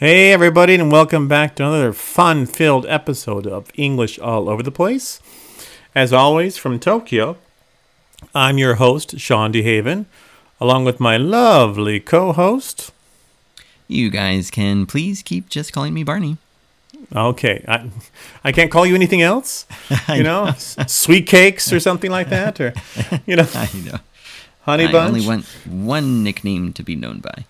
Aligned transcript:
Hey, 0.00 0.32
everybody, 0.32 0.74
and 0.76 0.90
welcome 0.90 1.28
back 1.28 1.54
to 1.56 1.62
another 1.66 1.92
fun 1.92 2.46
filled 2.46 2.86
episode 2.86 3.46
of 3.46 3.70
English 3.74 4.18
All 4.18 4.48
Over 4.48 4.62
the 4.62 4.70
Place. 4.70 5.20
As 5.94 6.10
always, 6.10 6.56
from 6.56 6.78
Tokyo, 6.80 7.36
I'm 8.34 8.56
your 8.56 8.76
host, 8.76 9.18
Shawn 9.18 9.52
DeHaven, 9.52 10.06
along 10.58 10.86
with 10.86 11.00
my 11.00 11.18
lovely 11.18 12.00
co 12.00 12.32
host. 12.32 12.92
You 13.88 14.08
guys 14.08 14.50
can 14.50 14.86
please 14.86 15.20
keep 15.22 15.50
just 15.50 15.70
calling 15.74 15.92
me 15.92 16.02
Barney. 16.02 16.38
Okay, 17.14 17.62
I, 17.68 17.90
I 18.42 18.52
can't 18.52 18.70
call 18.70 18.86
you 18.86 18.94
anything 18.94 19.20
else? 19.20 19.66
You 20.08 20.22
know, 20.22 20.46
s- 20.46 20.76
sweet 20.86 21.26
cakes 21.26 21.72
or 21.74 21.78
something 21.80 22.10
like 22.10 22.30
that? 22.30 22.58
Or, 22.58 22.72
you 23.26 23.36
know, 23.36 23.46
I 23.54 23.68
know. 23.84 23.98
honey 24.62 24.86
I 24.86 24.92
bunch? 24.92 25.08
only 25.14 25.26
want 25.26 25.44
one 25.66 26.24
nickname 26.24 26.72
to 26.72 26.82
be 26.82 26.96
known 26.96 27.18
by. 27.20 27.44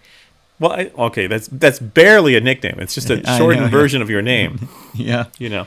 Well, 0.61 0.73
I, 0.73 0.91
okay, 0.97 1.27
that's 1.27 1.49
that's 1.49 1.79
barely 1.81 2.37
a 2.37 2.41
nickname. 2.41 2.77
It's 2.79 2.95
just 2.95 3.11
a 3.11 3.17
shortened 3.39 3.61
know, 3.63 3.67
yeah. 3.67 3.81
version 3.83 4.03
of 4.03 4.11
your 4.11 4.23
name, 4.23 4.69
Yeah. 4.95 5.25
you 5.39 5.49
know. 5.49 5.67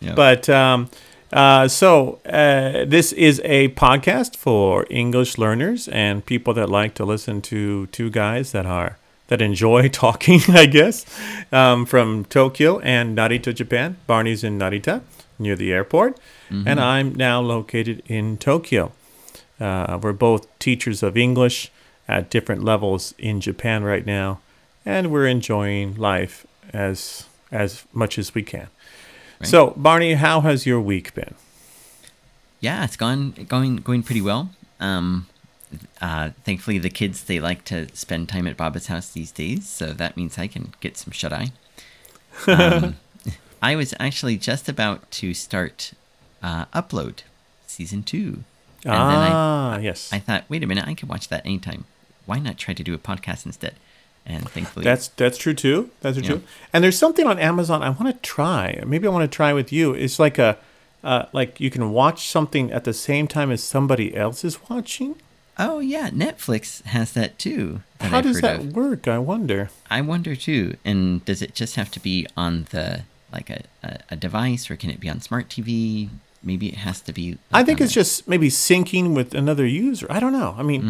yeah. 0.00 0.14
But 0.14 0.48
um, 0.48 0.88
uh, 1.32 1.68
so 1.68 2.20
uh, 2.24 2.84
this 2.86 3.12
is 3.12 3.40
a 3.44 3.68
podcast 3.70 4.36
for 4.36 4.86
English 4.88 5.36
learners 5.36 5.88
and 5.88 6.24
people 6.24 6.54
that 6.54 6.68
like 6.70 6.94
to 6.94 7.04
listen 7.04 7.42
to 7.42 7.86
two 7.88 8.08
guys 8.10 8.52
that 8.52 8.66
are 8.66 8.96
that 9.28 9.42
enjoy 9.42 9.88
talking. 10.04 10.40
I 10.48 10.66
guess 10.66 11.04
um, 11.52 11.84
from 11.84 12.24
Tokyo 12.26 12.78
and 12.80 13.16
Narita, 13.18 13.52
Japan. 13.54 13.96
Barney's 14.06 14.42
in 14.44 14.58
Narita 14.58 15.02
near 15.38 15.56
the 15.56 15.72
airport, 15.72 16.18
and 16.50 16.78
I'm 16.80 17.14
now 17.14 17.40
located 17.40 18.02
in 18.06 18.36
Tokyo. 18.38 18.92
Uh, 19.58 19.98
we're 20.02 20.12
both 20.12 20.46
teachers 20.58 21.02
of 21.02 21.16
English 21.16 21.70
at 22.10 22.28
different 22.28 22.62
levels 22.64 23.14
in 23.18 23.40
Japan 23.40 23.84
right 23.84 24.04
now, 24.04 24.40
and 24.84 25.10
we're 25.10 25.26
enjoying 25.26 25.94
life 25.94 26.46
as 26.72 27.26
as 27.52 27.84
much 27.92 28.18
as 28.18 28.34
we 28.34 28.42
can. 28.42 28.68
So, 29.42 29.70
Barney, 29.76 30.14
how 30.14 30.42
has 30.42 30.66
your 30.66 30.80
week 30.82 31.14
been? 31.14 31.34
yeah, 32.60 32.84
it's 32.84 32.96
gone 32.96 33.32
going 33.48 33.76
going 33.76 34.02
pretty 34.02 34.20
well. 34.20 34.50
Um, 34.78 35.26
uh, 36.00 36.30
thankfully, 36.44 36.78
the 36.78 36.90
kids 36.90 37.24
they 37.24 37.40
like 37.40 37.64
to 37.66 37.94
spend 37.96 38.28
time 38.28 38.46
at 38.46 38.56
Baba's 38.56 38.86
house 38.86 39.10
these 39.10 39.32
days, 39.32 39.68
so 39.68 39.92
that 39.92 40.16
means 40.16 40.38
I 40.38 40.46
can 40.46 40.74
get 40.80 40.96
some 40.96 41.12
shut 41.12 41.32
eye. 41.32 41.52
Um, 42.46 42.96
I 43.62 43.76
was 43.76 43.94
actually 43.98 44.36
just 44.36 44.68
about 44.68 45.10
to 45.12 45.34
start 45.34 45.92
uh, 46.42 46.66
upload 46.66 47.22
season 47.66 48.02
two, 48.02 48.44
and 48.84 48.92
then 48.92 49.18
I 49.18 49.30
ah, 49.32 49.78
yes. 49.78 50.12
I 50.12 50.18
thought, 50.18 50.44
wait 50.48 50.62
a 50.62 50.66
minute, 50.66 50.86
I 50.86 50.94
could 50.94 51.08
watch 51.08 51.28
that 51.28 51.44
anytime. 51.46 51.84
Why 52.30 52.38
not 52.38 52.56
try 52.64 52.74
to 52.74 52.84
do 52.88 52.94
a 52.94 52.98
podcast 53.10 53.44
instead? 53.50 53.74
And 54.26 54.48
thankfully, 54.54 54.84
That's 54.84 55.08
that's 55.22 55.38
true 55.44 55.54
too. 55.54 55.78
That's 56.02 56.18
Yeah. 56.18 56.28
true. 56.28 56.42
And 56.72 56.84
there's 56.84 56.98
something 57.04 57.26
on 57.26 57.38
Amazon 57.50 57.82
I 57.82 57.90
want 57.90 58.06
to 58.14 58.20
try. 58.36 58.64
Maybe 58.86 59.04
I 59.08 59.10
want 59.10 59.24
to 59.30 59.36
try 59.36 59.52
with 59.52 59.72
you. 59.72 59.86
It's 60.04 60.18
like 60.26 60.38
a 60.38 60.50
uh, 61.02 61.24
like 61.32 61.52
you 61.64 61.70
can 61.70 61.90
watch 62.00 62.28
something 62.28 62.70
at 62.70 62.84
the 62.84 62.92
same 62.92 63.26
time 63.26 63.50
as 63.50 63.62
somebody 63.64 64.08
else 64.24 64.44
is 64.44 64.56
watching. 64.68 65.16
oh 65.58 65.78
yeah, 65.94 66.06
Netflix 66.10 66.82
has 66.96 67.08
that 67.18 67.38
too. 67.38 67.64
that 67.98 68.10
How 68.10 68.18
I've 68.18 68.24
does 68.28 68.40
that 68.42 68.60
of. 68.60 68.76
work? 68.76 69.08
I 69.08 69.18
wonder. 69.18 69.70
I 69.90 70.00
wonder 70.12 70.36
too. 70.36 70.76
And 70.84 71.24
does 71.24 71.40
it 71.42 71.52
just 71.54 71.74
have 71.80 71.90
to 71.96 72.00
be 72.10 72.26
on 72.36 72.66
the 72.70 72.86
like 73.36 73.48
a, 73.50 73.60
a, 73.82 73.92
a 74.14 74.16
device, 74.26 74.70
or 74.70 74.76
can 74.76 74.90
it 74.90 75.00
be 75.00 75.08
on 75.08 75.20
smart 75.28 75.48
TV? 75.54 76.08
Maybe 76.42 76.68
it 76.68 76.76
has 76.76 77.02
to 77.02 77.12
be. 77.12 77.36
I 77.52 77.62
think 77.62 77.80
it's 77.82 77.92
just 77.92 78.26
maybe 78.26 78.48
syncing 78.48 79.14
with 79.14 79.34
another 79.34 79.66
user. 79.66 80.06
I 80.08 80.20
don't 80.20 80.32
know. 80.32 80.54
I 80.56 80.62
mean, 80.62 80.82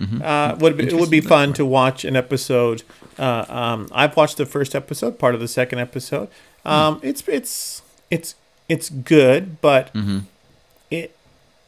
Mm-hmm, 0.00 0.22
uh, 0.22 0.56
would 0.58 0.80
it 0.80 0.92
would 0.94 1.10
be 1.10 1.20
fun 1.20 1.52
to 1.54 1.64
watch 1.64 2.04
an 2.04 2.16
episode. 2.16 2.82
Uh, 3.18 3.44
um, 3.48 3.88
I've 3.92 4.16
watched 4.16 4.36
the 4.36 4.46
first 4.46 4.74
episode, 4.74 5.18
part 5.18 5.34
of 5.36 5.40
the 5.40 5.46
second 5.48 5.78
episode. 5.78 6.28
Hmm. 6.64 6.68
Um, 6.72 7.00
It's 7.04 7.22
it's 7.28 7.82
it's 8.10 8.34
it's 8.68 8.88
good, 8.90 9.60
but 9.60 9.94
Mm-hmm. 9.94 10.18
it 10.90 11.14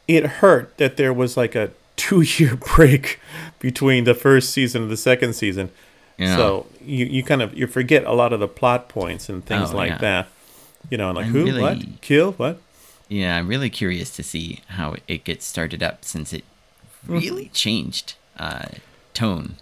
it 0.09 0.27
hurt 0.43 0.77
that 0.79 0.97
there 0.97 1.13
was 1.13 1.37
like 1.37 1.55
a 1.55 1.71
two 1.97 2.23
year 2.23 2.57
break 2.57 3.21
between 3.61 4.03
the 4.05 4.15
first 4.15 4.51
season 4.51 4.83
and 4.83 4.91
the 4.91 4.97
second 4.97 5.35
season. 5.35 5.71
Yeah. 6.17 6.35
So 6.37 6.67
you, 6.85 7.05
you 7.07 7.23
kind 7.23 7.43
of 7.43 7.57
you 7.57 7.69
forget 7.69 8.03
a 8.05 8.13
lot 8.13 8.33
of 8.33 8.41
the 8.41 8.49
plot 8.49 8.89
points 8.89 9.29
and 9.29 9.45
things 9.45 9.71
Oh, 9.73 9.77
like 9.77 9.91
yeah. 9.91 9.99
that. 9.99 10.29
You 10.91 10.99
know, 10.99 11.13
like 11.13 11.27
I'm 11.27 11.33
who, 11.33 11.45
really- 11.45 11.61
what, 11.63 11.79
kill, 12.01 12.33
what? 12.33 12.61
Yeah, 13.09 13.37
I'm 13.37 13.49
really 13.49 13.71
curious 13.71 14.11
to 14.17 14.23
see 14.23 14.61
how 14.69 14.97
it 15.07 15.25
gets 15.25 15.47
started 15.47 15.83
up 15.83 16.05
since 16.05 16.33
it 16.33 16.45
really 17.07 17.51
changed 17.55 18.15
uh, 18.39 18.67
tone 19.15 19.57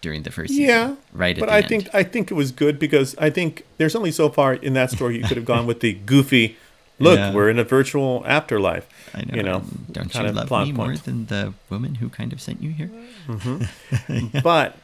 during 0.00 0.22
the 0.22 0.30
first 0.30 0.50
season. 0.54 0.64
Yeah, 0.66 0.94
right. 1.12 1.36
At 1.36 1.40
But 1.40 1.46
the 1.46 1.52
I 1.52 1.58
end. 1.58 1.68
think 1.68 1.94
I 1.94 2.02
think 2.02 2.30
it 2.30 2.34
was 2.34 2.52
good 2.52 2.78
because 2.78 3.14
I 3.18 3.28
think 3.30 3.64
there's 3.76 3.94
only 3.94 4.12
so 4.12 4.28
far 4.30 4.54
in 4.54 4.72
that 4.74 4.90
story 4.90 5.16
you 5.18 5.24
could 5.24 5.36
have 5.36 5.46
gone 5.46 5.66
with 5.66 5.80
the 5.80 5.92
goofy. 5.92 6.56
Look, 6.98 7.18
Yeah. 7.18 7.34
we're 7.34 7.50
in 7.50 7.58
a 7.58 7.64
virtual 7.64 8.22
afterlife. 8.26 8.86
I 9.14 9.22
know. 9.26 9.34
You 9.36 9.42
know, 9.42 9.62
don't 9.92 10.14
you 10.14 10.22
love 10.32 10.50
me 10.66 10.72
more 10.72 10.96
than 10.96 11.26
the 11.26 11.52
woman 11.68 11.96
who 11.96 12.08
kind 12.08 12.32
of 12.32 12.40
sent 12.40 12.62
you 12.62 12.70
here? 12.70 12.90
But 14.42 14.76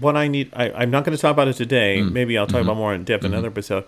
what 0.00 0.16
I 0.16 0.28
need, 0.28 0.50
I, 0.54 0.70
I'm 0.70 0.90
not 0.90 1.04
going 1.04 1.14
to 1.16 1.20
talk 1.20 1.32
about 1.32 1.48
it 1.48 1.54
today. 1.54 1.98
Mm. 1.98 2.12
Maybe 2.12 2.38
I'll 2.38 2.46
talk 2.46 2.60
Mm-hmm. 2.60 2.68
about 2.70 2.76
more 2.78 2.94
in 2.94 3.04
depth 3.04 3.24
in 3.24 3.32
another 3.32 3.48
episode. 3.48 3.84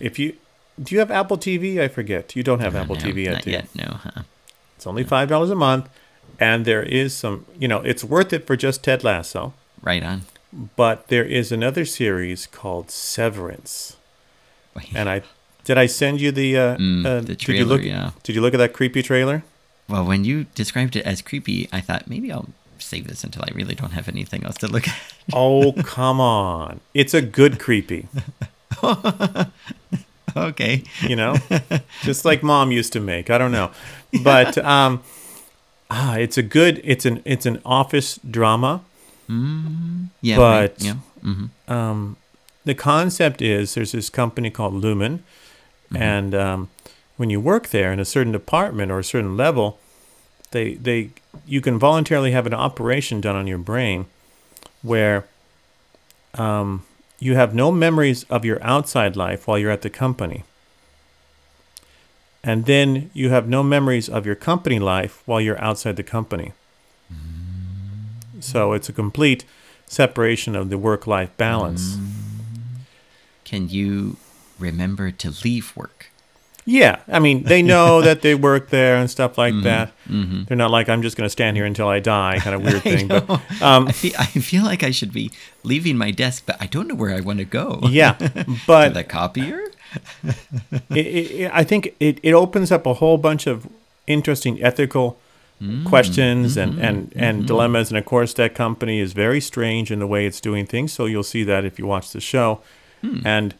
If 0.00 0.18
you 0.18 0.34
do, 0.82 0.94
you 0.94 0.98
have 1.00 1.10
Apple 1.10 1.36
TV? 1.38 1.80
I 1.80 1.88
forget. 1.88 2.34
You 2.36 2.42
don't 2.42 2.60
have 2.60 2.74
Apple 2.76 2.94
No, 2.96 3.00
TV 3.00 3.24
yet, 3.24 3.42
do 3.42 3.50
yet. 3.50 3.68
No, 3.74 3.84
huh? 4.02 4.22
It's 4.76 4.86
only 4.86 5.04
five 5.04 5.28
dollars 5.28 5.50
a 5.50 5.54
month, 5.56 5.88
and 6.38 6.64
there 6.64 6.82
is 6.82 7.14
some. 7.14 7.46
You 7.58 7.68
know, 7.68 7.78
it's 7.80 8.04
worth 8.04 8.32
it 8.32 8.46
for 8.46 8.56
just 8.56 8.82
Ted 8.84 9.02
Lasso. 9.04 9.54
Right 9.82 10.02
on. 10.02 10.22
But 10.76 11.08
there 11.08 11.24
is 11.24 11.52
another 11.52 11.84
series 11.84 12.46
called 12.46 12.90
Severance, 12.90 13.96
and 14.94 15.08
I 15.08 15.22
did 15.64 15.76
I 15.76 15.86
send 15.86 16.20
you 16.20 16.32
the 16.32 16.56
uh, 16.56 16.76
Mm, 16.76 17.04
uh, 17.04 17.20
the 17.20 17.26
did 17.34 17.42
you 17.42 17.54
trailer, 17.54 17.64
look 17.66 17.82
yeah. 17.82 18.10
did 18.22 18.34
you 18.34 18.40
look 18.40 18.54
at 18.54 18.58
that 18.58 18.72
creepy 18.72 19.02
trailer? 19.02 19.42
Well, 19.88 20.04
when 20.06 20.24
you 20.24 20.44
described 20.54 20.96
it 20.96 21.04
as 21.04 21.20
creepy, 21.22 21.68
I 21.72 21.80
thought 21.80 22.08
maybe 22.08 22.30
I'll 22.32 22.48
save 22.78 23.08
this 23.08 23.24
until 23.24 23.42
I 23.42 23.50
really 23.54 23.74
don't 23.74 23.92
have 23.92 24.08
anything 24.08 24.44
else 24.44 24.56
to 24.58 24.68
look 24.68 24.86
at. 24.88 24.96
Oh 25.34 25.72
come 25.84 26.20
on! 26.20 26.80
It's 26.94 27.12
a 27.12 27.20
good 27.20 27.58
creepy, 27.60 28.08
okay. 30.50 30.82
you 31.02 31.16
know, 31.16 31.36
just 32.02 32.24
like 32.24 32.42
mom 32.42 32.72
used 32.72 32.92
to 32.94 33.00
make. 33.00 33.30
I 33.30 33.38
don't 33.38 33.52
know, 33.52 33.70
but 34.22 34.56
um, 34.58 35.02
ah, 35.90 36.16
it's 36.16 36.38
a 36.38 36.42
good. 36.42 36.80
It's 36.84 37.04
an 37.04 37.22
it's 37.24 37.46
an 37.46 37.60
office 37.64 38.18
drama. 38.28 38.82
Yeah. 39.28 40.36
But- 40.36 40.60
right, 40.60 40.82
yeah. 40.82 40.94
hmm 41.22 41.46
um, 41.68 42.16
the 42.64 42.74
concept 42.74 43.40
is 43.42 43.74
there's 43.74 43.92
this 43.92 44.10
company 44.10 44.50
called 44.50 44.74
Lumon, 44.82 45.20
and 45.94 46.34
um, 46.34 46.68
when 47.16 47.30
you 47.30 47.40
work 47.40 47.68
there 47.68 47.92
in 47.92 48.00
a 48.00 48.04
certain 48.04 48.32
department 48.32 48.90
or 48.92 48.98
a 48.98 49.04
certain 49.04 49.36
level, 49.36 49.78
they 50.50 50.74
they 50.74 51.10
you 51.46 51.60
can 51.60 51.78
voluntarily 51.78 52.32
have 52.32 52.46
an 52.46 52.54
operation 52.54 53.20
done 53.20 53.36
on 53.36 53.46
your 53.46 53.58
brain 53.58 54.06
where 54.82 55.24
um, 56.34 56.84
you 57.18 57.34
have 57.34 57.54
no 57.54 57.72
memories 57.72 58.24
of 58.24 58.44
your 58.44 58.62
outside 58.62 59.16
life 59.16 59.46
while 59.46 59.58
you're 59.58 59.70
at 59.70 59.82
the 59.82 59.90
company. 59.90 60.44
And 62.44 62.66
then 62.66 63.10
you 63.12 63.30
have 63.30 63.48
no 63.48 63.62
memories 63.62 64.08
of 64.08 64.24
your 64.24 64.36
company 64.36 64.78
life 64.78 65.22
while 65.26 65.40
you're 65.40 65.60
outside 65.60 65.96
the 65.96 66.02
company. 66.02 66.52
So 68.40 68.72
it's 68.72 68.88
a 68.88 68.92
complete 68.92 69.44
separation 69.86 70.54
of 70.54 70.70
the 70.70 70.78
work 70.78 71.06
life 71.06 71.36
balance. 71.36 71.98
Can 73.44 73.68
you 73.68 74.16
remember 74.58 75.10
to 75.10 75.34
leave 75.44 75.76
work? 75.76 76.10
Yeah, 76.68 77.00
I 77.08 77.18
mean, 77.18 77.44
they 77.44 77.62
know 77.62 78.02
that 78.02 78.20
they 78.20 78.34
work 78.34 78.68
there 78.68 78.96
and 78.96 79.10
stuff 79.10 79.38
like 79.38 79.54
mm-hmm, 79.54 79.62
that. 79.62 79.92
Mm-hmm. 80.06 80.44
They're 80.44 80.56
not 80.56 80.70
like 80.70 80.90
I'm 80.90 81.00
just 81.00 81.16
going 81.16 81.24
to 81.24 81.30
stand 81.30 81.56
here 81.56 81.64
until 81.64 81.88
I 81.88 81.98
die, 81.98 82.40
kind 82.40 82.54
of 82.54 82.62
weird 82.66 82.82
thing. 82.82 83.08
But 83.08 83.30
um, 83.62 83.88
I 83.88 83.92
feel, 83.92 84.12
I 84.18 84.26
feel 84.26 84.64
like 84.64 84.82
I 84.82 84.90
should 84.90 85.10
be 85.10 85.30
leaving 85.62 85.96
my 85.96 86.10
desk, 86.10 86.44
but 86.44 86.56
I 86.60 86.66
don't 86.66 86.86
know 86.86 86.94
where 86.94 87.16
I 87.16 87.20
want 87.20 87.38
to 87.38 87.46
go. 87.46 87.80
yeah, 87.88 88.18
but 88.66 88.92
the 88.92 89.02
copier? 89.02 89.62
it, 90.90 91.06
it, 91.06 91.50
I 91.54 91.64
think 91.64 91.94
it, 91.98 92.20
it 92.22 92.34
opens 92.34 92.70
up 92.70 92.84
a 92.84 92.94
whole 92.94 93.16
bunch 93.16 93.46
of 93.46 93.66
interesting 94.06 94.62
ethical 94.62 95.18
mm, 95.62 95.86
questions 95.86 96.58
and, 96.58 96.72
mm-hmm, 96.72 96.84
and, 96.84 97.12
and 97.16 97.38
mm-hmm. 97.38 97.46
dilemmas. 97.46 97.88
And 97.88 97.96
of 97.96 98.04
course, 98.04 98.34
that 98.34 98.54
company 98.54 99.00
is 99.00 99.14
very 99.14 99.40
strange 99.40 99.90
in 99.90 100.00
the 100.00 100.06
way 100.06 100.26
it's 100.26 100.38
doing 100.40 100.66
things. 100.66 100.92
So 100.92 101.06
you'll 101.06 101.22
see 101.22 101.44
that 101.44 101.64
if 101.64 101.78
you 101.78 101.86
watch 101.86 102.10
the 102.10 102.20
show. 102.20 102.60
Hmm. 103.00 103.20
And 103.24 103.54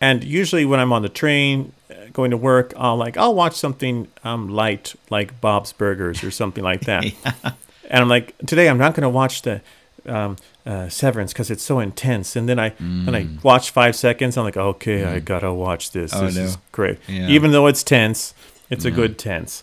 and 0.00 0.24
usually 0.24 0.64
when 0.64 0.80
I'm 0.80 0.92
on 0.92 1.02
the 1.02 1.08
train 1.08 1.72
uh, 1.90 1.94
going 2.12 2.30
to 2.30 2.36
work, 2.36 2.72
I'll 2.76 2.96
like 2.96 3.16
I'll 3.16 3.34
watch 3.34 3.54
something 3.54 4.08
um, 4.24 4.48
light 4.48 4.94
like 5.10 5.40
Bob's 5.40 5.72
Burgers 5.72 6.22
or 6.24 6.30
something 6.30 6.64
like 6.64 6.82
that. 6.82 7.04
And 7.88 8.02
I'm 8.02 8.08
like, 8.08 8.36
today 8.38 8.68
I'm 8.68 8.78
not 8.78 8.94
going 8.94 9.02
to 9.02 9.08
watch 9.08 9.42
the 9.42 9.60
um, 10.06 10.36
uh, 10.64 10.88
Severance 10.88 11.32
because 11.32 11.50
it's 11.50 11.62
so 11.62 11.80
intense. 11.80 12.36
And 12.36 12.48
then 12.48 12.58
I 12.58 12.70
then 12.78 13.14
I 13.14 13.28
watch 13.42 13.70
five 13.70 13.96
seconds. 13.96 14.36
I'm 14.36 14.44
like, 14.44 14.56
okay, 14.56 15.04
I 15.04 15.20
gotta 15.20 15.52
watch 15.52 15.92
this. 15.92 16.12
Oh, 16.14 16.26
this 16.26 16.36
no. 16.36 16.42
is 16.42 16.58
great. 16.72 16.98
Yeah. 17.06 17.28
Even 17.28 17.52
though 17.52 17.66
it's 17.66 17.82
tense, 17.82 18.34
it's 18.70 18.84
a 18.84 18.90
good 18.90 19.18
tense. 19.18 19.62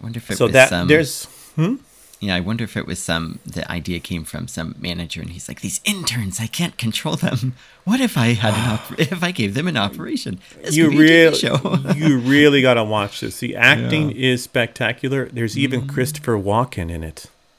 I 0.00 0.04
wonder 0.04 0.18
if 0.18 0.30
it 0.30 0.36
So 0.36 0.44
was 0.44 0.52
that 0.52 0.72
um, 0.72 0.88
there's 0.88 1.24
hmm? 1.54 1.76
Yeah, 2.20 2.34
I 2.34 2.40
wonder 2.40 2.64
if 2.64 2.76
it 2.76 2.84
was 2.84 2.98
some 2.98 3.38
the 3.46 3.70
idea 3.70 4.00
came 4.00 4.24
from 4.24 4.48
some 4.48 4.74
manager, 4.80 5.20
and 5.20 5.30
he's 5.30 5.48
like, 5.48 5.60
"These 5.60 5.80
interns, 5.84 6.40
I 6.40 6.48
can't 6.48 6.76
control 6.76 7.14
them. 7.14 7.54
What 7.84 8.00
if 8.00 8.18
I 8.18 8.32
had 8.34 8.54
an 8.54 8.68
op- 8.70 8.98
if 8.98 9.22
I 9.22 9.30
gave 9.30 9.54
them 9.54 9.68
an 9.68 9.76
operation? 9.76 10.40
This 10.62 10.76
you 10.76 10.88
could 10.88 10.98
be 10.98 11.12
a 11.24 11.30
TV 11.30 11.84
really, 11.84 11.98
you 12.08 12.18
really 12.18 12.60
got 12.62 12.74
to 12.74 12.82
watch 12.84 13.20
this. 13.20 13.38
The 13.38 13.54
acting 13.54 14.10
Yeah. 14.10 14.32
is 14.32 14.42
spectacular. 14.42 15.26
There's 15.26 15.56
even 15.56 15.86
Christopher 15.86 16.36
Walken 16.36 16.90
in 16.90 17.04
it. 17.04 17.26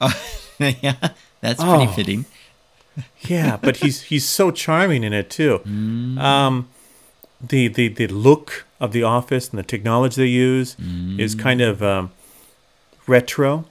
yeah, 0.58 0.94
that's 1.40 1.62
pretty 1.64 1.84
Oh. 1.88 1.92
fitting. 1.96 2.26
Yeah, 3.22 3.56
but 3.56 3.78
he's 3.78 4.02
he's 4.10 4.28
so 4.28 4.50
charming 4.50 5.04
in 5.04 5.14
it 5.14 5.30
too. 5.30 5.62
Um, 6.18 6.68
the 7.40 7.68
the 7.68 7.88
the 7.88 8.08
look 8.08 8.66
of 8.78 8.92
the 8.92 9.04
office 9.04 9.48
and 9.48 9.58
the 9.58 9.62
technology 9.62 10.20
they 10.20 10.28
use 10.28 10.76
is 11.18 11.34
kind 11.34 11.62
of 11.62 11.82
um, 11.82 12.10
retro. 13.06 13.64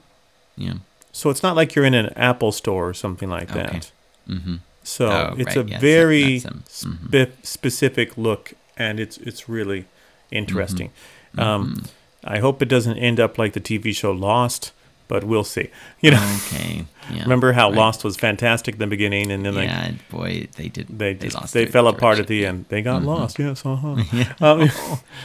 Yeah. 0.60 0.74
So 1.12 1.30
it's 1.32 1.42
not 1.42 1.56
like 1.56 1.74
you're 1.76 1.86
in 1.86 1.94
an 1.96 2.14
Apple 2.16 2.52
store 2.52 2.88
or 2.90 2.94
something 2.94 3.30
like 3.30 3.50
Okay. 3.52 3.64
that. 3.64 3.92
Mm-hmm. 4.30 4.56
So 4.84 5.08
Oh, 5.08 5.36
it's 5.38 5.56
right, 5.56 5.66
a 5.66 5.70
yes, 5.70 5.82
very 5.82 6.44
um, 6.46 6.64
spe- 6.68 7.34
specific 7.44 8.18
look, 8.18 8.54
and 8.78 9.00
it's 9.00 9.18
it's 9.18 9.50
really 9.50 9.86
interesting. 10.32 10.90
Mm-hmm. 11.36 11.40
Um, 11.40 11.84
I 12.24 12.40
hope 12.40 12.62
it 12.62 12.70
doesn't 12.70 12.98
end 12.98 13.20
up 13.20 13.38
like 13.38 13.54
the 13.54 13.60
TV 13.62 13.96
show 13.96 14.12
Lost, 14.12 14.72
but 15.08 15.24
we'll 15.24 15.44
see. 15.44 15.70
You 16.02 16.12
know, 16.12 16.38
Okay. 16.48 16.86
Yeah. 17.12 17.24
remember 17.24 17.54
how 17.54 17.70
right. 17.70 17.78
Lost 17.78 18.04
was 18.04 18.16
fantastic 18.18 18.76
in 18.76 18.80
the 18.80 18.88
beginning, 18.88 19.32
and 19.32 19.44
then 19.46 19.56
like 19.56 19.68
yeah, 19.70 19.92
boy, 20.12 20.48
they 20.58 20.70
did. 20.70 20.88
they 21.00 21.16
just, 21.16 21.36
lost 21.36 21.54
they 21.54 21.66
fell 21.66 21.88
apart 21.88 22.20
at 22.20 22.28
the 22.28 22.46
end. 22.46 22.66
They 22.70 22.82
got 22.84 23.02
lost. 23.04 23.40
Yes. 23.40 23.66
Uh-huh. 23.66 23.96
Yeah. 24.14 24.34
Um, 24.42 24.70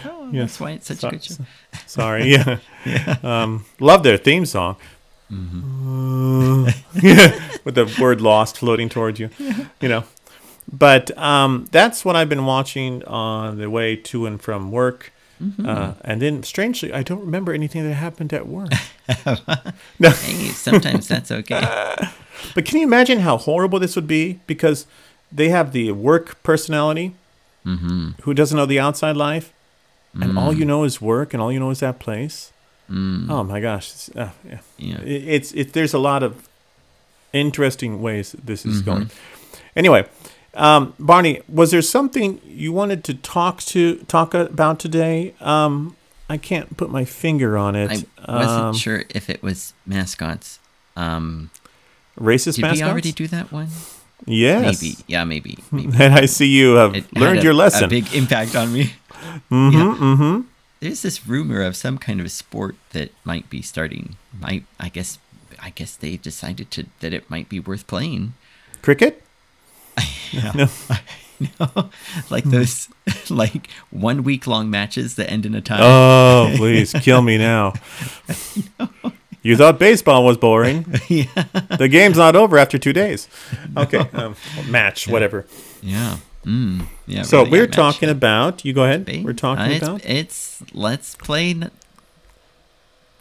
Oh, 0.06 0.31
yes. 0.32 0.42
That's 0.56 0.60
why 0.60 0.70
it's 0.72 0.86
such 0.88 1.04
a 1.04 1.10
good 1.10 1.22
show. 1.25 1.34
Sorry. 1.86 2.31
Yeah. 2.32 2.58
Um, 3.22 3.64
love 3.81 4.02
their 4.02 4.16
theme 4.16 4.46
song. 4.46 4.76
Mm-hmm. 5.32 6.67
Uh, 6.67 6.71
with 7.65 7.75
the 7.75 7.93
word 8.00 8.21
lost 8.21 8.59
floating 8.59 8.88
towards 8.88 9.19
you. 9.21 9.31
You 9.81 9.88
know. 9.88 10.05
But 10.73 11.17
um, 11.19 11.67
that's 11.73 12.05
what 12.05 12.17
I've 12.17 12.29
been 12.29 12.47
watching 12.47 13.05
on 13.05 13.59
the 13.59 13.69
way 13.69 13.97
to 13.97 14.26
and 14.26 14.41
from 14.41 14.71
work. 14.71 15.12
Mm-hmm. 15.43 15.69
Uh, 15.69 15.93
and 16.03 16.23
then, 16.23 16.43
strangely, 16.43 16.93
I 16.93 17.03
don't 17.03 17.21
remember 17.21 17.53
anything 17.53 17.82
that 17.87 17.94
happened 17.94 18.32
at 18.32 18.47
work. 18.47 18.71
no, 19.99 20.11
Hey, 20.11 20.49
sometimes 20.49 21.09
that's 21.09 21.31
okay. 21.31 21.61
but 22.55 22.65
can 22.65 22.79
you 22.79 22.85
imagine 22.85 23.19
how 23.20 23.37
horrible 23.37 23.79
this 23.79 23.94
would 23.97 24.06
be? 24.06 24.41
Because 24.47 24.87
they 25.32 25.49
have 25.50 25.73
the 25.73 25.93
work 25.93 26.43
personality 26.43 27.15
Mm-hmm. 27.67 28.11
who 28.25 28.35
doesn't 28.35 28.56
know 28.59 28.67
the 28.67 28.79
outside 28.79 29.17
life, 29.17 29.50
and 30.12 30.37
all 30.38 30.53
Mm. 30.53 30.59
you 30.59 30.65
know 30.67 30.85
is 30.85 31.00
work, 31.00 31.32
and 31.32 31.43
all 31.43 31.50
you 31.50 31.59
know 31.59 31.70
is 31.70 31.81
that 31.81 31.99
place. 31.99 32.53
Mm, 32.90 33.31
Oh 33.31 33.42
my 33.44 33.60
gosh, 33.60 33.90
it's, 33.92 34.10
uh, 34.16 34.31
yeah. 34.48 34.58
yeah. 34.78 35.00
It- 35.02 35.25
it's 35.28 35.52
it. 35.52 35.72
There's 35.72 35.94
a 35.94 35.98
lot 35.98 36.22
of 36.22 36.32
interesting 37.32 38.00
ways 38.02 38.34
this 38.44 38.64
is 38.66 38.82
Mhm. 38.82 38.84
going. 38.84 39.10
Anyway, 39.76 40.06
um, 40.54 40.92
Barney, 40.98 41.40
was 41.48 41.70
there 41.70 41.82
something 41.82 42.40
you 42.46 42.72
wanted 42.72 43.02
to 43.04 43.14
talk 43.14 43.62
to 43.75 43.96
talk 44.06 44.34
about 44.34 44.78
today? 44.78 45.34
Um, 45.40 45.96
I 46.28 46.36
can't 46.36 46.76
put 46.76 46.90
my 46.90 47.04
finger 47.04 47.56
on 47.58 47.75
it. 47.75 47.90
I 48.26 48.32
wasn't 48.36 48.64
Um, 48.64 48.75
sure 48.75 49.04
if 49.10 49.28
it 49.28 49.42
was 49.42 49.72
mascots. 49.86 50.58
Um, 50.96 51.50
Racist 52.19 52.54
did 52.56 52.62
mascots. 52.62 52.81
we 52.82 52.88
already 52.88 53.12
do 53.12 53.26
that 53.28 53.50
one? 53.52 53.69
yes. 54.26 54.81
Maybe. 54.82 54.96
Yeah, 55.08 55.25
maybe. 55.25 55.58
maybe. 55.72 55.92
And 56.02 56.14
I 56.14 56.26
see 56.26 56.46
you 56.46 56.75
have 56.76 56.94
It 56.94 57.04
learned 57.16 57.40
a- 57.40 57.42
your 57.42 57.54
lesson. 57.54 57.84
A 57.84 57.88
big 57.88 58.06
impact 58.14 58.54
on 58.54 58.72
me. 58.72 58.94
mm-hmm, 59.50 59.70
yeah. 59.72 59.96
mm-hmm. 59.98 60.40
There's 60.84 61.00
this 61.00 61.26
rumor 61.26 61.62
of 61.62 61.76
some 61.76 61.96
kind 61.96 62.20
of 62.20 62.26
a 62.26 62.28
sport 62.28 62.76
that 62.92 63.10
might 63.25 63.48
be 63.48 63.62
starting. 63.62 64.16
Might 64.38 64.64
I 64.78 64.90
guess 64.90 65.19
I 65.58 65.70
guess 65.70 65.96
they 65.96 66.19
decided 66.19 66.70
to 66.72 66.84
that 67.00 67.14
it 67.14 67.31
might 67.31 67.48
be 67.48 67.58
worth 67.58 67.86
playing. 67.86 68.34
Cricket. 68.82 69.22
No. 70.34 70.69
no. 71.60 71.90
like 72.31 72.44
those 72.44 72.88
like 73.31 73.69
one 73.90 74.25
week 74.25 74.46
long 74.48 74.69
matches 74.69 75.14
that 75.14 75.31
end 75.31 75.46
in 75.46 75.54
a 75.54 75.62
tie. 75.62 75.78
Oh, 75.81 76.52
please 76.56 76.92
kill 76.92 77.22
me 77.22 77.38
now. 77.38 77.72
You 79.42 79.56
thought 79.56 79.78
baseball 79.78 80.25
was 80.25 80.36
boring. 80.36 80.84
yeah. 81.08 81.44
The 81.78 81.88
game's 81.88 82.19
not 82.19 82.34
over 82.34 82.58
after 82.58 82.78
two 82.78 82.92
days. 82.92 83.28
Okay, 83.76 83.98
um, 84.12 84.34
match, 84.66 85.06
whatever. 85.06 85.46
Yeah. 85.82 86.16
Mm. 86.44 86.87
Yeah. 87.06 87.23
So 87.23 87.38
really, 87.38 87.50
we're 87.50 87.67
talking 87.67 88.08
about. 88.11 88.64
You 88.64 88.73
go 88.73 88.85
ahead. 88.85 89.06
We're 89.25 89.32
talking 89.32 89.64
Uh, 89.64 89.69
it's, 89.76 89.82
about 89.88 90.05
it's 90.05 90.62
let's 90.73 91.14
play. 91.17 91.50
N- 91.50 91.70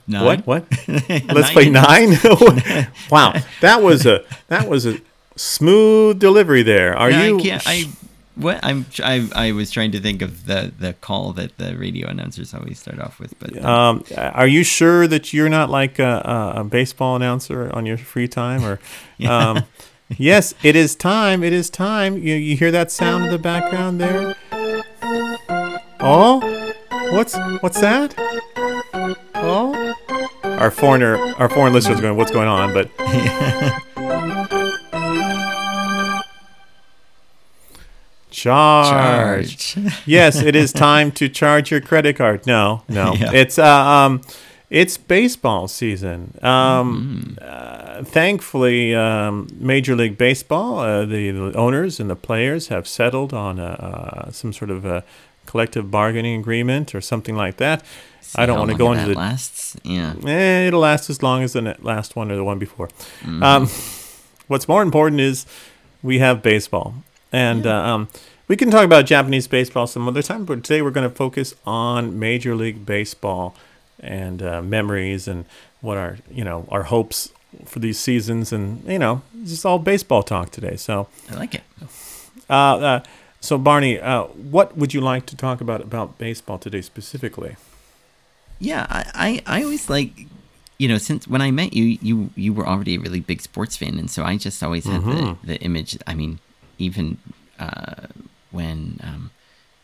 nine. 0.07 0.23
what? 0.25 0.45
What? 0.47 0.65
Let's 1.33 1.51
play 1.51 1.69
nine. 1.69 2.09
wow, 3.11 3.33
that 3.61 3.81
was 3.81 4.05
a 4.05 4.23
that 4.47 4.67
was 4.67 4.85
a 4.85 4.99
smooth 5.35 6.19
delivery 6.19 6.63
there. 6.63 6.95
Are 6.97 7.09
Yeah, 7.11 7.25
you? 7.27 7.37
I 7.37 7.41
can't. 7.41 7.63
I 7.65 7.83
what 8.35 8.59
I'm. 8.63 8.85
I 9.03 9.29
I 9.35 9.51
was 9.51 9.71
trying 9.71 9.91
to 9.91 9.99
think 9.99 10.21
of 10.21 10.45
the 10.45 10.71
the 10.77 10.93
call 10.93 11.33
that 11.33 11.57
the 11.57 11.77
radio 11.77 12.07
announcers 12.09 12.53
always 12.53 12.79
start 12.79 12.99
off 12.99 13.19
with, 13.19 13.37
but 13.39 13.63
Um, 13.63 14.03
are 14.17 14.47
you 14.47 14.63
sure 14.63 15.07
that 15.07 15.31
you're 15.33 15.49
not 15.49 15.69
like 15.69 15.99
a, 15.99 16.53
a, 16.55 16.61
a 16.61 16.63
baseball 16.63 17.15
announcer 17.15 17.69
on 17.73 17.85
your 17.85 17.97
free 17.97 18.27
time, 18.27 18.63
or? 18.65 18.79
Um, 19.27 19.63
yes, 20.17 20.53
it 20.63 20.75
is 20.75 20.95
time. 20.95 21.43
It 21.43 21.53
is 21.53 21.69
time. 21.69 22.17
You 22.17 22.35
you 22.35 22.55
hear 22.55 22.71
that 22.71 22.91
sound 22.91 23.25
in 23.25 23.31
the 23.31 23.37
background 23.39 23.99
there? 24.01 24.35
Oh, 25.99 26.39
what's 27.11 27.35
what's 27.61 27.79
that? 27.81 28.13
Oh, 29.35 29.93
our 30.43 30.71
foreigner 30.71 31.17
our 31.37 31.49
foreign 31.49 31.73
listeners 31.73 31.99
going, 32.01 32.17
what's 32.17 32.31
going 32.31 32.47
on? 32.47 32.73
But 32.73 32.89
charge. 38.29 39.57
charge. 39.57 40.07
yes, 40.07 40.41
it 40.41 40.55
is 40.55 40.73
time 40.73 41.11
to 41.13 41.29
charge 41.29 41.71
your 41.71 41.81
credit 41.81 42.15
card. 42.15 42.45
No, 42.47 42.83
no, 42.89 43.13
Yeah. 43.17 43.31
it's 43.33 43.57
uh, 43.59 43.65
um, 43.67 44.21
it's 44.73 44.97
baseball 44.97 45.67
season. 45.67 46.19
Um, 46.41 47.37
Mm-hmm. 47.37 47.37
uh, 47.41 48.03
thankfully, 48.05 48.95
um, 48.95 49.47
Major 49.59 49.95
League 49.95 50.17
Baseball, 50.17 50.79
uh, 50.79 51.05
the, 51.05 51.29
the 51.29 51.53
owners 51.55 51.99
and 51.99 52.09
the 52.09 52.15
players 52.15 52.69
have 52.69 52.87
settled 52.87 53.33
on 53.33 53.59
a, 53.59 53.65
uh, 53.65 54.31
some 54.31 54.51
sort 54.51 54.71
of 54.71 54.83
a 54.83 55.03
collective 55.45 55.91
bargaining 55.91 56.39
agreement 56.39 56.95
or 56.95 57.01
something 57.01 57.35
like 57.35 57.57
that. 57.57 57.83
See 58.21 58.41
I 58.41 58.47
don't 58.47 58.57
want 58.57 58.71
to 58.71 58.77
go 58.77 58.91
into 58.93 59.09
the. 59.09 59.15
lasts. 59.15 59.77
Yeah. 59.83 60.15
Eh, 60.25 60.67
it'll 60.67 60.79
last 60.79 61.07
as 61.09 61.21
long 61.21 61.43
as 61.43 61.53
the 61.53 61.75
last 61.81 62.15
one 62.15 62.31
or 62.31 62.35
the 62.35 62.43
one 62.43 62.57
before. 62.57 62.87
Mm-hmm. 63.21 63.43
Um, 63.43 63.69
what's 64.47 64.67
more 64.67 64.81
important 64.81 65.21
is 65.21 65.45
we 66.01 66.17
have 66.17 66.41
baseball, 66.41 66.95
and 67.31 67.67
uh, 67.67 67.75
um, 67.75 68.07
we 68.47 68.55
can 68.55 68.71
talk 68.71 68.85
about 68.85 69.05
Japanese 69.05 69.47
baseball 69.47 69.85
some 69.85 70.07
other 70.07 70.23
time. 70.23 70.45
But 70.45 70.63
today 70.63 70.81
we're 70.81 70.89
going 70.91 71.07
to 71.09 71.15
focus 71.15 71.53
on 71.63 72.17
Major 72.17 72.55
League 72.55 72.85
Baseball 72.87 73.53
and 74.03 74.41
uh, 74.41 74.61
memories 74.61 75.27
and 75.27 75.45
what 75.81 75.97
our 75.97 76.17
you 76.31 76.43
know 76.43 76.65
our 76.69 76.83
hopes 76.83 77.29
for 77.65 77.79
these 77.79 77.99
seasons, 77.99 78.51
and 78.53 78.83
you 78.87 78.99
know 78.99 79.21
just 79.45 79.65
all 79.65 79.79
baseball 79.79 80.23
talk 80.23 80.49
today. 80.51 80.75
So, 80.75 81.07
I 81.31 81.35
like 81.35 81.55
it. 81.55 81.63
uh, 82.49 82.53
uh, 82.53 82.99
so 83.39 83.57
Barney, 83.57 83.99
uh, 83.99 84.23
what 84.25 84.77
would 84.77 84.93
you 84.93 85.01
like 85.01 85.25
to 85.27 85.35
talk 85.35 85.61
about 85.61 85.81
about 85.81 86.17
baseball 86.17 86.57
today 86.57 86.81
specifically? 86.81 87.55
Yeah, 88.59 88.85
I, 88.89 89.41
I, 89.45 89.59
I 89.59 89.63
always 89.63 89.89
like, 89.89 90.11
you 90.77 90.87
know, 90.87 90.97
since 90.97 91.27
when 91.27 91.41
I 91.41 91.51
met 91.51 91.73
you, 91.73 91.97
you 92.01 92.29
you 92.35 92.53
were 92.53 92.67
already 92.67 92.95
a 92.95 92.99
really 92.99 93.19
big 93.19 93.41
sports 93.41 93.75
fan, 93.77 93.99
and 93.99 94.09
so 94.09 94.23
I 94.23 94.37
just 94.37 94.63
always 94.63 94.85
had 94.85 95.01
Mhm. 95.01 95.37
the, 95.41 95.47
the 95.47 95.61
image. 95.61 95.97
I 96.07 96.13
mean, 96.15 96.39
even 96.77 97.17
uh, 97.59 98.07
when 98.51 98.99
um, 99.03 99.31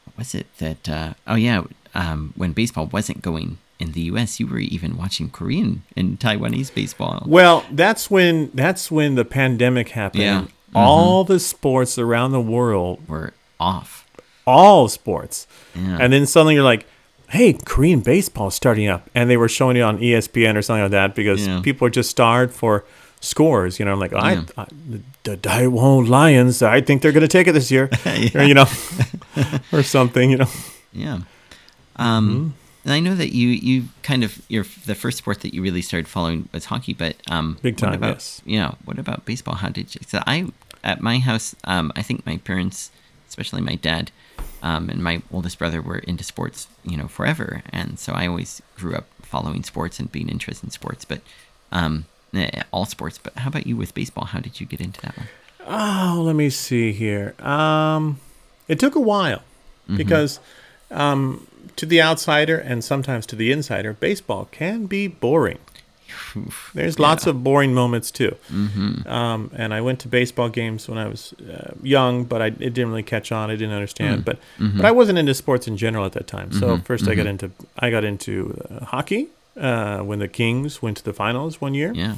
what 0.06 0.18
was 0.18 0.34
it 0.36 0.48
that? 0.58 0.88
Uh, 0.90 1.14
oh 1.28 1.36
yeah, 1.36 1.64
um, 1.94 2.34
when 2.38 2.54
baseball 2.54 2.88
wasn't 2.88 3.22
going 3.22 3.58
in 3.80 3.94
the 3.94 4.02
U.S., 4.02 4.40
you 4.40 4.48
were 4.48 4.60
even 4.60 4.98
watching 4.98 5.30
Korean 5.30 5.84
and 5.96 6.20
Taiwanese 6.20 6.74
baseball. 6.74 7.24
Well, 7.26 7.66
that's 7.72 8.12
when 8.12 8.52
that's 8.54 8.92
when 8.92 9.16
the 9.16 9.26
pandemic 9.26 9.90
happened. 9.90 10.24
Yeah. 10.24 10.46
All 10.76 11.24
the 11.24 11.40
sports 11.40 11.98
around 11.98 12.32
the 12.32 12.42
world, 12.42 13.00
Were 13.08 13.34
off. 13.60 14.06
all 14.46 14.88
sports, 14.88 15.48
Yeah. 15.76 15.98
and 16.00 16.14
then 16.14 16.26
suddenly 16.28 16.54
you're 16.56 16.64
like, 16.64 16.86
"Hey, 17.30 17.54
Korean 17.54 18.02
baseball 18.02 18.50
is 18.50 18.54
starting 18.56 18.88
up," 18.88 19.10
and 19.16 19.30
they 19.30 19.38
were 19.38 19.50
showing 19.50 19.78
it 19.78 19.82
on 19.82 19.98
ESPN 20.00 20.56
or 20.56 20.62
something 20.62 20.84
like 20.84 20.92
that 20.92 21.16
because 21.16 21.48
Yeah. 21.48 21.62
people 21.62 21.88
are 21.88 21.90
just 21.92 22.10
starved 22.12 22.54
for 22.54 22.84
scores. 23.22 23.80
You 23.80 23.86
know, 23.86 23.94
I'm 23.94 24.00
like. 24.00 24.14
I, 24.14 24.44
I, 24.58 24.66
the 25.24 25.36
Daewon 25.38 26.08
Lions, 26.08 26.62
I 26.64 26.82
think 26.82 27.02
they're 27.02 27.12
going 27.12 27.22
to 27.22 27.28
take 27.28 27.48
it 27.48 27.52
this 27.54 27.70
year, 27.72 27.90
or 28.36 28.44
you 28.44 28.54
know, 28.54 28.66
or 29.74 29.84
something. 29.84 30.32
You 30.32 30.38
know, 30.38 30.50
Yeah. 30.94 31.20
Um, 31.96 32.30
Mm-hmm. 32.30 32.50
And 32.90 32.96
I 32.96 33.02
know 33.02 33.14
that 33.14 33.36
you 33.36 33.50
you 33.50 33.90
kind 34.02 34.24
of 34.24 34.42
your 34.48 34.66
the 34.88 34.96
first 34.96 35.20
sport 35.20 35.42
that 35.42 35.54
you 35.54 35.62
really 35.62 35.84
started 35.84 36.08
following 36.08 36.50
was 36.52 36.66
hockey, 36.66 36.96
but 36.96 37.18
um, 37.30 37.60
Big 37.62 37.76
what 37.76 37.90
time, 37.90 37.94
about, 37.94 38.16
yes. 38.16 38.42
Yeah. 38.46 38.72
What 38.84 38.98
about 38.98 39.26
baseball? 39.26 39.54
How 39.54 39.70
did 39.70 39.94
you? 39.94 40.02
So 40.08 40.24
I 40.26 40.48
at 40.84 41.00
my 41.00 41.20
house, 41.20 41.56
um, 41.66 41.92
I 41.96 42.02
think 42.02 42.26
my 42.26 42.38
parents, 42.38 42.90
especially 43.28 43.62
my 43.62 43.76
dad, 43.76 44.10
um, 44.64 44.90
and 44.90 45.04
my 45.04 45.22
oldest 45.32 45.60
brother 45.60 45.84
were 45.84 46.00
into 46.00 46.24
sports, 46.24 46.68
you 46.84 46.98
know, 46.98 47.08
forever, 47.08 47.62
and 47.70 48.00
so 48.00 48.14
I 48.14 48.26
always 48.26 48.60
grew 48.76 48.96
up 48.96 49.06
following 49.22 49.62
sports 49.62 50.00
and 50.00 50.12
being 50.12 50.28
interested 50.28 50.66
in 50.66 50.72
sports. 50.72 51.06
But 51.06 51.22
um, 51.72 52.06
eh, 52.34 52.64
all 52.72 52.88
sports. 52.88 53.20
But 53.20 53.38
how 53.38 53.50
about 53.50 53.68
you 53.68 53.78
with 53.78 53.94
baseball? 53.94 54.26
How 54.26 54.40
did 54.40 54.60
you 54.60 54.66
get 54.66 54.82
into 54.82 55.00
that 55.02 55.16
one? 55.16 55.28
Oh, 55.68 56.24
let 56.24 56.36
me 56.36 56.50
see 56.50 56.92
here. 56.94 57.36
Um, 57.40 58.20
it 58.68 58.80
took 58.80 58.96
a 58.96 59.00
while 59.00 59.44
because 59.96 60.40
um, 60.90 61.46
to 61.76 61.86
the 61.86 62.02
outsider 62.02 62.58
and 62.58 62.84
sometimes 62.84 63.26
to 63.28 63.36
the 63.36 63.52
insider, 63.52 63.94
baseball 63.94 64.48
can 64.52 64.86
be 64.86 65.08
boring. 65.08 65.60
There's 66.74 66.98
lots 67.00 67.28
of 67.28 67.44
boring 67.44 67.74
moments 67.74 68.12
too. 68.12 68.36
Um, 69.08 69.52
and 69.56 69.74
I 69.74 69.82
went 69.82 70.00
to 70.02 70.08
baseball 70.08 70.50
games 70.50 70.88
when 70.88 70.98
I 70.98 71.08
was 71.08 71.34
uh, 71.34 71.74
young, 71.84 72.24
but 72.24 72.42
I 72.42 72.48
it 72.48 72.74
didn't 72.74 72.90
really 72.90 73.04
catch 73.04 73.32
on. 73.32 73.50
I 73.52 73.56
didn't 73.56 73.74
understand. 73.76 74.26
But 74.26 74.40
but 74.58 74.86
I 74.86 74.92
wasn't 74.92 75.18
into 75.20 75.34
sports 75.34 75.68
in 75.68 75.78
general 75.78 76.06
at 76.06 76.14
that 76.14 76.28
time. 76.28 76.52
So 76.52 76.78
1st 76.78 77.08
I 77.12 77.16
got 77.16 77.28
into 77.28 77.52
I 77.78 77.90
got 77.92 78.04
into 78.04 78.60
uh, 78.70 78.86
hockey 78.86 79.28
uh, 79.56 80.00
when 80.00 80.20
the 80.20 80.28
Kings 80.28 80.82
went 80.82 80.98
to 80.98 81.04
the 81.04 81.14
finals 81.14 81.62
one 81.62 81.74
year. 81.74 81.92
Yeah. 81.94 82.16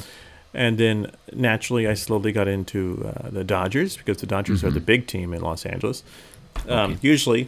And 0.54 0.78
then 0.78 1.12
naturally, 1.34 1.88
I 1.88 1.94
slowly 1.94 2.32
got 2.34 2.48
into 2.48 3.06
uh, 3.16 3.30
the 3.30 3.44
Dodgers 3.44 3.96
because 3.98 4.18
the 4.18 4.28
Dodgers 4.28 4.64
are 4.66 4.72
the 4.72 4.82
big 4.82 5.08
team 5.08 5.34
in 5.34 5.42
Los 5.42 5.66
Angeles. 5.66 6.04
Um, 6.68 6.92
Okay. 6.92 6.98
Usually, 7.02 7.48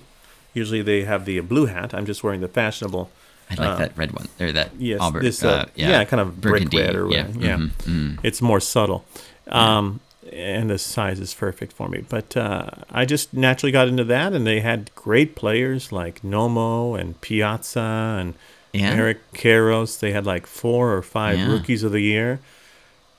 usually 0.53 0.81
they 0.81 1.03
have 1.03 1.25
the 1.25 1.39
blue 1.41 1.65
hat. 1.67 1.93
I'm 1.93 2.05
just 2.05 2.23
wearing 2.23 2.41
the 2.41 2.47
fashionable. 2.47 3.09
I 3.49 3.55
like 3.55 3.69
Uh, 3.69 3.75
that 3.77 3.97
red 3.97 4.11
one 4.13 4.27
or 4.39 4.51
that 4.53 4.71
Yes, 4.79 4.99
Auburn. 5.01 5.23
this 5.23 5.43
uh, 5.43 5.65
yeah. 5.75 6.03
kind 6.05 6.21
of 6.21 6.39
brick 6.41 6.71
red 6.73 6.95
or 6.95 7.09
yeah. 7.09 7.25
whatever. 7.27 7.39
Yeah, 7.45 7.57
mhm, 7.57 7.71
mhm. 7.85 8.19
it's 8.23 8.41
more 8.41 8.59
subtle, 8.61 9.03
um, 9.49 9.99
and 10.31 10.69
the 10.69 10.77
size 10.79 11.19
is 11.19 11.33
perfect 11.33 11.73
for 11.73 11.89
me. 11.89 12.03
But 12.07 12.35
uh, 12.37 12.69
I 12.91 13.05
just 13.05 13.33
naturally 13.33 13.71
got 13.71 13.87
into 13.89 14.05
that, 14.05 14.33
and 14.33 14.47
they 14.47 14.61
had 14.61 14.89
great 14.95 15.35
players 15.35 15.91
like 15.91 16.21
Nomo 16.23 16.97
and 16.99 17.19
Piazza 17.21 18.17
and 18.19 18.33
Yeah. 18.71 18.91
Eric 18.93 19.19
Karros. 19.33 19.99
They 19.99 20.13
had 20.13 20.25
like 20.25 20.47
four 20.47 20.93
or 20.93 21.01
five 21.03 21.37
Yeah. 21.37 21.51
rookies 21.51 21.83
of 21.83 21.91
the 21.91 22.01
year, 22.01 22.39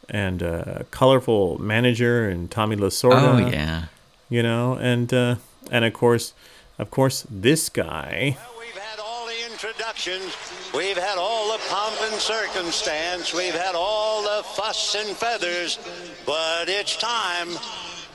and 0.08 0.42
a 0.42 0.84
colorful 0.90 1.60
manager 1.60 2.28
and 2.28 2.50
Tommy 2.50 2.76
Lasorda. 2.76 3.44
Oh 3.44 3.50
yeah. 3.50 3.84
you 4.30 4.42
know, 4.42 4.74
and 4.80 5.12
uh, 5.12 5.36
and 5.70 5.84
of 5.84 5.92
course, 5.92 6.32
of 6.78 6.90
course, 6.90 7.26
this 7.30 7.68
guy. 7.68 8.36
Well, 8.36 8.54
we've 8.58 8.76
had 8.76 8.98
all 8.98 9.26
the 9.26 9.52
introductions. 9.52 10.36
We've 10.74 10.98
had 10.98 11.18
all 11.18 11.52
the 11.52 11.62
pomp 11.68 11.96
and 12.02 12.20
circumstance. 12.20 13.32
We've 13.32 13.54
had 13.54 13.74
all 13.74 14.22
the 14.22 14.42
fuss 14.42 14.94
and 14.94 15.16
feathers. 15.16 15.78
But 16.26 16.68
it's 16.68 16.96
time. 16.96 17.48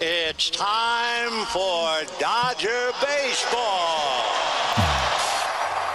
It's 0.02 0.50
time 0.50 1.46
for 1.48 2.06
Dodger 2.20 2.92
baseball. 3.02 4.24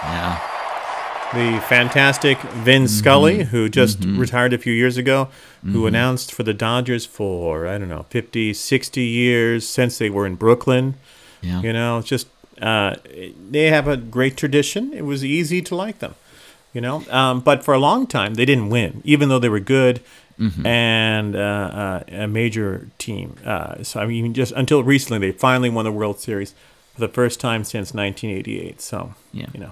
Yeah. 0.02 0.38
the 1.32 1.60
fantastic 1.68 2.38
Vin 2.38 2.86
Scully, 2.86 3.38
mm-hmm. 3.38 3.48
who 3.48 3.68
just 3.68 4.00
mm-hmm. 4.00 4.20
retired 4.20 4.52
a 4.52 4.58
few 4.58 4.72
years 4.72 4.96
ago, 4.96 5.28
who 5.62 5.70
mm-hmm. 5.70 5.86
announced 5.86 6.32
for 6.32 6.42
the 6.42 6.54
Dodgers 6.54 7.06
for, 7.06 7.66
I 7.66 7.78
don't 7.78 7.88
know, 7.88 8.04
50, 8.10 8.52
60 8.52 9.00
years 9.02 9.66
since 9.66 9.98
they 9.98 10.10
were 10.10 10.26
in 10.26 10.34
Brooklyn. 10.36 10.94
Yeah. 11.40 11.62
You 11.62 11.72
know, 11.72 12.02
just, 12.02 12.28
uh, 12.60 12.96
they 13.50 13.64
have 13.66 13.88
a 13.88 13.96
great 13.96 14.36
tradition. 14.36 14.92
It 14.92 15.02
was 15.02 15.24
easy 15.24 15.60
to 15.62 15.74
like 15.74 15.98
them, 15.98 16.14
you 16.72 16.80
know. 16.80 17.04
Um, 17.10 17.40
but 17.40 17.64
for 17.64 17.74
a 17.74 17.78
long 17.78 18.06
time, 18.06 18.34
they 18.34 18.44
didn't 18.44 18.68
win, 18.70 19.00
even 19.04 19.28
though 19.28 19.38
they 19.38 19.48
were 19.48 19.60
good 19.60 20.00
and 20.64 21.36
uh, 21.36 21.38
uh, 21.38 22.02
a 22.24 22.26
major 22.26 22.88
team. 22.98 23.36
Uh, 23.44 23.82
so, 23.84 24.00
I 24.00 24.06
mean, 24.06 24.34
just 24.34 24.52
until 24.56 24.82
recently, 24.82 25.18
they 25.30 25.32
finally 25.38 25.70
won 25.70 25.84
the 25.84 25.92
World 25.92 26.18
Series 26.18 26.54
for 26.94 27.00
the 27.00 27.08
first 27.08 27.38
time 27.40 27.62
since 27.64 27.94
1988. 27.94 28.80
So, 28.80 29.14
Yeah. 29.32 29.46
you 29.54 29.60
know. 29.60 29.70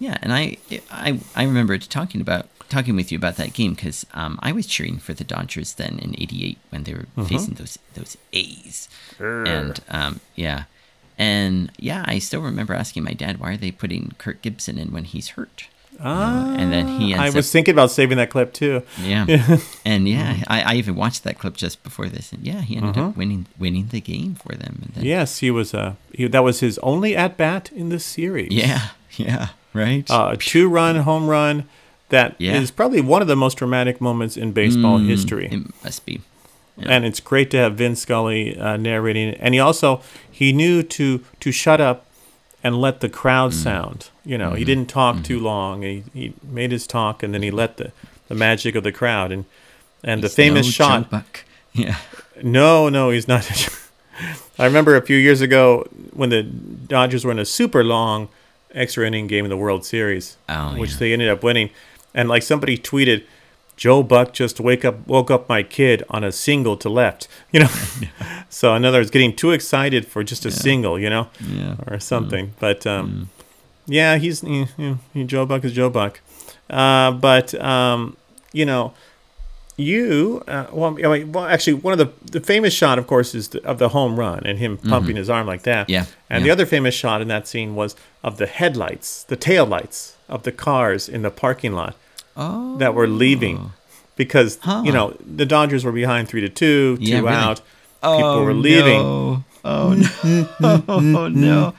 Yeah, 0.00 0.16
and 0.22 0.32
I 0.32 0.58
I 0.92 1.18
I 1.34 1.42
remember 1.42 1.76
talking 1.78 2.20
about 2.20 2.46
talking 2.68 2.94
with 2.94 3.10
you 3.10 3.18
about 3.18 3.34
that 3.36 3.52
game 3.52 3.74
because 3.74 4.06
um, 4.14 4.38
I 4.42 4.52
was 4.52 4.64
cheering 4.66 4.98
for 4.98 5.12
the 5.12 5.24
Dodgers 5.24 5.74
then 5.74 5.98
in 5.98 6.14
'88 6.16 6.56
when 6.70 6.84
they 6.84 6.94
were 6.94 7.06
facing 7.26 7.54
those 7.54 7.78
those 7.94 8.16
A's, 8.32 8.88
and 9.18 9.80
um, 9.90 10.20
yeah, 10.36 10.64
and 11.18 11.70
yeah, 11.78 12.04
I 12.06 12.18
still 12.20 12.40
remember 12.42 12.74
asking 12.74 13.04
my 13.04 13.12
dad 13.12 13.38
why 13.40 13.52
are 13.52 13.56
they 13.56 13.70
putting 13.72 14.12
Kirk 14.18 14.40
Gibson 14.42 14.78
in 14.78 14.92
when 14.92 15.04
he's 15.04 15.30
hurt, 15.30 15.66
You 15.92 16.04
know, 16.04 16.54
and 16.58 16.72
then 16.72 16.86
he 17.00 17.14
I 17.14 17.30
was 17.30 17.48
up, 17.48 17.52
thinking 17.52 17.72
about 17.74 17.90
saving 17.90 18.18
that 18.18 18.30
clip 18.30 18.52
too. 18.52 18.82
yeah, 19.02 19.26
and 19.84 20.08
yeah, 20.08 20.44
I, 20.46 20.62
I 20.62 20.74
even 20.74 20.94
watched 20.94 21.24
that 21.24 21.38
clip 21.38 21.56
just 21.56 21.82
before 21.82 22.08
this, 22.08 22.32
and 22.32 22.46
yeah, 22.46 22.60
he 22.60 22.76
ended 22.76 22.96
up 22.96 23.16
winning 23.16 23.46
winning 23.58 23.88
the 23.88 24.00
game 24.00 24.34
for 24.36 24.54
them, 24.54 24.90
then, 24.94 25.04
Yes, 25.04 25.38
he 25.38 25.50
was. 25.50 25.74
Uh, 25.74 25.94
he, 26.14 26.28
that 26.28 26.44
was 26.44 26.60
his 26.60 26.78
only 26.78 27.16
at 27.16 27.36
bat 27.36 27.70
in 27.74 27.88
the 27.88 27.98
series. 27.98 28.52
yeah, 28.52 28.88
yeah, 29.16 29.48
right, 29.74 30.08
uh, 30.10 30.30
a 30.32 30.36
two-run 30.36 30.96
home 30.96 31.26
run. 31.28 31.64
That 32.10 32.36
is 32.38 32.70
Yeah. 32.70 32.74
probably 32.74 33.02
one 33.02 33.20
of 33.20 33.28
the 33.28 33.36
most 33.36 33.58
dramatic 33.58 34.00
moments 34.00 34.36
in 34.38 34.52
baseball 34.52 34.96
history. 34.98 35.48
it 35.52 35.84
must 35.84 36.06
be. 36.06 36.22
and 36.78 37.04
it's 37.04 37.20
great 37.20 37.50
to 37.50 37.56
have 37.58 37.74
Vin 37.76 37.94
Scully 37.96 38.56
uh, 38.56 38.76
narrating. 38.78 39.34
And 39.34 39.52
he 39.52 39.60
also 39.60 40.00
he 40.38 40.52
knew 40.52 40.82
to 40.82 41.24
to 41.40 41.50
shut 41.52 41.80
up 41.80 42.04
and 42.64 42.80
let 42.80 43.00
the 43.00 43.08
crowd 43.08 43.52
Mm. 43.52 43.62
sound. 43.62 44.10
You 44.24 44.38
know, 44.38 44.52
he 44.54 44.64
didn't 44.64 44.88
talk 44.88 45.22
too 45.22 45.40
long. 45.40 45.82
He, 45.82 46.04
he 46.12 46.32
made 46.42 46.70
his 46.72 46.86
talk, 46.86 47.22
and 47.22 47.32
then 47.34 47.42
he 47.42 47.50
let 47.50 47.76
the, 47.76 47.92
the 48.28 48.34
magic 48.34 48.74
of 48.74 48.82
the 48.84 48.92
crowd 48.92 49.32
and 49.32 49.44
and 50.04 50.22
the 50.22 50.28
famous 50.28 50.66
no 50.66 50.70
shot. 50.70 51.10
Buck. 51.10 51.44
Yeah. 51.72 51.96
No, 52.42 52.88
no, 52.88 53.10
he's 53.10 53.28
not. 53.28 53.44
I 54.58 54.64
remember 54.64 54.96
a 54.96 55.02
few 55.02 55.16
years 55.16 55.40
ago 55.40 55.86
when 56.12 56.30
the 56.30 56.42
Dodgers 56.42 57.24
were 57.24 57.30
in 57.32 57.38
a 57.38 57.44
super 57.44 57.84
long 57.84 58.28
extra 58.74 59.06
inning 59.06 59.28
game 59.28 59.44
in 59.44 59.48
the 59.50 59.56
World 59.56 59.84
Series, 59.84 60.36
Oh, 60.48 60.76
which 60.78 60.92
yeah. 60.92 60.98
they 60.98 61.12
ended 61.12 61.28
up 61.28 61.42
winning. 61.44 61.70
And 62.14 62.28
like 62.28 62.42
somebody 62.42 62.76
tweeted, 62.78 63.24
Joe 63.78 64.02
Buck 64.02 64.32
just 64.34 64.58
wake 64.60 64.84
up 64.84 65.06
woke 65.06 65.30
up 65.30 65.48
my 65.48 65.62
kid 65.62 66.02
on 66.10 66.24
a 66.24 66.32
single 66.32 66.76
to 66.76 66.88
left. 66.90 67.28
You 67.52 67.60
know, 67.60 67.70
so 68.50 68.74
in 68.74 68.84
other 68.84 68.98
words, 68.98 69.10
getting 69.10 69.34
too 69.34 69.52
excited 69.52 70.06
for 70.06 70.22
just 70.22 70.44
a 70.44 70.50
single, 70.50 70.98
you 70.98 71.08
know, 71.08 71.28
Yeah. 71.40 71.76
or 71.86 71.98
something. 72.00 72.52
But 72.60 72.86
um, 72.86 73.30
yeah, 73.86 74.18
he's 74.18 74.40
he, 74.42 74.66
he, 74.76 74.96
he- 75.14 75.24
Joe 75.24 75.46
Buck 75.46 75.64
is 75.64 75.72
Joe 75.72 75.88
Buck. 75.90 76.20
Uh, 76.68 77.12
but 77.12 77.54
um, 77.62 78.16
you 78.52 78.66
know, 78.66 78.92
you 79.76 80.42
uh, 80.48 80.66
well, 80.72 80.98
I 81.04 81.08
mean, 81.18 81.32
well, 81.32 81.44
actually, 81.46 81.74
one 81.74 81.92
of 81.92 81.98
the 81.98 82.10
the 82.32 82.40
famous 82.40 82.74
shot, 82.74 82.98
of 82.98 83.06
course, 83.06 83.34
is 83.34 83.48
the, 83.48 83.64
of 83.64 83.78
the 83.78 83.90
home 83.90 84.18
run 84.18 84.42
and 84.44 84.58
him 84.58 84.76
pumping 84.76 85.16
his 85.16 85.30
arm 85.30 85.46
like 85.46 85.62
that. 85.62 85.84
Mm-hmm. 85.86 85.92
Yeah, 85.92 86.04
And 86.28 86.44
the 86.44 86.50
other 86.50 86.66
famous 86.66 86.94
shot 86.94 87.22
in 87.22 87.28
that 87.28 87.46
scene 87.46 87.74
was 87.76 87.94
of 88.24 88.38
the 88.38 88.46
headlights, 88.46 89.22
the 89.24 89.36
tail 89.36 89.64
lights 89.66 90.16
of 90.28 90.42
the 90.42 90.52
cars 90.52 91.08
in 91.08 91.22
the 91.22 91.30
parking 91.30 91.72
lot 91.72 91.94
Oh. 92.40 92.76
that 92.78 92.94
were 92.94 93.08
leaving 93.08 93.72
because 94.16 94.58
Huh. 94.62 94.82
you 94.84 94.92
know 94.92 95.14
the 95.20 95.44
Dodgers 95.44 95.84
were 95.84 95.92
behind 95.92 96.28
three 96.28 96.40
to 96.40 96.48
two, 96.48 96.96
two 96.98 97.02
Yeah, 97.02 97.16
really. 97.18 97.28
out. 97.34 97.60
People 98.00 98.44
were 98.44 98.54
leaving. 98.54 99.00
No. 99.02 99.44
Oh 99.64 99.92
no! 100.60 100.84
Oh 100.88 101.28
no! 101.32 101.74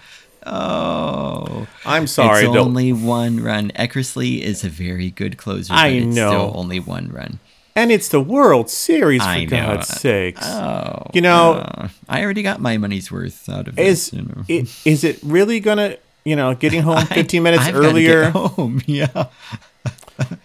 Oh, 0.45 1.67
I'm 1.85 2.07
sorry. 2.07 2.45
It's 2.45 2.55
only 2.55 2.91
one 2.93 3.41
run. 3.41 3.71
Eckersley 3.71 4.41
is 4.41 4.63
a 4.63 4.69
very 4.69 5.09
good 5.11 5.37
closer. 5.37 5.73
I 5.73 5.99
know. 5.99 6.29
Still 6.29 6.51
only 6.55 6.79
one 6.79 7.09
run. 7.09 7.39
and 7.75 7.91
it's 7.91 8.09
the 8.09 8.19
World 8.19 8.69
Series 8.69 9.21
for 9.21 9.27
I 9.29 9.45
know. 9.45 9.49
God's 9.75 9.87
sakes. 9.87 10.45
Oh, 10.45 11.07
You 11.13 11.21
know- 11.21 11.53
uh, 11.53 11.87
I 12.09 12.23
already 12.23 12.41
got 12.43 12.59
my 12.59 12.77
money's 12.77 13.11
worth 13.11 13.47
out 13.47 13.67
of 13.67 13.79
is 13.79 14.09
this. 14.11 14.13
You 14.13 14.21
know. 14.27 14.43
it, 14.47 14.75
is 14.85 15.03
it 15.03 15.19
really 15.23 15.59
gonna 15.61 15.95
you 16.25 16.35
know 16.35 16.53
getting 16.55 16.81
home 16.81 17.05
15 17.05 17.41
minutes 17.43 17.63
I've 17.63 17.75
earlier 17.75 18.29
home. 18.31 18.81
Yeah. 18.85 19.27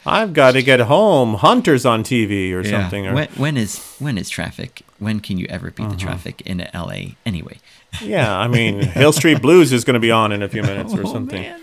I've 0.07 0.33
got 0.33 0.53
to 0.53 0.63
get 0.63 0.79
home 0.81 1.35
hunters 1.35 1.85
on 1.85 2.03
tv 2.05 2.53
or 2.53 2.61
Yeah. 2.63 2.71
something 2.83 3.07
or, 3.09 3.15
When, 3.15 3.29
when 3.37 3.57
is 3.57 3.79
when 3.99 4.17
is 4.19 4.31
traffic? 4.31 4.83
When 5.01 5.19
can 5.21 5.37
you 5.39 5.47
ever 5.51 5.71
beat 5.71 5.83
the 5.85 5.89
Uh-huh. 5.97 5.97
traffic 5.99 6.41
in 6.43 6.61
L.A. 6.73 7.17
Anyway. 7.27 7.59
yeah 8.01 8.37
i 8.39 8.47
mean 8.49 8.81
hill 8.83 9.13
street 9.13 9.41
blues 9.43 9.73
is 9.73 9.85
going 9.85 9.95
to 9.95 10.01
be 10.01 10.11
on 10.13 10.31
in 10.33 10.43
a 10.43 10.49
few 10.49 10.63
minutes 10.63 10.95
or 10.95 11.03
Oh, 11.07 11.13
something 11.13 11.43
man, 11.43 11.61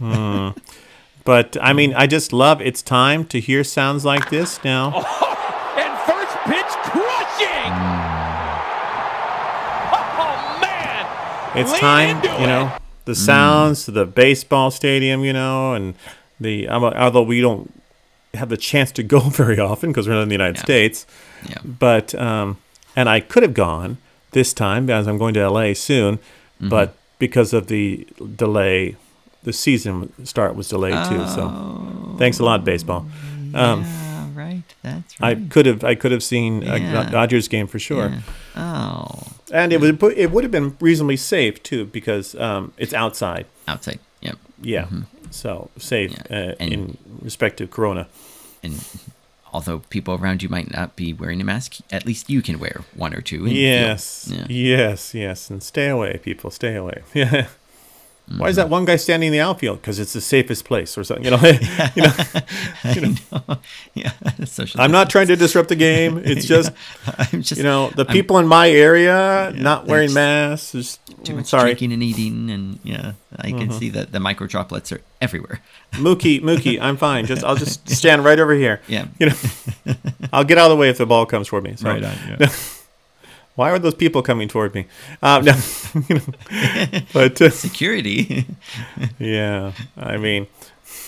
oh. 0.00 0.54
but 1.24 1.56
i 1.60 1.72
mean 1.72 1.94
i 1.94 2.06
just 2.06 2.32
love 2.32 2.60
it's 2.60 2.82
time 2.82 3.24
to 3.26 3.40
hear 3.40 3.62
sounds 3.64 4.04
like 4.04 4.28
this 4.30 4.62
now 4.64 4.92
And 5.74 5.98
first 6.00 6.36
pitch 6.44 6.72
crushing! 6.90 7.72
Oh, 9.94 10.58
man! 10.60 11.56
it's 11.56 11.72
Lean 11.72 11.80
time 11.80 12.40
you 12.40 12.46
know 12.46 12.72
the 13.04 13.14
sounds 13.14 13.84
to 13.86 13.90
the 13.90 14.04
baseball 14.06 14.70
stadium 14.70 15.24
you 15.24 15.32
know 15.32 15.74
and 15.74 15.94
the 16.42 16.68
although 16.68 17.22
we 17.22 17.40
don't 17.40 17.72
have 18.34 18.48
the 18.48 18.56
chance 18.56 18.90
to 18.92 19.02
go 19.02 19.20
very 19.42 19.58
often 19.58 19.90
because 19.90 20.06
we're 20.08 20.14
not 20.14 20.22
in 20.22 20.28
the 20.28 20.34
united 20.34 20.56
Yeah. 20.58 20.62
states 20.64 21.06
Yeah. 21.48 21.58
but 21.64 22.14
um, 22.14 22.58
and 22.96 23.08
I 23.08 23.20
could 23.20 23.42
have 23.42 23.54
gone 23.54 23.98
this 24.32 24.52
time 24.54 24.86
because 24.86 25.06
I'm 25.08 25.18
going 25.18 25.34
to 25.34 25.48
LA 25.48 25.72
soon, 25.74 26.18
Mm-hmm. 26.18 26.68
but 26.68 26.94
because 27.18 27.52
of 27.52 27.66
the 27.66 28.06
delay, 28.36 28.96
the 29.42 29.52
season 29.52 30.12
start 30.24 30.54
was 30.54 30.68
delayed 30.68 30.94
too. 31.08 31.26
So 31.28 32.14
thanks 32.18 32.38
a 32.38 32.44
lot, 32.44 32.64
baseball. 32.64 33.06
Um, 33.54 33.82
yeah, 33.82 34.28
right. 34.34 34.62
That's 34.82 35.14
I 35.20 35.34
could 35.34 35.66
have 35.66 35.82
I 35.84 35.94
could 35.96 36.12
have 36.12 36.22
seen 36.22 36.62
a 36.62 36.78
Dodgers 37.10 37.48
game 37.48 37.66
for 37.66 37.78
sure, 37.80 38.08
Yeah. 38.08 38.20
Oh, 38.56 39.22
and 39.52 39.72
it 39.72 39.80
would 39.80 40.00
it 40.16 40.30
would 40.30 40.44
have 40.44 40.50
been 40.52 40.76
reasonably 40.80 41.16
safe 41.16 41.62
too 41.62 41.84
because 41.86 42.34
um, 42.36 42.72
it's 42.78 42.94
outside. 42.94 43.46
outside. 43.66 43.98
Yep. 44.20 44.36
Yeah, 44.62 44.86
so 45.32 45.70
safe. 45.78 46.12
Yeah. 46.30 46.36
uh, 46.50 46.54
And- 46.60 46.72
in 46.72 46.98
respect 47.22 47.56
to 47.58 47.66
Corona. 47.66 48.06
And 48.62 48.84
although 49.52 49.80
people 49.90 50.14
around 50.14 50.42
you 50.42 50.48
might 50.48 50.70
not 50.70 50.94
be 50.96 51.12
wearing 51.12 51.40
a 51.40 51.44
mask, 51.44 51.76
at 51.90 52.06
least 52.06 52.30
you 52.30 52.42
can 52.42 52.58
wear 52.58 52.82
one 52.94 53.12
or 53.14 53.20
two. 53.20 53.44
feel- 53.44 53.52
Yes. 53.52 54.28
yeah. 54.32 54.46
Yes. 54.48 55.14
Yes. 55.14 55.50
And 55.50 55.62
stay 55.62 55.88
away, 55.88 56.18
people. 56.22 56.50
Stay 56.50 56.74
away. 56.76 57.02
Yeah. 57.14 57.48
Why 58.38 58.44
Mm-hmm. 58.44 58.50
is 58.50 58.56
that 58.56 58.68
one 58.68 58.84
guy 58.84 58.96
standing 58.96 59.28
in 59.28 59.32
the 59.32 59.40
outfield? 59.40 59.80
Because 59.80 59.98
it's 59.98 60.12
the 60.12 60.20
safest 60.20 60.64
place, 60.64 60.96
or 60.96 61.04
something. 61.04 61.24
You 61.24 61.32
know. 61.32 61.36
you 61.94 62.02
know. 62.02 62.12
I 62.84 62.94
know. 62.94 63.58
yeah. 63.94 64.12
Social 64.44 64.80
I'm 64.80 64.90
not 64.92 65.10
trying 65.10 65.26
to 65.28 65.36
disrupt 65.36 65.68
the 65.68 65.76
game. 65.76 66.18
It's 66.24 66.46
just 66.46 66.72
I'm 67.18 67.42
just 67.42 67.58
you 67.58 67.62
know 67.64 67.90
the 67.90 68.06
I'm 68.06 68.12
people 68.12 68.38
in 68.38 68.46
my 68.46 68.70
area 68.70 69.52
not 69.56 69.86
wearing 69.86 70.12
masks. 70.14 70.72
Just, 70.72 71.00
too 71.24 71.36
much 71.36 71.46
sorry, 71.46 71.70
drinking 71.70 71.92
and 71.92 72.02
eating, 72.02 72.50
and 72.50 72.78
yeah, 72.82 73.12
I 73.36 73.50
can 73.50 73.68
Mm-hmm. 73.68 73.78
see 73.78 73.90
that 73.90 74.10
the 74.12 74.18
micro 74.20 74.46
droplets 74.48 74.90
are 74.92 75.00
everywhere. 75.20 75.60
Mookie, 75.92 76.40
Mookie, 76.42 76.80
I'm 76.80 76.96
fine. 76.96 77.26
Just 77.26 77.44
I'll 77.44 77.54
just 77.56 77.88
stand 77.88 78.24
right 78.24 78.38
over 78.40 78.54
here. 78.54 78.80
Yeah. 78.88 79.06
You 79.20 79.26
know, 79.30 79.94
I'll 80.32 80.44
get 80.44 80.58
out 80.58 80.70
of 80.70 80.76
the 80.76 80.80
way 80.80 80.88
if 80.88 80.98
the 80.98 81.06
ball 81.06 81.26
comes 81.26 81.46
for 81.48 81.60
me. 81.60 81.76
So. 81.76 81.88
Right 81.88 82.02
on, 82.02 82.16
yeah. 82.40 82.48
Why 83.54 83.70
are 83.70 83.78
those 83.78 83.94
people 83.94 84.22
coming 84.22 84.48
toward 84.48 84.74
me? 84.74 84.86
Um, 85.22 85.44
no, 85.44 85.54
you 86.08 86.14
know, 86.16 87.00
but 87.12 87.40
uh, 87.40 87.50
Security. 87.50 88.46
yeah, 89.18 89.72
I 89.96 90.16
mean, 90.16 90.46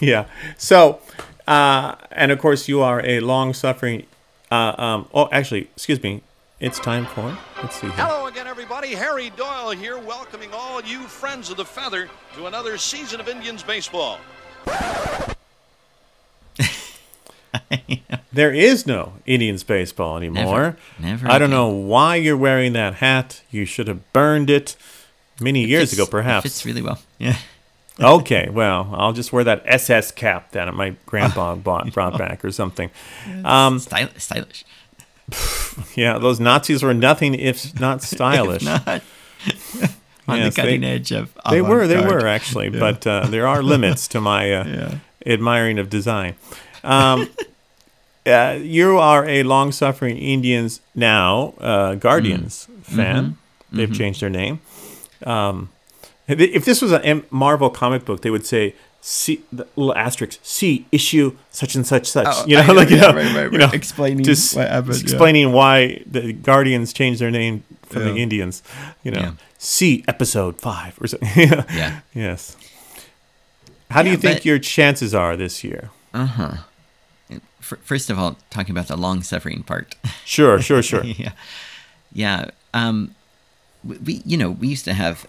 yeah. 0.01 0.27
So, 0.59 1.01
uh, 1.47 1.95
and 2.11 2.31
of 2.31 2.39
course, 2.39 2.69
you 2.69 2.83
are 2.83 3.05
a 3.05 3.21
long-suffering. 3.21 4.07
Uh, 4.51 4.75
um, 4.77 5.09
oh, 5.15 5.29
actually, 5.33 5.63
excuse 5.75 6.03
me. 6.03 6.23
It's 6.61 6.79
time 6.79 7.05
for. 7.07 7.37
Let's 7.61 7.77
see. 7.77 7.89
Here. 7.89 7.97
Hello 7.97 8.27
again, 8.27 8.47
everybody. 8.47 8.95
Harry 8.95 9.31
Doyle 9.31 9.73
here, 9.73 9.99
welcoming 9.99 10.51
all 10.53 10.81
you 10.83 11.03
friends 11.03 11.51
of 11.51 11.57
the 11.57 11.65
feather 11.65 12.09
to 12.37 12.47
another 12.47 12.79
season 12.79 13.21
of 13.21 13.29
Indians 13.29 13.63
baseball. 13.63 14.19
There 18.33 18.53
is 18.53 18.85
no 18.85 19.13
Indians 19.27 19.63
baseball 19.63 20.17
anymore. 20.17 20.77
never 20.99 21.27
I 21.29 21.39
don't 21.39 21.51
again. 21.51 21.51
know 21.51 21.69
why 21.69 22.17
you're 22.17 22.37
wearing 22.37 22.73
that 22.73 22.95
hat. 22.95 23.43
You 23.53 23.65
should 23.65 23.87
have 23.87 24.13
burned 24.13 24.51
it 24.51 24.75
many 25.41 25.65
years 25.65 25.93
ago, 25.93 26.03
Fits- 26.03 26.11
perhaps. 26.11 26.43
Fits 26.43 26.67
really 26.67 26.83
well. 26.83 26.99
Yeah. 27.19 27.37
okay, 28.01 28.49
well, 28.51 28.91
I'll 28.93 29.13
just 29.13 29.33
wear 29.33 29.45
that 29.45 29.63
SS 29.67 30.11
cap 30.11 30.51
that 30.51 30.75
my 30.75 30.97
grandpa 31.07 31.55
bought, 31.69 31.93
brought 31.93 32.19
back 32.19 32.45
or 32.45 32.51
something. 32.51 32.91
Um, 33.45 33.79
Styl- 33.79 34.11
stylish. 34.19 34.65
yeah, 35.95 36.19
those 36.19 36.41
Nazis 36.41 36.83
were 36.83 36.93
nothing 36.95 37.35
if 37.37 37.79
not 37.79 38.03
stylish. 38.03 38.65
Not 38.65 38.87
on 40.27 40.39
Yes, 40.39 40.55
the 40.57 40.61
cutting 40.61 40.81
they- 40.81 40.89
edge 40.89 41.13
of. 41.13 41.33
they 41.51 41.63
were, 41.63 41.87
they 41.87 41.99
were 42.05 42.27
actually, 42.27 42.69
but 42.71 43.07
uh, 43.07 43.27
there 43.29 43.47
are 43.47 43.63
limits 43.63 44.09
to 44.09 44.21
my 44.21 44.53
uh, 44.53 44.95
admiring 45.25 45.79
of 45.79 45.89
design. 45.89 46.35
Um, 46.85 47.29
uh, 48.27 48.59
you 48.61 48.99
are 48.99 49.27
a 49.29 49.43
long-suffering 49.43 50.17
Indians 50.19 50.81
now 50.95 51.55
uh, 51.61 51.95
Guardians 51.97 52.69
Mm-hmm. 52.71 52.97
fan. 52.97 53.39
They've 53.73 53.93
changed 53.93 54.21
their 54.21 54.31
name. 54.31 54.61
Um, 55.25 55.71
if 56.29 56.65
this 56.65 56.81
was 56.83 56.93
a 56.93 57.23
Marvel 57.31 57.71
comic 57.71 58.05
book, 58.05 58.21
they 58.23 58.31
would 58.31 58.47
say. 58.47 58.75
See 59.07 59.43
the 59.53 59.67
little 59.77 59.95
asterisk. 59.95 60.39
See 60.43 60.87
issue 60.91 61.37
such 61.51 61.75
and 61.75 61.87
such 61.87 62.07
such. 62.07 62.27
Oh, 62.27 62.45
you 62.47 62.57
know, 62.57 62.63
I 62.63 62.73
like 62.81 62.89
you 62.89 62.97
yeah, 62.97 63.11
know, 63.11 63.17
right, 63.19 63.37
right, 63.37 63.53
you 63.53 63.59
know, 63.59 63.69
Explaining 63.71 64.25
just 64.25 64.55
happened, 64.55 64.97
yeah. 64.97 65.03
explaining 65.03 65.53
why 65.53 66.03
the 66.11 66.33
Guardians 66.33 66.95
changed 66.95 67.21
their 67.21 67.31
name 67.31 67.65
from 67.83 68.05
the 68.05 68.17
Indians. 68.17 68.63
You 69.03 69.11
know, 69.11 69.21
Yeah. 69.21 69.33
see 69.59 70.05
episode 70.09 70.59
five 70.59 70.97
or 71.03 71.07
something. 71.07 71.29
yeah. 71.37 71.65
Yeah. 71.75 72.01
Yes. 72.15 72.57
How 73.91 74.03
do 74.03 74.09
you 74.09 74.17
think 74.17 74.39
but- 74.39 74.45
your 74.47 74.59
chances 74.59 75.13
are 75.15 75.37
this 75.37 75.63
year? 75.63 75.91
F- 77.75 77.81
First 77.85 78.11
of 78.11 78.19
all, 78.19 78.37
talking 78.51 78.73
about 78.73 78.89
the 78.89 78.97
long 78.97 79.23
suffering 79.23 79.63
part. 79.63 79.95
Sure, 80.25 80.61
sure, 80.61 80.83
sure. 80.83 81.05
yeah, 81.05 81.33
yeah. 82.13 82.51
Um, 82.73 83.15
we- 83.85 84.23
you 84.25 84.37
know, 84.39 84.51
we 84.51 84.69
used 84.69 84.85
to 84.87 84.95
have 84.95 85.27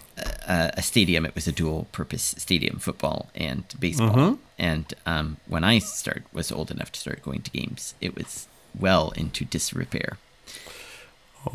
a, 0.48 0.72
a 0.78 0.82
stadium. 0.82 1.26
It 1.26 1.34
was 1.34 1.46
a 1.46 1.52
dual 1.52 1.86
purpose 1.92 2.34
stadium, 2.38 2.78
football 2.78 3.28
and 3.34 3.64
baseball. 3.78 4.10
Mm-hmm. 4.16 4.34
And 4.58 4.94
um, 5.04 5.36
when 5.46 5.64
I 5.64 5.78
started, 5.80 6.24
was 6.32 6.50
old 6.50 6.70
enough 6.70 6.90
to 6.92 7.00
start 7.00 7.22
going 7.22 7.42
to 7.42 7.50
games, 7.50 7.94
it 8.00 8.14
was 8.16 8.48
well 8.78 9.10
into 9.16 9.44
disrepair. 9.44 10.16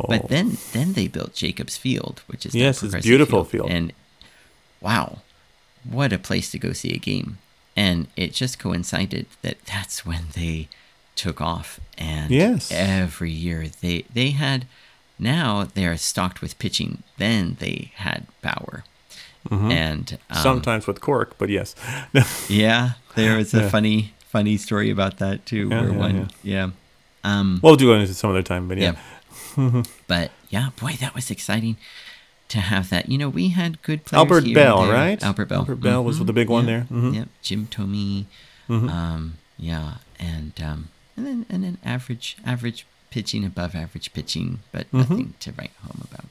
But 0.07 0.29
then, 0.29 0.57
then 0.71 0.93
they 0.93 1.07
built 1.07 1.33
Jacobs 1.33 1.75
Field, 1.77 2.21
which 2.27 2.45
is 2.45 2.55
Oh. 2.55 2.57
Yes, 2.59 2.83
it's 2.83 2.95
beautiful 3.05 3.43
field. 3.43 3.69
and 3.69 3.91
wow, 4.79 5.19
what 5.83 6.13
a 6.13 6.17
place 6.19 6.49
to 6.51 6.59
go 6.59 6.71
see 6.73 6.93
a 6.93 6.97
game. 6.97 7.39
And 7.75 8.07
it 8.15 8.33
just 8.33 8.59
coincided 8.59 9.25
that 9.41 9.57
that's 9.65 10.05
when 10.05 10.25
they 10.35 10.67
took 11.21 11.39
off. 11.41 11.79
And 11.97 12.31
Yes. 12.31 12.71
every 12.71 13.31
year 13.31 13.67
they 13.81 14.05
they 14.13 14.31
had 14.31 14.65
now 15.19 15.67
they 15.75 15.85
are 15.85 15.97
stocked 15.97 16.41
with 16.41 16.57
pitching. 16.57 17.03
Then 17.17 17.57
they 17.59 17.91
had 17.95 18.21
power. 18.41 18.83
And 19.49 20.17
um, 20.29 20.37
Sometimes 20.43 20.85
with 20.87 20.99
cork, 21.01 21.29
but 21.37 21.49
yes. 21.49 21.75
yeah, 22.49 22.91
there 23.15 23.37
was 23.37 23.53
a 23.53 23.61
Yeah. 23.61 23.69
funny 23.69 24.13
funny 24.29 24.57
story 24.57 24.89
about 24.91 25.17
that 25.17 25.45
too. 25.45 25.67
Yeah, 25.69 25.81
where 25.81 25.91
yeah, 25.91 25.97
one 26.05 26.29
yeah. 26.43 26.69
Um, 27.23 27.59
we'll 27.63 27.75
do 27.75 27.93
it 27.93 28.07
some 28.13 28.29
other 28.31 28.43
time, 28.43 28.67
but 28.67 28.77
yeah. 28.77 28.95
yeah. 29.57 29.83
but 30.07 30.31
yeah, 30.49 30.69
boy, 30.79 30.93
that 30.99 31.13
was 31.15 31.29
exciting 31.31 31.75
to 32.49 32.59
have 32.59 32.89
that. 32.89 33.09
You 33.09 33.17
know, 33.17 33.29
we 33.29 33.49
had 33.49 33.81
good 33.83 34.05
players. 34.05 34.19
Albert 34.21 34.45
Belle, 34.53 34.87
right? 34.89 35.21
Albert 35.23 35.45
Belle. 35.49 35.59
Albert 35.59 35.81
Belle 35.81 36.03
was 36.03 36.19
Mhm. 36.19 36.25
the 36.27 36.33
big 36.33 36.49
one 36.49 36.65
there. 36.65 36.85
Mhm. 36.91 37.13
Yep. 37.15 37.27
Jim 37.41 37.67
Thome. 37.67 38.25
Mm-hmm. 38.69 38.89
Um, 38.89 39.33
yeah, 39.57 39.95
and 40.19 40.53
um, 40.61 40.87
and 41.17 41.25
then 41.25 41.45
and 41.49 41.63
then 41.63 41.77
average 41.83 42.37
average 42.45 42.85
pitching, 43.09 43.43
above 43.45 43.75
average 43.75 44.13
pitching, 44.13 44.59
but 44.71 44.87
Mm-hmm. 44.87 44.97
nothing 44.99 45.33
to 45.41 45.51
write 45.57 45.71
home 45.83 46.07
about. 46.09 46.25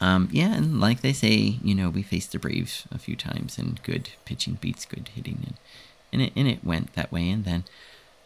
Um, 0.00 0.28
yeah, 0.30 0.54
and 0.54 0.80
like 0.80 1.00
they 1.00 1.12
say, 1.12 1.58
you 1.62 1.74
know, 1.74 1.90
we 1.90 2.02
faced 2.04 2.30
the 2.32 2.38
Braves 2.38 2.84
a 2.92 2.98
few 2.98 3.16
times, 3.16 3.58
and 3.58 3.82
good 3.82 4.10
pitching 4.24 4.58
beats 4.60 4.84
good 4.84 5.08
hitting, 5.14 5.40
and 5.44 5.54
and 6.12 6.22
it 6.22 6.32
and 6.36 6.46
it 6.48 6.64
went 6.64 6.94
that 6.94 7.10
way, 7.10 7.28
and 7.30 7.44
then 7.44 7.64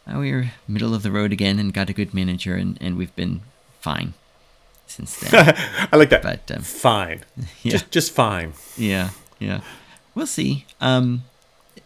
uh, 0.07 0.19
we 0.19 0.31
were 0.31 0.51
middle 0.67 0.93
of 0.93 1.01
the 1.01 1.11
road 1.11 1.31
again, 1.33 1.57
and 1.59 1.73
got 1.73 1.89
a 1.89 1.93
good 1.93 2.13
manager, 2.13 2.55
and 2.55 2.77
and 2.79 2.95
we've 2.97 3.15
been 3.15 3.41
fine 3.81 4.13
since 4.85 5.17
then. 5.19 5.31
I 5.91 5.95
like 5.95 6.09
that. 6.11 6.21
But, 6.21 6.51
um, 6.55 6.61
fine. 6.61 7.21
yeah. 7.63 7.71
Just 7.71 7.89
just 7.89 8.11
fine. 8.11 8.53
yeah, 8.77 9.09
yeah, 9.39 9.61
we'll 10.13 10.27
see. 10.27 10.65
Um, 10.79 11.23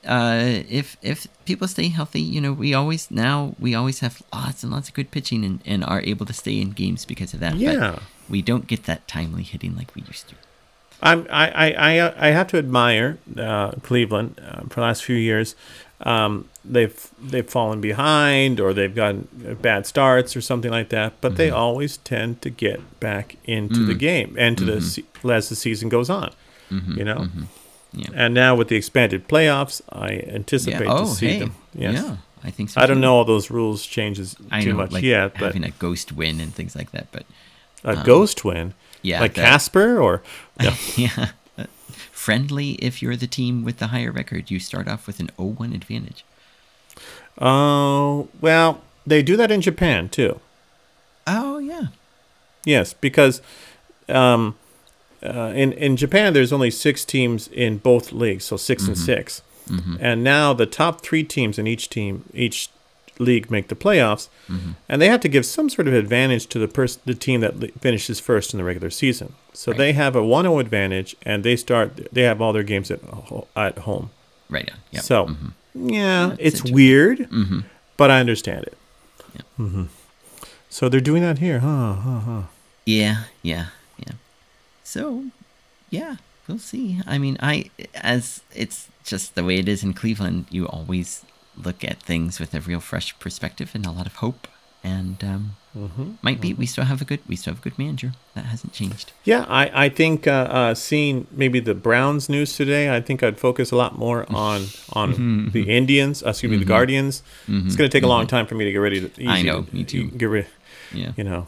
uh, 0.05 0.61
if 0.69 0.97
if 1.01 1.27
people 1.45 1.67
stay 1.67 1.89
healthy, 1.89 2.21
you 2.21 2.39
know, 2.41 2.53
we 2.53 2.73
always 2.73 3.09
now 3.11 3.55
we 3.59 3.75
always 3.75 3.99
have 3.99 4.21
lots 4.33 4.63
and 4.63 4.71
lots 4.71 4.89
of 4.89 4.93
good 4.95 5.11
pitching, 5.11 5.43
and, 5.45 5.59
and 5.65 5.83
are 5.83 6.01
able 6.01 6.25
to 6.25 6.33
stay 6.33 6.59
in 6.61 6.71
games 6.71 7.05
because 7.05 7.33
of 7.33 7.39
that. 7.39 7.53
but 7.53 7.59
Yeah. 7.59 7.99
we 8.29 8.41
don't 8.41 8.67
get 8.67 8.83
that 8.83 9.07
timely 9.07 9.43
hitting 9.43 9.75
like 9.75 9.93
we 9.95 10.01
used 10.03 10.29
to. 10.29 10.35
I'm, 11.01 11.27
I, 11.29 11.51
I, 11.51 11.67
I, 11.99 12.27
I 12.27 12.31
have 12.31 12.47
to 12.47 12.57
admire 12.57 13.19
uh, 13.37 13.71
Cleveland 13.83 14.41
uh, 14.43 14.61
for 14.63 14.75
the 14.75 14.81
last 14.81 15.03
few 15.03 15.15
years. 15.15 15.55
Um, 16.01 16.49
they've 16.65 17.09
they've 17.21 17.47
fallen 17.49 17.81
behind 17.81 18.59
or 18.59 18.73
they've 18.73 18.93
gotten 18.93 19.27
bad 19.61 19.85
starts 19.85 20.35
or 20.35 20.41
something 20.41 20.71
like 20.71 20.89
that, 20.89 21.13
but 21.21 21.37
they 21.37 21.49
always 21.49 21.97
tend 21.97 22.41
to 22.43 22.49
get 22.49 22.99
back 22.99 23.35
into 23.45 23.85
the 23.85 23.93
game 23.95 24.35
and 24.39 24.57
to 24.57 24.63
the 24.65 25.03
as 25.31 25.49
the 25.49 25.55
season 25.55 25.89
goes 25.89 26.09
on. 26.09 26.31
You 26.69 27.03
know, 27.05 27.27
Yeah. 27.97 28.09
and 28.13 28.33
now 28.33 28.55
with 28.55 28.67
the 28.67 28.75
expanded 28.75 29.27
playoffs, 29.27 29.81
I 29.91 30.23
anticipate 30.33 30.85
yeah. 30.85 30.93
to 30.93 31.01
Oh, 31.01 31.05
see 31.05 31.27
hey. 31.27 31.39
them. 31.39 31.55
Yes. 31.73 31.95
Yeah, 32.03 32.17
I 32.43 32.51
think 32.51 32.69
so. 32.69 32.79
I 32.79 32.85
don't 32.85 32.97
too. 32.97 33.01
know 33.01 33.15
all 33.15 33.25
those 33.25 33.49
rules 33.49 33.85
changes 33.85 34.35
I 34.51 34.61
too 34.61 34.71
know, 34.71 34.77
much 34.77 34.91
like 34.91 35.03
yet, 35.03 35.33
but 35.33 35.41
having 35.47 35.63
a 35.63 35.71
ghost 35.71 36.11
win 36.11 36.39
and 36.39 36.53
things 36.53 36.75
like 36.75 36.91
that. 36.91 37.07
But 37.11 37.25
a 37.83 38.03
ghost 38.03 38.45
win, 38.45 38.73
yeah, 39.01 39.19
like 39.19 39.33
that- 39.33 39.43
Casper 39.45 39.99
or 39.99 40.21
no. 40.61 40.71
yeah, 40.95 41.31
friendly. 42.11 42.71
If 42.73 43.01
you're 43.01 43.15
the 43.15 43.27
team 43.27 43.63
with 43.63 43.77
the 43.77 43.87
higher 43.87 44.11
record, 44.11 44.51
you 44.51 44.59
start 44.59 44.87
off 44.87 45.07
with 45.07 45.19
an 45.19 45.31
0-1 45.39 45.73
advantage. 45.73 46.23
Oh, 47.39 48.27
well, 48.41 48.81
they 49.05 49.21
do 49.23 49.35
that 49.37 49.51
in 49.51 49.61
Japan 49.61 50.09
too. 50.09 50.39
Oh 51.25 51.57
yeah. 51.59 51.87
Yes, 52.65 52.93
because 52.93 53.41
um, 54.09 54.55
uh, 55.23 55.51
in 55.55 55.73
in 55.73 55.97
Japan 55.97 56.33
there's 56.33 56.53
only 56.53 56.71
six 56.71 57.03
teams 57.05 57.47
in 57.47 57.77
both 57.77 58.11
leagues, 58.11 58.45
so 58.45 58.57
6 58.57 58.87
and 58.87 58.95
mm-hmm. 58.95 59.05
6 59.05 59.41
mm-hmm. 59.69 59.95
and 59.99 60.23
now 60.23 60.53
the 60.53 60.65
top 60.65 61.01
three 61.01 61.23
teams 61.23 61.57
in 61.59 61.67
each 61.67 61.89
team 61.89 62.23
each 62.33 62.69
league 63.19 63.49
make 63.49 63.67
the 63.67 63.75
playoffs, 63.75 64.29
mm-hmm. 64.47 64.71
and 64.87 65.01
they 65.01 65.09
have 65.09 65.19
to 65.21 65.27
give 65.27 65.43
some 65.45 65.69
sort 65.69 65.87
of 65.87 65.93
advantage 65.95 66.45
to 66.47 66.59
the 66.59 66.67
person 66.67 67.01
the 67.05 67.15
team 67.15 67.41
that 67.41 67.59
li- 67.59 67.73
finishes 67.81 68.19
first 68.19 68.53
in 68.53 68.59
the 68.59 68.63
regular 68.63 68.91
season. 68.91 69.33
So 69.53 69.71
Right. 69.71 69.77
they 69.79 69.93
have 69.93 70.15
a 70.15 70.21
1-0 70.21 70.59
advantage, 70.59 71.15
and 71.23 71.43
they 71.43 71.55
start 71.55 72.07
they 72.13 72.21
have 72.23 72.41
all 72.41 72.53
their 72.53 72.63
games 72.63 72.91
at 72.91 73.01
ho- 73.01 73.47
at 73.55 73.79
home. 73.79 74.11
Right. 74.49 74.69
Yeah. 74.91 75.01
So 75.01 75.35
yeah, 75.73 76.33
it's 76.37 76.61
interesting. 76.61 76.73
weird, 76.75 77.29
but 77.97 78.11
I 78.11 78.19
understand 78.19 78.63
it. 78.65 78.77
hmm 79.57 79.85
So 80.69 80.89
they're 80.89 80.99
doing 81.11 81.23
that 81.23 81.39
here, 81.39 81.59
huh? 81.59 81.93
huh, 81.95 82.19
huh. 82.19 82.41
Yeah, 82.85 83.23
yeah. 83.41 83.65
So, 84.93 85.25
yeah, 85.89 86.15
we'll 86.47 86.59
see. 86.71 87.01
I 87.05 87.17
mean, 87.17 87.35
I 87.41 87.69
as 87.95 88.41
it's 88.55 88.87
just 89.03 89.35
the 89.35 89.43
way 89.43 89.57
it 89.59 89.67
is 89.67 89.83
in 89.83 89.93
Cleveland. 89.93 90.45
You 90.49 90.65
always 90.67 91.25
look 91.65 91.83
at 91.83 92.01
things 92.01 92.39
with 92.39 92.53
a 92.53 92.61
real 92.61 92.79
fresh 92.79 93.17
perspective 93.19 93.71
and 93.75 93.85
a 93.85 93.91
lot 93.91 94.07
of 94.07 94.15
hope. 94.25 94.47
And 94.83 95.21
um, 95.23 95.55
Mm-hmm. 95.77 96.13
might 96.23 96.41
be 96.41 96.53
we 96.55 96.65
still 96.65 96.85
have 96.85 97.01
a 97.03 97.05
good 97.05 97.19
we 97.27 97.35
still 97.35 97.53
have 97.53 97.61
a 97.61 97.69
good 97.69 97.77
manager 97.77 98.13
that 98.33 98.45
hasn't 98.45 98.73
changed. 98.73 99.11
Yeah, 99.25 99.45
I, 99.47 99.85
I 99.85 99.89
think 99.89 100.25
uh, 100.25 100.31
uh, 100.59 100.73
seeing 100.73 101.27
maybe 101.31 101.59
the 101.59 101.75
Browns 101.75 102.29
news 102.29 102.55
today, 102.55 102.83
I 102.95 102.99
think 102.99 103.21
I'd 103.21 103.37
focus 103.37 103.69
a 103.71 103.75
lot 103.75 103.95
more 103.95 104.25
on 104.33 104.65
on 104.93 105.51
the 105.53 105.63
Indians, 105.69 106.23
uh, 106.23 106.29
excuse 106.29 106.49
me, 106.49 106.57
the 106.57 106.65
Guardians. 106.65 107.21
It's 107.47 107.75
going 107.75 107.87
to 107.91 107.95
take 107.95 108.03
a 108.03 108.07
long 108.15 108.25
time 108.25 108.47
for 108.47 108.55
me 108.55 108.65
to 108.65 108.71
get 108.71 108.79
ready 108.87 109.01
to. 109.01 109.07
Mm-hmm. 109.09 109.29
I 109.29 109.41
know, 109.43 109.67
me 109.71 109.83
too. 109.83 110.09
Get 110.21 110.29
rid, 110.29 110.47
Yeah. 110.93 111.11
you 111.15 111.23
know, 111.23 111.45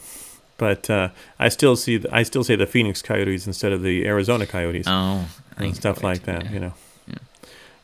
but 0.59 0.87
uh, 0.89 1.09
I 1.39 1.49
still 1.49 1.75
see 1.75 1.97
the, 1.97 2.13
I 2.15 2.21
still 2.23 2.43
say 2.43 2.55
the 2.55 2.67
Phoenix 2.67 3.01
Coyotes 3.01 3.47
instead 3.47 3.71
of 3.71 3.81
the 3.81 4.05
Arizona 4.05 4.45
Coyotes 4.45 4.85
Oh, 4.87 5.25
I 5.57 5.63
and 5.63 5.75
stuff 5.75 6.03
like 6.03 6.23
that. 6.25 6.43
yeah. 6.45 6.51
You 6.51 6.59
know, 6.59 6.73
Yeah. 7.07 7.15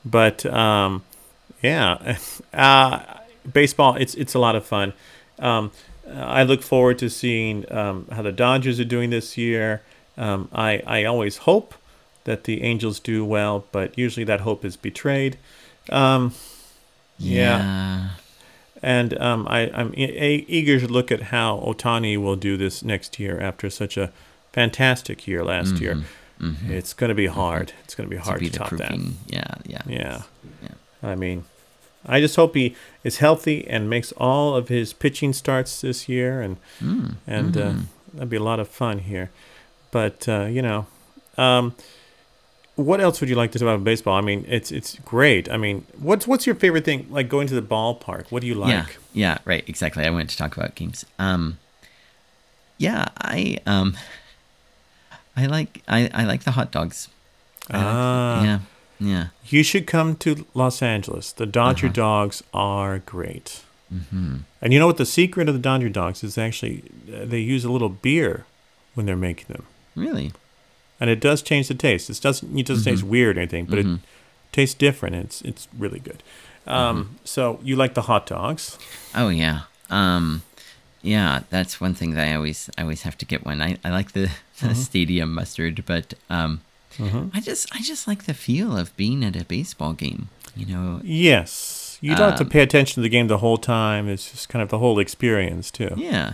but 0.06 0.46
um, 0.46 1.04
yeah, 1.64 2.18
uh, 2.54 3.00
baseball. 3.52 3.96
It's 3.96 4.14
it's 4.14 4.36
a 4.36 4.40
lot 4.40 4.56
of 4.56 4.64
fun. 4.66 4.94
Um, 5.40 5.72
I 6.08 6.44
look 6.44 6.62
forward 6.62 7.00
to 7.00 7.10
seeing 7.10 7.66
um, 7.72 8.08
how 8.12 8.22
the 8.22 8.32
Dodgers 8.32 8.80
are 8.80 8.86
doing 8.86 9.10
this 9.10 9.38
year. 9.38 9.82
Um, 10.18 10.50
I 10.54 10.82
I 10.86 11.04
always 11.06 11.38
hope 11.38 11.74
that 12.26 12.44
the 12.44 12.62
Angels 12.64 13.00
do 13.00 13.26
well, 13.26 13.66
but 13.72 13.98
usually 13.98 14.24
that 14.26 14.42
hope 14.42 14.64
is 14.66 14.78
betrayed. 14.78 15.38
Um, 15.90 16.34
yeah. 17.18 17.58
Yeah. 17.60 18.10
And 18.86 19.18
um, 19.20 19.48
I, 19.50 19.70
I'm 19.74 19.92
e- 19.98 20.46
eager 20.48 20.80
to 20.80 20.88
look 20.88 21.12
at 21.12 21.22
how 21.34 21.58
Otani 21.66 22.16
will 22.18 22.36
do 22.36 22.56
this 22.58 22.84
next 22.84 23.20
year 23.20 23.40
after 23.42 23.70
such 23.70 23.98
a 23.98 24.12
fantastic 24.54 25.28
year 25.28 25.44
last 25.44 25.82
year. 25.82 26.04
It's 26.70 26.94
going 26.94 27.10
to 27.10 27.16
be 27.16 27.28
hard. 27.28 27.74
It's 27.84 27.96
going 27.96 28.08
to 28.10 28.16
be 28.16 28.22
To 28.22 28.28
hard 28.30 28.40
be 28.40 28.50
to, 28.50 28.60
top 28.60 28.70
that. 28.78 28.92
Yeah, 29.28 29.54
yeah. 29.66 29.82
Yeah. 29.88 30.22
Yeah. 30.62 30.70
I 31.12 31.16
mean, 31.16 31.44
I 32.06 32.20
just 32.22 32.36
hope 32.36 32.54
he 32.56 32.76
is 33.04 33.18
healthy 33.18 33.68
and 33.68 33.90
makes 33.90 34.12
all 34.18 34.56
of 34.56 34.68
his 34.68 34.94
pitching 34.94 35.34
starts 35.34 35.82
this 35.82 36.08
year, 36.08 36.42
and 36.42 36.58
Mm, 36.82 37.16
and 37.28 37.58
uh, 37.58 37.74
that'd 38.14 38.30
be 38.30 38.38
a 38.38 38.44
lot 38.44 38.60
of 38.60 38.68
fun 38.68 39.00
here. 39.00 39.30
But 39.92 40.28
uh, 40.30 40.46
you 40.46 40.62
know, 40.62 40.86
um, 41.38 41.74
what 42.76 43.00
else 43.02 43.22
would 43.22 43.30
you 43.30 43.36
like 43.36 43.52
to 43.54 43.60
talk 43.60 43.68
about 43.68 43.84
baseball? 43.84 44.16
I 44.16 44.22
mean, 44.22 44.46
it's 44.48 44.72
it's 44.72 45.00
great. 45.06 45.50
I 45.50 45.58
mean, 45.58 45.86
what's 45.98 46.28
what's 46.28 46.46
your 46.46 46.56
favorite 46.56 46.86
thing? 46.86 47.08
Like 47.10 47.30
going 47.30 47.48
to 47.48 47.56
the 47.56 47.62
ballpark. 47.62 48.32
What 48.32 48.42
do 48.42 48.48
you 48.48 48.56
like? 48.56 48.70
Yeah, 48.72 48.86
yeah, 49.14 49.38
right, 49.46 49.64
exactly. 49.68 50.04
I 50.06 50.10
wanted 50.10 50.30
to 50.30 50.38
talk 50.38 50.58
about 50.58 50.76
games. 50.76 51.06
Um, 51.20 51.58
yeah, 52.78 53.08
I 53.18 53.60
um, 53.66 53.96
I 55.38 55.46
like 55.46 55.82
I, 55.88 56.10
I 56.14 56.24
like 56.26 56.44
the 56.44 56.52
hot 56.52 56.72
dogs. 56.72 57.08
I 57.70 57.78
like- 57.78 57.86
Ah. 57.86 58.44
yeah, 58.44 58.60
yeah. 59.00 59.28
You 59.48 59.64
should 59.64 59.88
come 59.88 60.16
to 60.18 60.46
Los 60.54 60.82
Angeles. 60.82 61.32
The 61.32 61.46
Dodger 61.46 61.90
dogs 61.90 62.44
are 62.54 63.00
great. 63.00 63.64
Mm-hmm. 63.94 64.38
And 64.62 64.74
you 64.74 64.80
know 64.80 64.88
what? 64.88 64.98
The 64.98 65.06
secret 65.06 65.48
of 65.48 65.56
the 65.56 65.62
Dodger 65.62 65.90
dogs 65.90 66.24
is 66.24 66.38
actually 66.38 66.84
uh, 67.14 67.26
they 67.26 67.40
use 67.40 67.64
a 67.64 67.72
little 67.72 67.90
beer 67.90 68.46
when 68.96 69.06
they're 69.06 69.16
making 69.16 69.48
them, 69.50 69.66
Really? 69.96 70.32
And 71.00 71.10
it 71.10 71.20
does 71.20 71.42
change 71.42 71.68
the 71.68 71.74
taste. 71.76 72.10
It 72.10 72.20
doesn't 72.22 72.58
it 72.58 72.66
doesn't 72.66 72.84
taste 72.92 73.04
weird 73.04 73.38
or 73.38 73.42
anything, 73.42 73.66
but 73.66 73.80
it 73.80 73.88
tastes 74.52 74.76
different. 74.76 75.16
It's 75.16 75.42
it's 75.42 75.68
really 75.78 76.00
good. 76.00 76.24
Um, 76.68 77.18
So 77.24 77.60
you 77.64 77.76
like 77.76 77.94
the 77.94 78.04
hot 78.04 78.26
dogs? 78.26 78.78
Oh 79.14 79.30
yeah. 79.30 79.62
Um, 79.90 80.42
yeah, 81.04 81.42
that's 81.52 81.80
one 81.80 81.94
thing 81.94 82.16
that 82.16 82.28
I 82.28 82.34
always 82.36 82.70
I 82.78 82.82
always 82.82 83.04
have 83.04 83.18
to 83.20 83.26
get 83.26 83.46
one. 83.46 83.62
I, 83.62 83.78
I 83.84 83.90
like 83.92 84.14
the, 84.14 84.32
the 84.62 84.74
stadium 84.74 85.34
mustard, 85.34 85.84
but 85.86 86.16
um, 86.30 86.62
I 87.34 87.40
just 87.42 87.68
I 87.76 87.82
just 87.82 88.08
like 88.08 88.24
the 88.24 88.34
feel 88.34 88.76
of 88.78 88.96
being 88.98 89.24
at 89.24 89.36
a 89.36 89.46
baseball 89.46 89.94
game. 89.94 90.30
You 90.56 90.66
know, 90.66 91.02
Yes. 91.04 91.98
You 92.02 92.16
don't 92.16 92.30
have 92.32 92.40
to 92.40 92.46
pay 92.46 92.62
attention 92.62 92.96
to 92.96 93.02
the 93.02 93.10
game 93.10 93.28
the 93.28 93.40
whole 93.40 93.58
time. 93.58 94.08
It's 94.08 94.30
just 94.32 94.48
kind 94.50 94.62
of 94.64 94.70
the 94.70 94.78
whole 94.80 95.00
experience 95.00 95.72
too. 95.72 95.94
Yeah. 95.98 96.34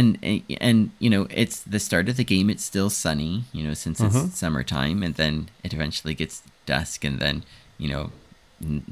And, 0.00 0.18
and 0.22 0.42
and 0.60 0.90
you 0.98 1.08
know 1.08 1.26
it's 1.30 1.60
the 1.74 1.78
start 1.78 2.08
of 2.08 2.16
the 2.16 2.24
game 2.24 2.50
it's 2.50 2.64
still 2.64 2.90
sunny 2.90 3.44
you 3.56 3.62
know 3.66 3.74
since 3.74 4.00
it's 4.00 4.34
summertime 4.42 4.98
and 5.06 5.14
then 5.14 5.48
it 5.62 5.72
eventually 5.72 6.14
gets 6.14 6.42
dusk 6.66 7.04
and 7.08 7.16
then 7.24 7.36
you 7.78 7.88
know 7.88 8.10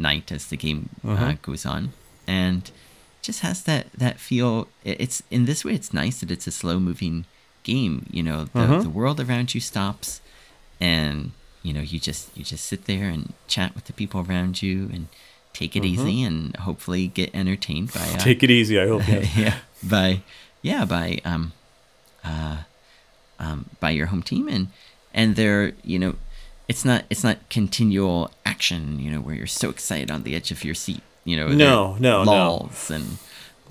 night 0.08 0.30
as 0.36 0.46
the 0.46 0.56
game 0.56 0.80
uh, 1.04 1.34
goes 1.42 1.64
on 1.66 1.82
and 2.26 2.70
just 3.26 3.40
has 3.40 3.58
that 3.64 3.84
that 4.02 4.16
feel 4.28 4.68
it's 4.84 5.22
in 5.30 5.44
this 5.46 5.64
way 5.64 5.74
it's 5.74 5.92
nice 5.92 6.20
that 6.20 6.30
it's 6.30 6.46
a 6.46 6.52
slow 6.52 6.78
moving 6.78 7.24
game 7.64 8.06
you 8.16 8.22
know 8.22 8.44
the, 8.44 8.60
the 8.82 8.90
world 9.00 9.18
around 9.20 9.54
you 9.54 9.60
stops 9.60 10.20
and 10.80 11.32
you 11.62 11.72
know 11.72 11.80
you 11.80 11.98
just 11.98 12.36
you 12.36 12.44
just 12.44 12.64
sit 12.64 12.84
there 12.86 13.08
and 13.08 13.32
chat 13.48 13.74
with 13.74 13.84
the 13.86 13.92
people 13.92 14.24
around 14.28 14.62
you 14.62 14.88
and 14.92 15.08
take 15.52 15.76
it 15.76 15.84
easy 15.84 16.22
and 16.22 16.56
hopefully 16.58 17.06
get 17.08 17.28
entertained 17.34 17.92
by 17.92 18.00
uh, 18.00 18.18
Take 18.18 18.42
it 18.42 18.50
easy. 18.50 18.80
I 18.80 18.86
hope. 18.88 19.06
Yes. 19.06 19.36
yeah 19.44 19.56
by 19.82 20.22
yeah 20.62 20.84
by 20.84 21.18
um 21.24 21.52
uh 22.24 22.58
um 23.38 23.66
by 23.80 23.90
your 23.90 24.06
home 24.06 24.22
team 24.22 24.48
and 24.48 24.68
and 25.12 25.36
they're 25.36 25.72
you 25.84 25.98
know 25.98 26.14
it's 26.68 26.84
not 26.84 27.04
it's 27.10 27.24
not 27.24 27.36
continual 27.50 28.30
action 28.46 28.98
you 28.98 29.10
know 29.10 29.20
where 29.20 29.34
you're 29.34 29.46
so 29.46 29.68
excited 29.70 30.10
on 30.10 30.22
the 30.22 30.34
edge 30.34 30.50
of 30.50 30.64
your 30.64 30.74
seat 30.74 31.02
you 31.24 31.36
know 31.36 31.48
No, 31.48 31.96
no, 32.00 32.24
no. 32.24 32.30
lulls 32.32 32.90
and 32.90 33.18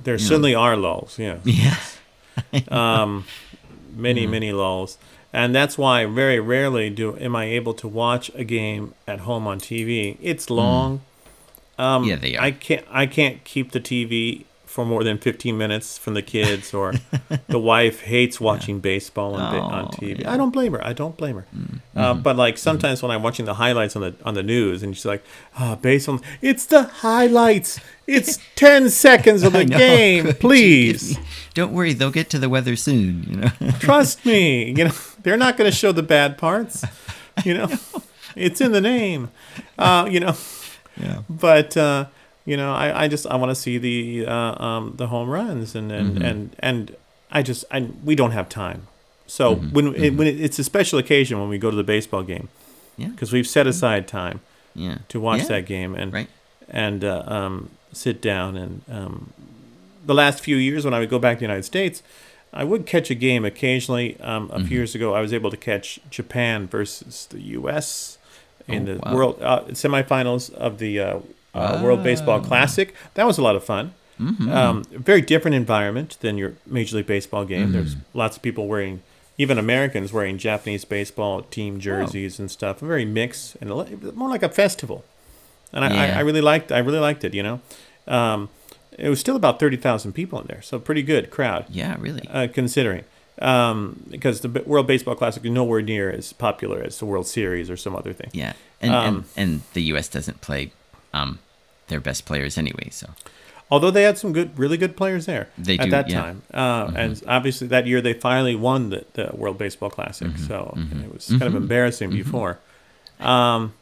There 0.03 0.17
certainly 0.17 0.53
are 0.55 0.75
lulls. 0.77 1.17
Yeah. 1.17 1.37
yeah 1.45 1.77
um, 2.69 3.25
many 3.95 4.25
many 4.27 4.51
lulls 4.51 4.97
and 5.33 5.53
that's 5.55 5.77
why 5.77 6.05
very 6.05 6.39
rarely 6.39 6.89
do 6.89 7.17
am 7.17 7.35
i 7.35 7.45
able 7.45 7.73
to 7.73 7.87
watch 7.87 8.29
a 8.35 8.43
game 8.43 8.93
at 9.07 9.21
home 9.21 9.47
on 9.47 9.59
tv 9.59 10.17
it's 10.21 10.49
long 10.49 11.01
um 11.77 12.03
Yeah, 12.05 12.15
they 12.17 12.35
are. 12.37 12.43
i 12.43 12.51
can't 12.51 12.85
i 12.89 13.05
can't 13.05 13.43
keep 13.43 13.71
the 13.71 13.79
tv 13.79 14.45
for 14.71 14.85
more 14.85 15.03
than 15.03 15.17
15 15.17 15.57
minutes 15.57 15.97
from 15.97 16.13
the 16.13 16.21
kids 16.21 16.73
or 16.73 16.93
the 17.47 17.59
wife 17.73 18.01
hates 18.01 18.39
watching 18.39 18.79
baseball 18.79 19.35
on, 19.35 19.53
ba- 19.53 19.59
on 19.61 19.85
Oh, 19.85 19.87
tv 19.89 20.07
yeah. 20.09 20.15
Mm-hmm. 20.15 20.29
i 20.29 20.37
don't 20.37 20.51
blame 20.51 20.71
her 20.73 20.83
i 20.85 20.93
don't 20.93 21.17
blame 21.17 21.35
her 21.35 21.45
uh, 21.95 22.13
but 22.13 22.35
like 22.37 22.57
sometimes 22.57 23.03
when 23.03 23.11
i'm 23.11 23.21
watching 23.21 23.45
the 23.45 23.55
highlights 23.55 23.95
on 23.97 24.01
the 24.01 24.13
on 24.23 24.33
the 24.33 24.43
news 24.43 24.81
and 24.83 24.95
she's 24.95 25.05
like 25.05 25.23
ah 25.59 25.75
baseball 25.75 26.19
it's 26.41 26.65
the 26.67 26.83
highlights 26.83 27.79
it's 28.07 28.39
10 28.55 28.89
seconds 28.89 29.43
of 29.43 29.51
the 29.53 29.65
know. 29.65 29.77
game 29.77 30.33
please 30.39 31.17
don't 31.53 31.73
worry 31.73 31.93
they'll 31.93 32.09
get 32.11 32.29
to 32.29 32.39
the 32.39 32.49
weather 32.49 32.75
soon 32.77 33.23
you 33.29 33.35
know 33.37 33.51
Trust 33.79 34.25
me. 34.25 34.69
You 34.77 34.85
know, 34.85 34.91
they're 35.23 35.37
not 35.37 35.57
going 35.57 35.69
to 35.69 35.75
show 35.75 35.91
the 35.91 36.03
bad 36.03 36.37
parts. 36.37 36.83
You 37.43 37.53
know, 37.55 37.69
it's 38.35 38.61
in 38.61 38.71
the 38.71 38.81
name. 38.81 39.29
Uh, 39.77 40.07
you 40.09 40.19
know, 40.19 40.35
yeah 40.97 41.21
but 41.29 41.75
uh, 41.77 42.05
you 42.45 42.57
know, 42.57 42.73
I, 42.73 43.03
I 43.03 43.07
just 43.07 43.25
I 43.27 43.35
want 43.35 43.49
to 43.51 43.55
see 43.55 43.77
the 43.77 44.25
uh, 44.27 44.63
um, 44.63 44.93
the 44.97 45.07
home 45.07 45.29
runs 45.29 45.75
and 45.75 45.91
and, 45.91 46.15
Mm-hmm. 46.17 46.25
and 46.25 46.55
and 46.59 46.95
I 47.31 47.41
just 47.43 47.65
I 47.71 47.87
we 48.03 48.15
don't 48.15 48.31
have 48.31 48.49
time. 48.49 48.87
So 49.27 49.55
Mm-hmm. 49.55 49.69
when 49.75 49.95
it, 49.95 50.13
when 50.15 50.27
it, 50.27 50.39
it's 50.41 50.59
a 50.59 50.63
special 50.63 50.99
occasion 50.99 51.39
when 51.39 51.49
we 51.49 51.57
go 51.57 51.69
to 51.69 51.77
the 51.77 51.83
baseball 51.83 52.23
game 52.23 52.49
yeah 52.97 53.07
because 53.07 53.31
we've 53.31 53.47
set 53.47 53.65
aside 53.67 54.07
time 54.07 54.41
yeah 54.75 54.97
to 55.07 55.19
watch 55.19 55.41
Yeah. 55.41 55.47
that 55.55 55.65
game 55.65 55.95
and 55.95 56.11
right 56.13 56.29
and 56.67 57.03
uh, 57.03 57.23
um, 57.27 57.69
sit 57.93 58.21
down 58.21 58.57
and 58.57 58.81
um, 58.89 59.31
the 60.05 60.13
last 60.13 60.41
few 60.43 60.57
years 60.57 60.83
when 60.85 60.93
I 60.93 60.99
would 60.99 61.09
go 61.09 61.19
back 61.19 61.37
to 61.37 61.39
the 61.41 61.45
United 61.45 61.63
States, 61.65 62.01
I 62.53 62.63
would 62.63 62.85
catch 62.85 63.09
a 63.11 63.15
game 63.15 63.45
occasionally. 63.45 64.19
Um, 64.19 64.49
a 64.49 64.55
Mm-hmm. 64.55 64.67
few 64.67 64.77
years 64.77 64.95
ago, 64.95 65.13
I 65.13 65.21
was 65.21 65.31
able 65.33 65.51
to 65.51 65.57
catch 65.57 65.99
Japan 66.09 66.67
versus 66.67 67.27
the 67.29 67.41
U.S. 67.59 68.17
in 68.67 68.81
Oh, 68.83 68.85
the 68.93 68.99
wow. 69.05 69.13
World 69.15 69.35
uh, 69.41 69.61
semifinals 69.71 70.51
of 70.53 70.77
the 70.79 70.99
uh, 70.99 71.19
uh, 71.53 71.79
World 71.83 72.03
Baseball 72.03 72.39
Classic. 72.41 72.93
That 73.13 73.25
was 73.25 73.37
a 73.37 73.41
lot 73.41 73.55
of 73.55 73.63
fun. 73.63 73.93
Mm-hmm. 74.19 74.51
Um, 74.51 74.83
very 74.91 75.21
different 75.21 75.55
environment 75.55 76.17
than 76.21 76.37
your 76.37 76.53
Major 76.65 76.97
League 76.97 77.07
Baseball 77.07 77.43
game. 77.45 77.63
Mm-hmm. 77.63 77.73
There's 77.73 77.95
lots 78.13 78.37
of 78.37 78.43
people 78.43 78.67
wearing, 78.67 79.01
even 79.37 79.57
Americans 79.57 80.13
wearing 80.13 80.37
Japanese 80.37 80.85
baseball 80.85 81.41
team 81.41 81.79
jerseys 81.79 82.39
and 82.39 82.51
stuff. 82.51 82.79
Very 82.79 83.05
mixed 83.05 83.55
and 83.59 83.69
more 84.15 84.29
like 84.29 84.43
a 84.43 84.49
festival 84.49 85.03
and 85.73 85.85
I, 85.85 85.87
I, 85.87 86.05
Yeah. 86.07 86.17
I 86.17 86.21
really 86.21 86.41
liked 86.41 86.71
I 86.71 86.79
really 86.79 86.99
liked 86.99 87.23
it. 87.23 87.33
You 87.33 87.43
know, 87.43 87.61
um, 88.07 88.49
it 88.97 89.09
was 89.09 89.19
still 89.19 89.35
about 89.35 89.59
thirty 89.59 89.77
thousand 89.77 90.13
people 90.13 90.39
in 90.41 90.47
there, 90.47 90.61
so 90.61 90.79
pretty 90.79 91.03
good 91.03 91.31
crowd 91.31 91.65
yeah 91.69 91.95
really 91.99 92.27
uh, 92.29 92.47
considering. 92.53 93.03
Um, 93.41 94.03
because 94.09 94.41
the 94.41 94.49
World 94.67 94.85
Baseball 94.85 95.15
Classic 95.15 95.43
is 95.43 95.49
nowhere 95.49 95.81
near 95.81 96.11
as 96.11 96.31
popular 96.31 96.83
as 96.83 96.99
the 96.99 97.05
World 97.05 97.25
Series 97.25 97.69
or 97.71 97.77
some 97.77 97.95
other 97.95 98.13
thing. 98.13 98.29
yeah 98.33 98.53
and 98.81 98.93
um, 98.93 99.05
and, 99.05 99.25
and 99.37 99.61
the 99.73 99.81
us 99.83 100.07
doesn't 100.07 100.41
play 100.41 100.71
um 101.13 101.39
their 101.87 101.99
best 101.99 102.25
players 102.25 102.57
anyway 102.57 102.89
so. 102.89 103.07
Although 103.69 103.91
they 103.91 104.03
had 104.03 104.17
some 104.17 104.33
good, 104.33 104.59
really 104.59 104.75
good 104.75 104.97
players 104.97 105.25
there 105.25 105.47
They 105.57 105.77
at 105.77 105.85
do, 105.85 105.91
that 105.91 106.09
yeah. 106.09 106.21
time, 106.21 106.41
uh, 106.53 106.91
and 106.93 107.23
obviously 107.25 107.67
that 107.67 107.87
year 107.87 108.01
they 108.01 108.11
finally 108.11 108.53
won 108.53 108.89
the, 108.89 109.05
the 109.13 109.31
World 109.33 109.57
Baseball 109.57 109.89
Classic. 109.89 110.37
So 110.37 110.73
it 110.77 111.13
was 111.13 111.27
kind 111.29 111.43
of 111.43 111.55
embarrassing 111.55 112.09
before. 112.09 112.59
Um, 113.21 113.73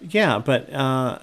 yeah, 0.00 0.38
but 0.40 0.72
uh, 0.72 1.18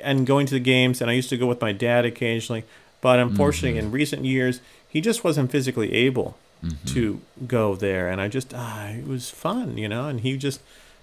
and 0.00 0.26
going 0.26 0.46
to 0.46 0.54
the 0.54 0.60
games, 0.60 1.02
and 1.02 1.10
I 1.10 1.14
used 1.14 1.28
to 1.28 1.36
go 1.36 1.46
with 1.46 1.60
my 1.60 1.72
dad 1.72 2.06
occasionally, 2.06 2.64
but 3.02 3.18
unfortunately, 3.18 3.78
in 3.78 3.90
recent 3.90 4.24
years, 4.24 4.60
he 4.88 5.00
just 5.02 5.22
wasn't 5.22 5.50
physically 5.50 5.92
able 5.92 6.38
to 6.86 7.20
go 7.46 7.74
there, 7.76 8.08
and 8.08 8.20
I 8.20 8.28
just 8.28 8.54
ah, 8.54 8.88
it 8.88 9.06
was 9.06 9.28
fun, 9.30 9.76
you 9.76 9.88
know, 9.88 10.08
and 10.08 10.20
he 10.20 10.36
just 10.38 10.60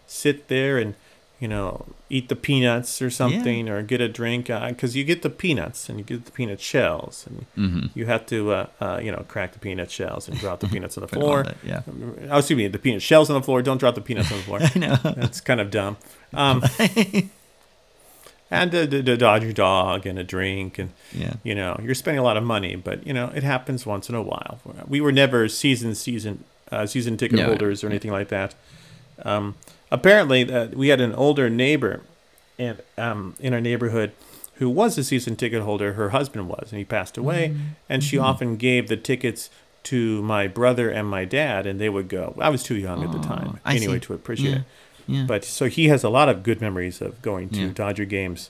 sit 0.07 0.47
there 0.47 0.77
and 0.77 0.95
you 1.39 1.47
know, 1.47 1.85
eat 2.09 2.29
the 2.29 2.35
peanuts 2.35 2.99
or 3.01 3.09
something, 3.11 3.69
or 3.69 3.81
get 3.83 4.01
a 4.01 4.07
drink 4.07 4.47
because 4.47 4.95
you 4.95 5.03
get 5.03 5.21
the 5.21 5.29
peanuts 5.29 5.87
and 5.89 5.99
you 5.99 6.03
get 6.05 6.25
the 6.25 6.31
peanut 6.31 6.59
shells, 6.59 7.25
and 7.27 7.45
Mm-hmm. 7.57 7.85
you 7.99 8.05
have 8.07 8.25
to, 8.27 8.51
uh, 8.51 8.65
uh, 8.81 8.99
you 9.03 9.11
know, 9.11 9.23
crack 9.27 9.53
the 9.53 9.59
peanut 9.59 9.91
shells 9.91 10.27
and 10.27 10.39
drop 10.39 10.59
the 10.61 10.67
peanuts 10.67 10.97
on 10.97 11.01
the 11.01 11.07
Put 11.13 11.17
'em 11.17 11.23
on 11.23 11.27
floor. 11.27 11.43
the- 11.43 11.55
yeah. 11.67 11.81
Oh, 12.31 12.37
excuse 12.39 12.57
me, 12.57 12.67
the 12.67 12.79
peanut 12.79 13.01
shells 13.01 13.29
on 13.29 13.35
the 13.39 13.43
floor. 13.43 13.61
Don't 13.61 13.77
drop 13.77 13.95
the 13.95 14.01
peanuts 14.01 14.31
on 14.31 14.37
the 14.39 14.43
floor. 14.43 14.59
I 14.75 14.79
know. 14.79 14.95
That's 15.03 15.41
kind 15.41 15.59
of 15.61 15.69
dumb. 15.69 15.97
Um, 16.33 16.63
and 18.49 18.71
the, 18.71 19.17
Dodger 19.17 19.51
dog 19.53 20.05
and 20.05 20.17
a 20.17 20.23
drink 20.23 20.79
and 20.79 20.91
Yeah. 21.13 21.33
you 21.43 21.53
know 21.55 21.77
you're 21.83 21.95
spending 21.95 22.19
a 22.19 22.23
lot 22.23 22.37
of 22.37 22.43
money, 22.43 22.75
but 22.75 23.05
you 23.05 23.13
know 23.13 23.31
it 23.35 23.43
happens 23.43 23.85
once 23.85 24.09
in 24.09 24.15
a 24.15 24.21
while. 24.21 24.59
We 24.87 25.01
were 25.01 25.11
never 25.11 25.47
season 25.49 25.95
season 25.95 26.43
uh, 26.71 26.85
season 26.85 27.17
ticket 27.17 27.39
No. 27.39 27.45
holders 27.45 27.83
or 27.83 27.87
anything 27.87 28.11
like 28.11 28.29
that. 28.29 28.55
Um, 29.23 29.55
apparently, 29.91 30.51
uh, 30.51 30.67
we 30.67 30.89
had 30.89 31.01
an 31.01 31.13
older 31.13 31.49
neighbor, 31.49 32.01
and 32.59 32.81
um, 32.97 33.35
in 33.39 33.53
our 33.53 33.61
neighborhood. 33.61 34.11
Who 34.55 34.71
was 34.71 34.97
a 34.97 35.03
season 35.03 35.35
ticket 35.35 35.61
holder? 35.61 35.93
Her 35.93 36.09
husband 36.09 36.49
was, 36.49 36.69
and 36.71 36.79
he 36.79 36.83
passed 36.83 37.15
away. 37.15 37.49
Mm-hmm. 37.49 37.61
And 37.89 38.03
she 38.03 38.17
often 38.17 38.57
gave 38.57 38.87
the 38.87 38.97
tickets 38.97 39.51
to 39.83 40.23
my 40.23 40.47
brother 40.47 40.89
and 40.89 41.07
my 41.07 41.25
dad, 41.25 41.67
and 41.67 41.79
they 41.79 41.89
would 41.89 42.09
go. 42.09 42.35
I 42.39 42.49
was 42.49 42.63
too 42.63 42.75
young 42.75 43.03
at 43.03 43.11
the 43.11 43.19
time, 43.19 43.59
I 43.63 43.75
anyway, 43.75 43.93
see. 43.97 44.07
to 44.07 44.13
appreciate 44.15 44.49
Yeah. 44.49 44.55
it. 44.57 44.63
Yeah. 45.05 45.25
But 45.27 45.45
so 45.45 45.67
he 45.67 45.89
has 45.89 46.03
a 46.03 46.09
lot 46.09 46.27
of 46.27 46.41
good 46.41 46.59
memories 46.59 47.01
of 47.01 47.21
going 47.21 47.49
to 47.49 47.59
Yeah. 47.67 47.71
Dodger 47.71 48.05
games 48.05 48.49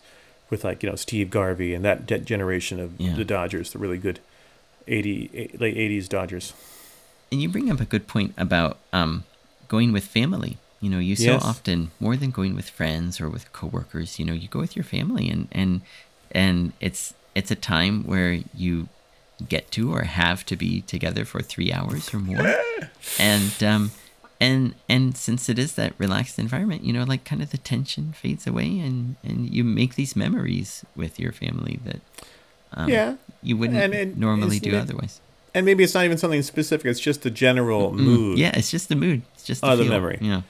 with 0.49 0.63
like 0.63 0.81
you 0.81 0.89
know 0.89 0.95
Steve 0.95 1.29
Garvey 1.29 1.73
and 1.73 1.83
that 1.83 2.05
de- 2.05 2.19
generation 2.19 2.79
of 2.79 2.97
the 2.97 3.25
Dodgers, 3.25 3.71
the 3.73 3.77
really 3.77 3.97
good 3.97 4.21
80 4.87 5.29
eh, 5.35 5.47
late 5.59 5.75
80s 5.75 6.07
Dodgers. 6.07 6.53
And 7.33 7.41
you 7.41 7.49
bring 7.49 7.69
up 7.69 7.81
a 7.81 7.85
good 7.85 8.07
point 8.07 8.33
about 8.37 8.77
um, 8.93 9.25
going 9.67 9.91
with 9.91 10.05
family. 10.05 10.57
You 10.79 10.89
know, 10.91 10.99
you 10.99 11.15
so 11.15 11.23
Yes. 11.23 11.43
often 11.43 11.91
more 11.99 12.15
than 12.15 12.31
going 12.31 12.53
with 12.55 12.69
friends 12.69 13.19
or 13.19 13.29
with 13.29 13.51
coworkers. 13.51 14.19
You 14.19 14.25
know, 14.25 14.33
you 14.33 14.47
go 14.47 14.59
with 14.59 14.75
your 14.75 14.85
family, 14.85 15.29
and 15.29 15.47
and 15.51 15.81
and 16.31 16.73
it's 16.79 17.13
it's 17.35 17.51
a 17.51 17.55
time 17.55 18.03
where 18.05 18.39
you 18.53 18.87
get 19.47 19.69
to 19.71 19.93
or 19.93 20.03
have 20.03 20.43
to 20.45 20.55
be 20.55 20.81
together 20.81 21.23
for 21.25 21.41
three 21.41 21.71
hours 21.71 22.13
or 22.13 22.19
more. 22.19 22.47
and 23.19 23.63
um, 23.63 23.91
and 24.39 24.75
and 24.87 25.17
since 25.17 25.49
it 25.49 25.57
is 25.57 25.73
that 25.75 25.93
relaxed 25.97 26.37
environment, 26.37 26.83
you 26.83 26.93
know, 26.93 27.03
like 27.03 27.23
kind 27.25 27.41
of 27.41 27.49
the 27.49 27.57
tension 27.57 28.13
fades 28.13 28.45
away, 28.45 28.79
and 28.79 29.15
and 29.23 29.49
you 29.53 29.63
make 29.63 29.95
these 29.95 30.15
memories 30.15 30.85
with 30.95 31.19
your 31.19 31.31
family 31.31 31.79
that 31.85 32.01
um, 32.73 32.89
Yeah. 32.89 33.15
you 33.41 33.57
wouldn't 33.57 33.93
And 33.93 34.15
normally 34.17 34.59
do 34.59 34.75
it- 34.75 34.81
otherwise. 34.81 35.21
And 35.55 35.65
maybe 35.65 35.83
it's 35.83 35.95
not 35.95 36.05
even 36.05 36.19
something 36.19 36.43
specific, 36.43 36.85
it's 36.85 36.99
just 36.99 37.23
the 37.23 37.31
general 37.31 37.91
mood. 37.91 38.37
Mm, 38.37 38.39
Yeah, 38.39 38.51
it's 38.53 38.69
just 38.69 38.89
the 38.89 38.95
mood. 38.95 39.23
It's 39.33 39.43
just 39.43 39.61
the 39.61 39.69
Oh, 39.71 39.75
the 39.75 39.85
memory. 39.85 40.19
Yeah. 40.21 40.41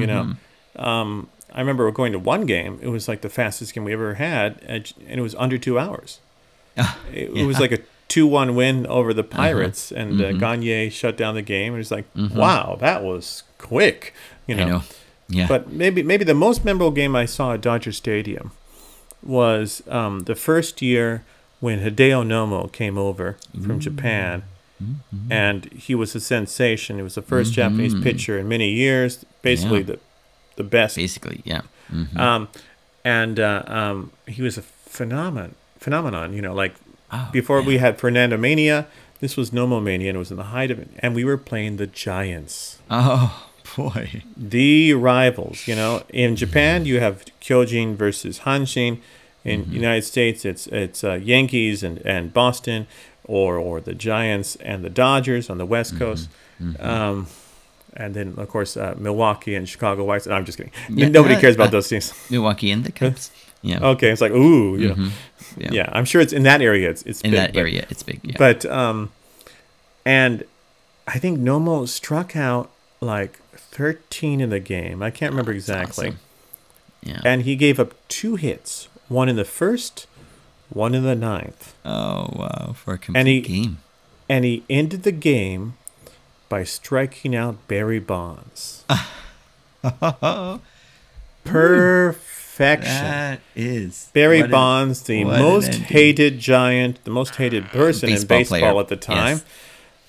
You 0.00 0.06
know, 0.06 0.22
Mm-hmm. 0.76 0.84
um, 0.84 1.28
I 1.54 1.60
remember 1.60 1.90
going 1.90 2.12
to 2.12 2.18
one 2.18 2.44
game. 2.46 2.78
It 2.82 2.88
was 2.88 3.08
like 3.08 3.22
the 3.22 3.30
fastest 3.30 3.72
game 3.74 3.84
we 3.84 3.92
ever 3.94 4.14
had, 4.14 4.60
and 4.68 4.92
it 5.08 5.20
was 5.22 5.34
under 5.36 5.58
two 5.58 5.78
hours. 5.78 6.20
Ah, 6.78 6.98
It, 7.10 7.30
yeah. 7.32 7.42
it 7.42 7.46
was 7.46 7.58
like 7.58 7.72
a 7.72 7.78
two-one 8.08 8.54
win 8.54 8.86
over 8.88 9.14
the 9.14 9.22
Uh-huh. 9.22 9.36
Pirates, 9.36 9.90
and 9.90 10.20
Mm-hmm. 10.20 10.36
uh, 10.36 10.38
Gagne 10.38 10.90
shut 10.90 11.16
down 11.16 11.34
the 11.34 11.40
game. 11.42 11.72
And 11.72 11.76
it 11.76 11.78
was 11.78 11.90
like, 11.90 12.04
wow, 12.14 12.76
that 12.80 13.02
was 13.02 13.42
quick. 13.56 14.12
You 14.46 14.56
I 14.56 14.64
know. 14.64 14.82
Yeah. 15.28 15.46
But 15.48 15.72
maybe 15.72 16.02
maybe 16.02 16.24
the 16.24 16.34
most 16.34 16.64
memorable 16.64 16.90
game 16.92 17.16
I 17.16 17.24
saw 17.24 17.54
at 17.54 17.60
Dodger 17.62 17.92
Stadium 17.92 18.52
was 19.22 19.82
um, 19.88 20.20
the 20.20 20.34
first 20.34 20.82
year 20.82 21.24
when 21.60 21.80
Hideo 21.80 22.24
Nomo 22.24 22.70
came 22.70 22.98
over 22.98 23.36
from 23.64 23.80
Japan, 23.80 24.42
Mm-hmm. 24.82 25.32
and 25.32 25.64
he 25.72 25.94
was 25.94 26.14
a 26.14 26.20
sensation. 26.20 26.96
He 26.96 27.02
was 27.02 27.14
the 27.14 27.22
1st 27.22 27.52
Japanese 27.52 27.94
pitcher 27.94 28.38
in 28.38 28.46
many 28.48 28.70
years, 28.72 29.24
basically 29.42 29.78
Yeah. 29.80 29.84
the 29.86 29.98
the 30.56 30.64
best. 30.64 30.96
basically, 30.96 31.40
yeah. 31.44 31.62
Mhm. 31.92 32.16
Um, 32.18 32.48
and 33.04 33.38
uh, 33.40 33.62
um, 33.66 34.12
he 34.26 34.42
was 34.42 34.58
a 34.58 34.62
phenomenon. 34.62 35.54
Phenomenon, 35.78 36.32
you 36.34 36.42
know, 36.42 36.54
like 36.54 36.74
Oh, 37.12 37.28
before 37.32 37.62
we 37.62 37.78
had 37.78 37.98
Fernando 37.98 38.36
Mania, 38.36 38.86
this 39.20 39.36
was 39.36 39.50
Nomo 39.50 39.80
Mania, 39.82 40.08
and 40.10 40.16
it 40.16 40.18
was 40.18 40.30
in 40.30 40.36
the 40.36 40.50
height 40.56 40.70
of 40.70 40.78
it, 40.78 40.88
and 40.98 41.14
we 41.14 41.24
were 41.24 41.36
playing 41.38 41.76
the 41.76 41.86
Giants 41.86 42.78
Oh 42.90 43.46
boy. 43.76 44.22
the 44.36 44.92
rivals. 44.94 45.66
You 45.68 45.76
know, 45.76 46.02
in 46.10 46.36
Japan 46.36 46.84
you 46.84 47.00
have 47.00 47.24
Kyojin 47.40 47.96
versus 47.96 48.40
Hanshin. 48.40 48.98
In 49.44 49.62
Mm-hmm. 49.62 49.72
United 49.74 50.02
States, 50.02 50.44
it's 50.44 50.66
it's 50.68 51.04
uh, 51.04 51.14
Yankees 51.22 51.84
and, 51.84 51.98
and 52.04 52.32
Boston, 52.34 52.88
or 53.26 53.56
or 53.58 53.80
the 53.80 53.94
Giants 53.94 54.56
and 54.56 54.82
the 54.84 54.90
Dodgers 54.90 55.50
on 55.50 55.58
the 55.58 55.66
West 55.66 55.94
Mm-hmm. 55.94 55.98
Coast. 56.04 56.28
Um, 56.80 57.26
and 57.94 58.14
then 58.14 58.34
of 58.38 58.48
course 58.48 58.76
uh, 58.76 58.94
Milwaukee 58.98 59.54
and 59.54 59.68
Chicago 59.68 60.04
White. 60.04 60.26
No, 60.26 60.34
I'm 60.34 60.44
just 60.44 60.58
kidding. 60.58 60.72
Yeah, 60.88 61.08
Nobody 61.18 61.34
uh, 61.34 61.40
cares 61.40 61.54
about 61.54 61.68
uh, 61.68 61.70
those 61.72 61.88
teams. 61.88 62.12
Milwaukee 62.30 62.70
and 62.70 62.84
the 62.84 62.92
Cubs. 63.00 63.30
Yeah. 63.62 63.80
Okay, 63.82 64.10
it's 64.10 64.20
like 64.20 64.32
ooh, 64.32 64.76
you. 64.78 64.90
Mm-hmm. 64.90 65.08
Yeah. 65.60 65.68
yeah. 65.72 65.88
I'm 65.92 66.04
sure 66.04 66.20
it's 66.20 66.32
in 66.32 66.42
that 66.44 66.60
area. 66.62 66.88
It's 66.90 67.02
it's 67.02 67.20
In 67.22 67.30
big, 67.32 67.38
that 67.40 67.52
but- 67.52 67.60
area, 67.60 67.86
it's 67.90 68.02
big. 68.02 68.20
Yeah. 68.22 68.34
but 68.38 68.64
um, 68.66 69.10
and 70.04 70.44
I 71.08 71.18
think 71.18 71.38
Nomo 71.38 71.86
struck 71.88 72.36
out 72.36 72.70
like 73.00 73.40
13 73.56 74.40
in 74.40 74.50
the 74.50 74.60
game. 74.60 75.02
I 75.02 75.10
can't 75.10 75.32
remember 75.32 75.52
exactly. 75.52 76.08
awesome. 76.08 76.18
yeah. 77.02 77.20
And 77.24 77.42
he 77.42 77.56
gave 77.56 77.78
up 77.80 77.94
two 78.08 78.36
hits, 78.36 78.88
one 79.08 79.28
in 79.28 79.36
the 79.36 79.44
first, 79.44 80.06
one 80.70 80.94
in 80.94 81.02
the 81.04 81.14
ninth. 81.14 81.74
oh 81.84 82.28
wow, 82.34 82.74
for 82.76 82.94
a 82.94 82.98
complete 82.98 83.18
And 83.20 83.28
he- 83.28 83.40
game. 83.40 83.78
And 84.28 84.44
he 84.44 84.64
ended 84.68 85.04
the 85.04 85.12
game 85.12 85.74
by 86.48 86.64
striking 86.64 87.36
out 87.36 87.68
Barry 87.68 88.00
Bonds. 88.00 88.84
Perfection. 91.44 93.04
That 93.04 93.40
is 93.54 94.10
Barry 94.12 94.42
Bonds, 94.42 95.02
the 95.02 95.24
most 95.24 95.74
hated 95.74 96.38
giant, 96.38 97.04
the 97.04 97.10
most 97.10 97.36
hated 97.36 97.66
person 97.66 98.08
in 98.08 98.14
Baseball 98.16 98.38
baseball 98.38 98.58
player. 98.60 98.80
at 98.80 98.88
the 98.88 98.96
time. 98.96 99.36
Yes. 99.36 99.44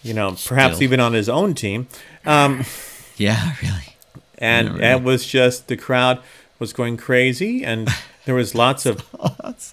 You 0.03 0.13
know, 0.13 0.35
perhaps 0.45 0.75
Still. 0.75 0.83
even 0.85 0.99
on 0.99 1.13
his 1.13 1.29
own 1.29 1.53
team. 1.53 1.87
Um, 2.25 2.63
Yeah, 3.17 3.53
really. 3.63 3.95
and 4.37 4.73
really. 4.75 4.83
it 4.85 5.01
was 5.01 5.25
just 5.25 5.67
the 5.69 5.75
crowd 5.77 6.21
was 6.59 6.71
going 6.71 6.97
crazy, 6.97 7.63
and 7.65 7.89
there 8.27 8.35
was 8.35 8.53
lots 8.53 8.85
of 8.85 9.03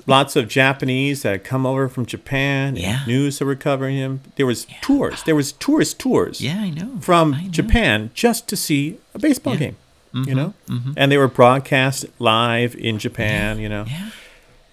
lots 0.06 0.36
of 0.36 0.48
Japanese 0.48 1.22
that 1.22 1.30
had 1.32 1.44
come 1.44 1.66
over 1.66 1.88
from 1.88 2.06
Japan. 2.06 2.76
Yeah. 2.76 2.98
and 3.00 3.06
news 3.06 3.38
that 3.38 3.44
were 3.44 3.56
covering 3.56 3.96
him. 3.96 4.20
There 4.36 4.46
was 4.46 4.66
tours. 4.80 5.22
There 5.24 5.34
was 5.36 5.52
tourist 5.52 5.98
tours. 6.00 6.40
Yeah, 6.40 6.60
I 6.60 6.70
know. 6.70 6.98
from 7.00 7.34
I 7.34 7.42
know. 7.44 7.50
Japan 7.50 8.10
just 8.14 8.48
to 8.48 8.56
see 8.56 8.96
a 9.14 9.18
baseball 9.18 9.54
Yeah. 9.54 9.58
game. 9.60 9.76
You 10.14 10.34
know, 10.36 10.54
and 10.96 11.10
they 11.10 11.18
were 11.18 11.26
broadcast 11.26 12.06
live 12.20 12.76
in 12.76 13.00
Japan. 13.00 13.58
You 13.58 13.68
know, 13.68 13.84
Yeah. 13.88 14.10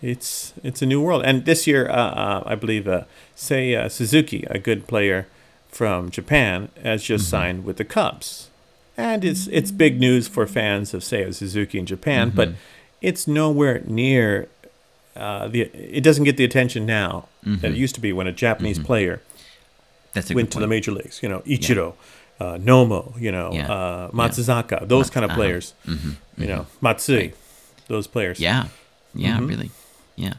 it's 0.01 0.53
it's 0.63 0.81
a 0.83 0.85
new 0.85 1.01
world. 1.01 1.23
And 1.25 1.45
this 1.45 1.65
year, 1.65 1.89
uh, 1.89 1.93
uh, 1.95 2.43
I 2.45 2.55
believe, 2.55 2.87
uh, 2.87 3.05
say 3.35 3.73
uh, 3.75 3.89
Suzuki, 3.89 4.45
a 4.51 4.59
good 4.59 4.85
player 4.87 5.25
from 5.67 6.11
Japan, 6.11 6.69
has 6.83 7.01
just 7.03 7.27
signed 7.27 7.65
with 7.65 7.77
the 7.77 7.85
Cubs, 7.85 8.49
and 8.95 9.25
it's 9.25 9.47
it's 9.47 9.71
big 9.71 9.99
news 9.99 10.27
for 10.27 10.45
fans 10.45 10.93
of 10.93 11.03
say 11.03 11.31
Suzuki 11.31 11.79
in 11.79 11.87
Japan, 11.87 12.31
but 12.35 12.49
it's 13.01 13.27
nowhere 13.27 13.81
near. 13.85 14.47
Uh, 15.15 15.47
the 15.49 15.61
it 15.97 16.03
doesn't 16.03 16.23
get 16.23 16.37
the 16.37 16.45
attention 16.45 16.85
now 16.85 17.27
that 17.43 17.71
it 17.71 17.77
used 17.77 17.95
to 17.95 18.01
be 18.01 18.13
when 18.13 18.27
a 18.27 18.31
Japanese 18.31 18.79
player 18.79 19.21
That's 20.13 20.33
went 20.33 20.51
to 20.51 20.59
the 20.59 20.67
major 20.67 20.91
leagues. 20.91 21.21
You 21.21 21.29
know, 21.29 21.39
Ichiro, 21.41 21.93
uh, 22.39 22.57
Nomo, 22.57 23.19
you 23.19 23.31
know, 23.31 23.51
Yeah. 23.51 23.71
uh, 23.71 24.11
Matsuzaka, 24.11 24.87
those 24.87 25.09
kind 25.09 25.25
of 25.25 25.31
uh-huh. 25.31 25.39
players. 25.39 25.73
You 26.37 26.47
know, 26.47 26.65
Matsui, 26.79 27.33
those 27.87 28.07
players. 28.07 28.39
Yeah. 28.39 28.67
Yeah, 29.13 29.37
Mm-hmm. 29.37 29.47
really. 29.47 29.71
Yeah. 30.15 30.33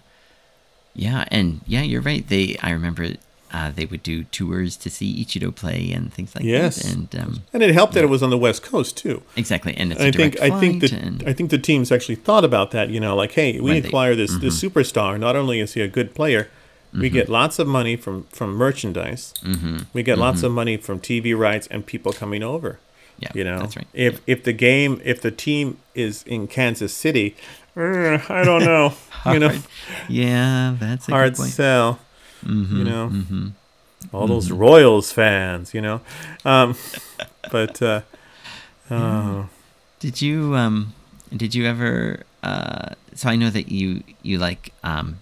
Yeah, 0.95 1.25
and 1.29 1.61
yeah, 1.67 1.83
you're 1.83 2.03
right. 2.03 2.27
They 2.27 2.57
I 2.63 2.71
remember 2.71 3.09
uh, 3.53 3.71
they 3.71 3.85
would 3.87 4.03
do 4.03 4.25
tours 4.25 4.77
to 4.79 4.89
see 4.91 5.25
Ichiro 5.25 5.55
play 5.55 5.93
and 5.93 6.13
things 6.13 6.35
like 6.35 6.45
Yes. 6.45 6.77
that. 6.77 6.93
And 6.95 7.15
um, 7.17 7.43
And 7.53 7.63
it 7.63 7.73
helped 7.75 7.93
that 7.95 8.03
it 8.05 8.09
was 8.09 8.23
on 8.23 8.31
the 8.31 8.39
West 8.39 8.63
Coast 8.63 8.97
too. 8.97 9.23
exactly, 9.37 9.75
and 9.77 9.93
it's 9.93 10.01
a 10.01 10.07
I 10.09 10.11
think 10.11 10.41
I 10.41 10.51
think 10.61 10.83
and, 10.93 11.23
I 11.27 11.33
think 11.33 11.51
the 11.51 11.59
teams 11.59 11.93
actually 11.93 12.17
thought 12.17 12.45
about 12.45 12.71
that. 12.71 12.89
You 12.91 13.01
know, 13.01 13.15
like, 13.15 13.33
hey, 13.33 13.53
we 13.55 13.61
When 13.61 13.83
they- 13.83 13.89
acquire 13.89 14.15
this 14.15 14.33
this 14.39 14.55
Mm-hmm. 14.63 14.79
superstar. 14.79 15.19
Not 15.19 15.37
only 15.37 15.61
is 15.61 15.75
he 15.75 15.81
a 15.83 15.89
good 15.89 16.15
player, 16.15 16.49
we 16.93 17.09
get 17.11 17.29
lots 17.29 17.59
of 17.59 17.67
money 17.67 17.97
from 17.97 18.25
from 18.31 18.55
merchandise. 18.55 19.33
Mm-hmm. 19.45 19.77
We 19.95 20.03
get 20.03 20.19
lots 20.19 20.43
of 20.43 20.53
money 20.53 20.77
from 20.77 20.99
TV 21.01 21.35
rights 21.47 21.67
and 21.71 21.85
people 21.87 22.13
coming 22.13 22.43
over. 22.43 22.79
yeah, 23.19 23.31
You 23.35 23.45
know, 23.45 23.59
that's 23.61 23.77
right. 23.77 23.87
If 23.95 24.21
if 24.27 24.43
the 24.45 24.53
game, 24.53 25.01
if 25.05 25.21
the 25.21 25.31
team 25.31 25.77
is 25.95 26.23
in 26.27 26.47
Kansas 26.49 26.93
City, 26.95 27.35
eh, 27.77 28.19
I 28.29 28.45
don't 28.45 28.65
know. 28.65 28.93
you 29.33 29.39
know, 29.39 29.53
yeah, 30.09 30.77
that's 30.81 31.09
a 31.09 31.13
hard 31.13 31.33
good 31.35 31.39
point. 31.43 31.53
sell. 31.53 31.99
Mm-hmm, 32.45 32.77
you 32.79 32.85
know, 32.85 33.53
all 34.13 34.27
those 34.27 34.51
Royals 34.51 35.13
fans. 35.13 35.73
You 35.75 35.81
know, 35.81 36.01
um, 36.45 36.77
but 37.51 37.81
uh, 37.83 38.03
oh, 38.91 39.49
Did 40.01 40.21
you 40.23 40.55
um 40.57 40.93
did 41.35 41.55
you 41.55 41.67
ever 41.67 42.25
uh 42.43 42.95
so 43.15 43.29
I 43.29 43.37
know 43.37 43.51
that 43.51 43.71
you 43.71 44.03
you 44.23 44.39
like 44.39 44.73
um 44.83 45.19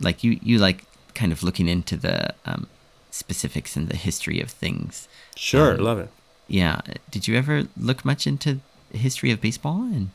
like 0.00 0.22
you 0.24 0.38
you 0.42 0.58
like 0.58 0.84
kind 1.14 1.32
of 1.32 1.42
looking 1.42 1.68
into 1.68 1.96
the 1.96 2.34
um 2.46 2.66
specifics 3.10 3.76
and 3.76 3.88
the 3.88 3.96
history 3.96 4.40
of 4.40 4.50
things. 4.50 5.08
sure, 5.36 5.74
Um, 5.74 5.84
love 5.84 5.98
it. 6.00 6.10
Yeah. 6.48 6.80
Did 7.10 7.28
you 7.28 7.36
ever 7.36 7.64
look 7.76 8.04
much 8.04 8.26
into 8.26 8.60
the 8.90 8.98
history 8.98 9.30
of 9.30 9.40
baseball 9.40 9.82
and 9.82 10.10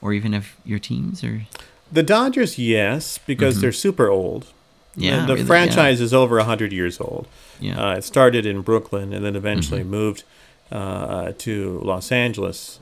or 0.00 0.12
even 0.12 0.34
of 0.34 0.56
your 0.64 0.80
teams? 0.80 1.22
Or 1.22 1.42
The 1.90 2.02
Dodgers, 2.02 2.58
yes, 2.58 3.18
because 3.18 3.60
they're 3.60 3.72
super 3.72 4.08
old. 4.08 4.46
Mm-hmm. 4.92 5.02
Yeah, 5.02 5.20
the, 5.20 5.26
the 5.26 5.34
really, 5.34 5.46
franchise 5.46 6.00
is 6.00 6.12
over 6.12 6.38
hundred 6.40 6.72
years 6.72 7.00
old. 7.00 7.26
Yeah. 7.60 7.80
uh, 7.92 7.96
it 7.98 8.04
started 8.04 8.44
in 8.46 8.60
Brooklyn 8.62 9.12
and 9.12 9.24
then 9.24 9.36
eventually 9.36 9.80
Mm-hmm. 9.80 9.90
moved 9.90 10.24
uh, 10.70 11.32
to 11.38 11.80
Los 11.84 12.10
Angeles, 12.12 12.78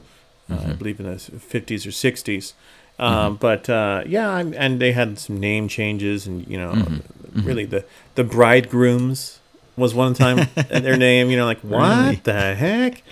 uh, 0.51 0.55
Mm-hmm. 0.55 0.71
I 0.71 0.73
believe 0.75 0.99
in 1.01 1.07
the 1.07 1.19
fifties 1.19 1.87
or 1.87 1.91
60s 1.91 2.53
Um, 2.99 3.37
But 3.37 3.69
uh, 3.71 4.03
yeah, 4.07 4.29
I'm- 4.39 4.55
and 4.57 4.81
they 4.81 4.93
had 4.93 5.19
some 5.19 5.39
name 5.41 5.69
changes, 5.69 6.27
and 6.27 6.47
you 6.47 6.59
know, 6.59 6.73
Mm-hmm. 6.73 7.47
really 7.49 7.65
the 7.67 7.85
the 8.15 8.25
bridegrooms 8.25 9.39
was 9.77 9.95
one 9.95 10.15
time 10.15 10.49
their 10.69 10.97
name. 10.97 11.31
You 11.31 11.37
know, 11.39 11.47
like 11.47 11.61
what 11.61 11.89
Really? 12.05 12.21
the 12.25 12.55
heck? 12.55 13.03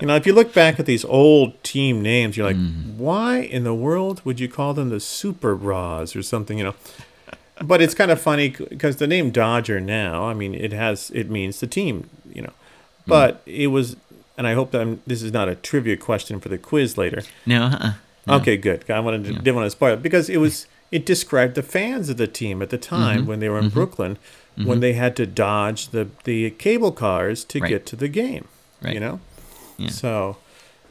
You 0.00 0.06
know, 0.08 0.16
if 0.16 0.26
you 0.26 0.32
look 0.34 0.52
back 0.52 0.80
at 0.80 0.86
these 0.86 1.04
old 1.04 1.50
team 1.62 2.02
names, 2.02 2.36
you're 2.36 2.46
like, 2.46 2.56
Mm-hmm. 2.56 2.98
why 2.98 3.38
in 3.38 3.64
the 3.64 3.74
world 3.74 4.20
would 4.24 4.38
you 4.40 4.48
call 4.48 4.74
them 4.74 4.88
the 4.90 5.00
Superbas 5.00 6.14
or 6.16 6.22
something? 6.22 6.58
You 6.58 6.64
know, 6.64 6.74
but 7.62 7.80
it's 7.82 7.94
kind 7.94 8.10
of 8.10 8.20
funny 8.20 8.48
because 8.50 8.96
the 8.96 9.06
name 9.06 9.30
Dodger 9.30 9.80
now, 9.80 10.24
I 10.24 10.34
mean, 10.34 10.54
it 10.54 10.72
has 10.72 11.10
it 11.14 11.30
means 11.30 11.60
the 11.60 11.66
team, 11.66 12.08
you 12.32 12.42
know, 12.42 12.52
but 13.06 13.42
it 13.46 13.68
was, 13.68 13.96
and 14.36 14.46
I 14.46 14.54
hope 14.54 14.70
that 14.72 14.80
I'm, 14.80 15.00
this 15.06 15.22
is 15.22 15.32
not 15.32 15.48
a 15.48 15.54
trivia 15.54 15.96
question 15.96 16.40
for 16.40 16.48
the 16.48 16.58
quiz 16.58 16.96
later. 16.98 17.22
no, 17.46 17.64
uh-uh. 17.64 17.92
Okay, 18.36 18.56
good. 18.56 18.88
I 18.90 19.00
wanted 19.00 19.24
to, 19.24 19.32
didn't 19.32 19.56
want 19.56 19.66
to 19.66 19.70
spoil 19.70 19.94
it 19.94 20.02
because 20.02 20.28
it 20.30 20.36
was 20.38 20.66
it 20.92 21.04
described 21.06 21.54
the 21.56 21.62
fans 21.62 22.08
of 22.08 22.18
the 22.18 22.26
team 22.28 22.62
at 22.62 22.70
the 22.70 22.78
time 22.78 23.20
Mm-hmm. 23.20 23.26
when 23.28 23.40
they 23.40 23.48
were 23.48 23.58
in 23.58 23.68
Brooklyn 23.70 24.16
when 24.56 24.80
they 24.80 24.92
had 24.92 25.16
to 25.16 25.26
dodge 25.26 25.88
the 25.88 26.08
the 26.24 26.50
cable 26.50 26.92
cars 26.92 27.42
to 27.44 27.58
Right. 27.60 27.68
get 27.68 27.86
to 27.86 27.96
the 27.96 28.08
game. 28.08 28.46
Right. 28.82 28.94
You 28.94 29.00
know, 29.00 29.20
Yeah. 29.78 29.88
so. 29.90 30.36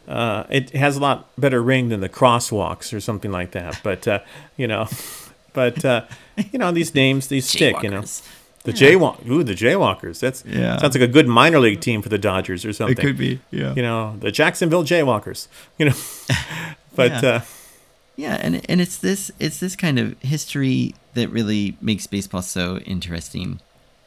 Uh, 0.07 0.45
it 0.49 0.71
has 0.71 0.97
a 0.97 0.99
lot 0.99 1.29
better 1.39 1.61
ring 1.61 1.89
than 1.89 1.99
the 2.01 2.09
crosswalks 2.09 2.91
or 2.91 2.99
something 2.99 3.31
like 3.31 3.51
that, 3.51 3.79
but 3.83 4.07
uh, 4.07 4.19
you 4.57 4.67
know, 4.67 4.87
but 5.53 5.85
uh, 5.85 6.01
you 6.51 6.59
know 6.59 6.71
these 6.71 6.93
names 6.95 7.27
these 7.27 7.47
stick, 7.47 7.81
you 7.83 7.89
know. 7.89 8.01
Jaywalkers. 8.01 8.27
The 8.63 8.73
Jaywalk, 8.73 9.27
ooh, 9.27 9.43
the 9.43 9.55
Jaywalkers. 9.55 10.19
That's 10.19 10.43
Yeah. 10.45 10.77
sounds 10.77 10.93
like 10.93 11.01
a 11.01 11.07
good 11.11 11.27
minor 11.27 11.59
league 11.59 11.81
team 11.81 12.03
for 12.03 12.09
the 12.09 12.19
Dodgers 12.19 12.63
or 12.63 12.71
something. 12.73 12.95
It 12.95 13.01
could 13.01 13.17
be, 13.17 13.39
yeah. 13.49 13.73
You 13.73 13.81
know, 13.81 14.15
the 14.19 14.31
Jacksonville 14.31 14.83
Jaywalkers. 14.83 15.47
You 15.79 15.85
know, 15.87 15.95
but 16.95 17.11
Yeah. 17.23 17.29
uh, 17.29 17.41
Yeah, 18.15 18.35
and 18.39 18.61
and 18.69 18.79
it's 18.79 18.97
this 18.97 19.31
it's 19.39 19.59
this 19.59 19.75
kind 19.75 19.97
of 19.97 20.15
history 20.21 20.93
that 21.15 21.29
really 21.29 21.75
makes 21.81 22.05
baseball 22.07 22.43
so 22.43 22.77
interesting, 22.85 23.59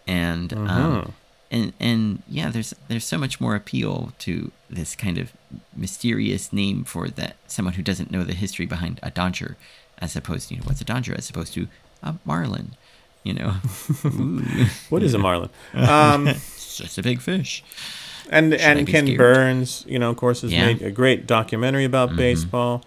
and 0.06 0.50
Mm-hmm. 0.50 0.68
um, 0.70 1.12
and 1.50 1.72
and 1.80 2.22
yeah, 2.28 2.48
there's 2.50 2.74
there's 2.88 3.04
so 3.04 3.18
much 3.18 3.40
more 3.40 3.56
appeal 3.56 4.12
to 4.20 4.52
this 4.70 4.94
kind 4.94 5.18
of 5.18 5.32
mysterious 5.76 6.52
name 6.52 6.84
for 6.84 7.08
that 7.08 7.36
someone 7.46 7.74
who 7.74 7.82
doesn't 7.82 8.10
know 8.10 8.24
the 8.24 8.34
history 8.34 8.66
behind 8.66 9.00
a 9.02 9.10
Dodger, 9.10 9.56
as 9.98 10.14
opposed 10.16 10.48
to 10.48 10.54
you 10.54 10.60
know 10.60 10.66
what's 10.66 10.80
a 10.80 10.84
Dodger 10.84 11.14
as 11.16 11.28
opposed 11.30 11.52
to 11.54 11.66
a 12.04 12.14
Marlin, 12.24 12.72
you 13.24 13.34
know, 13.34 13.50
what 14.90 15.02
is 15.02 15.14
a 15.14 15.18
Marlin? 15.18 15.50
Um, 15.72 16.28
it's 16.28 16.76
just 16.78 16.98
a 16.98 17.02
big 17.02 17.20
fish. 17.20 17.62
and 18.30 18.54
I 18.54 18.56
and 18.58 18.86
Ken 18.86 19.06
scared? 19.06 19.18
Burns, 19.18 19.84
you 19.88 19.98
know, 19.98 20.10
of 20.10 20.16
course, 20.16 20.42
has 20.42 20.52
Yeah. 20.52 20.66
made 20.66 20.82
a 20.82 20.90
great 20.90 21.26
documentary 21.26 21.84
about 21.84 22.10
Mm-hmm. 22.10 22.18
baseball. 22.18 22.82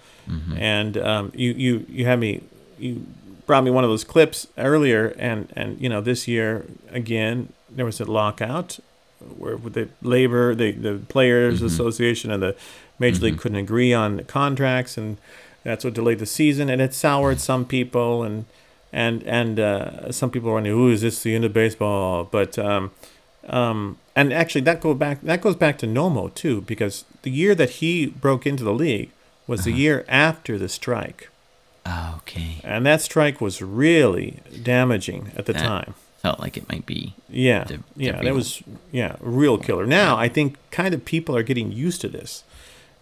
And 0.57 0.97
um, 0.97 1.31
you 1.35 1.51
you 1.53 1.85
you 1.89 2.05
had 2.05 2.19
me 2.19 2.41
you 2.77 3.05
brought 3.45 3.63
me 3.63 3.71
one 3.71 3.85
of 3.85 3.89
those 3.89 4.03
clips 4.03 4.45
earlier, 4.57 5.15
and 5.17 5.47
and 5.55 5.79
you 5.79 5.87
know 5.87 6.01
this 6.01 6.27
year 6.27 6.65
again 6.91 7.53
there 7.69 7.85
was 7.85 8.01
a 8.01 8.05
lockout 8.05 8.77
where 9.37 9.55
the 9.57 9.87
labor 10.01 10.53
the 10.53 10.71
the 10.73 10.99
players 11.07 11.57
Mm-hmm. 11.57 11.65
association 11.67 12.29
and 12.31 12.43
the 12.43 12.55
major 12.99 13.21
league 13.23 13.37
couldn't 13.39 13.57
agree 13.57 13.93
on 13.93 14.17
the 14.17 14.23
contracts 14.23 14.97
and 14.97 15.17
that's 15.63 15.85
what 15.85 15.93
delayed 15.93 16.19
the 16.19 16.25
season 16.25 16.69
and 16.69 16.81
it 16.81 16.93
soured 16.93 17.39
some 17.39 17.63
people 17.65 18.23
and 18.23 18.45
and 18.93 19.23
and 19.23 19.59
uh, 19.59 20.11
some 20.11 20.29
people 20.31 20.49
are 20.49 20.53
wondering, 20.53 20.75
"Ooh, 20.77 20.89
is 20.89 21.01
this 21.01 21.21
the 21.23 21.35
end 21.35 21.45
of 21.45 21.53
baseball?" 21.53 22.23
But 22.23 22.57
um, 22.59 22.91
um, 23.47 23.97
and 24.15 24.33
actually, 24.33 24.61
that 24.61 24.81
go 24.81 24.93
back 24.93 25.21
that 25.21 25.41
goes 25.41 25.55
back 25.55 25.77
to 25.79 25.87
Nomo 25.87 26.33
too, 26.33 26.61
because 26.61 27.05
the 27.21 27.31
year 27.31 27.53
that 27.55 27.69
he 27.81 28.07
broke 28.07 28.45
into 28.45 28.63
the 28.63 28.73
league 28.73 29.09
was 29.47 29.63
the 29.63 29.71
year 29.71 30.03
after 30.09 30.57
the 30.57 30.67
strike, 30.69 31.29
Okay, 32.17 32.59
and 32.63 32.85
that 32.85 33.01
strike 33.01 33.39
was 33.39 33.61
really 33.61 34.39
damaging 34.63 35.31
at 35.37 35.45
the 35.45 35.53
That- 35.53 35.63
time. 35.63 35.93
felt 36.21 36.39
like 36.39 36.57
it 36.57 36.67
might 36.67 36.85
be. 36.85 37.13
Yeah, 37.29 37.63
the- 37.63 37.77
the 37.77 37.83
yeah, 37.95 38.21
that 38.21 38.33
was 38.33 38.61
yeah, 38.91 39.15
a 39.23 39.29
real 39.29 39.57
killer. 39.57 39.85
Now 39.85 40.17
I 40.17 40.27
think 40.27 40.57
kind 40.71 40.93
of 40.93 41.05
people 41.05 41.35
are 41.37 41.43
getting 41.43 41.71
used 41.71 42.01
to 42.01 42.09
this, 42.09 42.43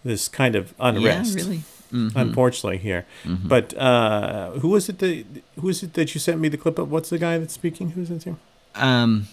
this 0.04 0.28
kind 0.28 0.54
of 0.54 0.72
unrest. 0.78 1.36
Yeah, 1.36 1.42
really. 1.44 1.60
Mm-hmm. 1.96 2.18
Unfortunately, 2.18 2.78
here, 2.78 3.02
but 3.24 3.66
uh, 3.78 4.50
who 4.60 4.68
was 4.68 4.88
it? 4.88 4.98
that 4.98 5.24
who 5.60 5.68
is 5.68 5.82
it 5.82 5.92
that 5.94 6.14
you 6.14 6.20
sent 6.20 6.38
me 6.40 6.48
the 6.50 6.58
clip 6.58 6.78
of? 6.78 6.90
What's 6.90 7.08
the 7.10 7.18
guy 7.18 7.38
that's 7.38 7.54
speaking? 7.54 7.90
Who's 7.94 8.10
in 8.10 8.20
here? 8.20 8.36
Um. 8.74 9.28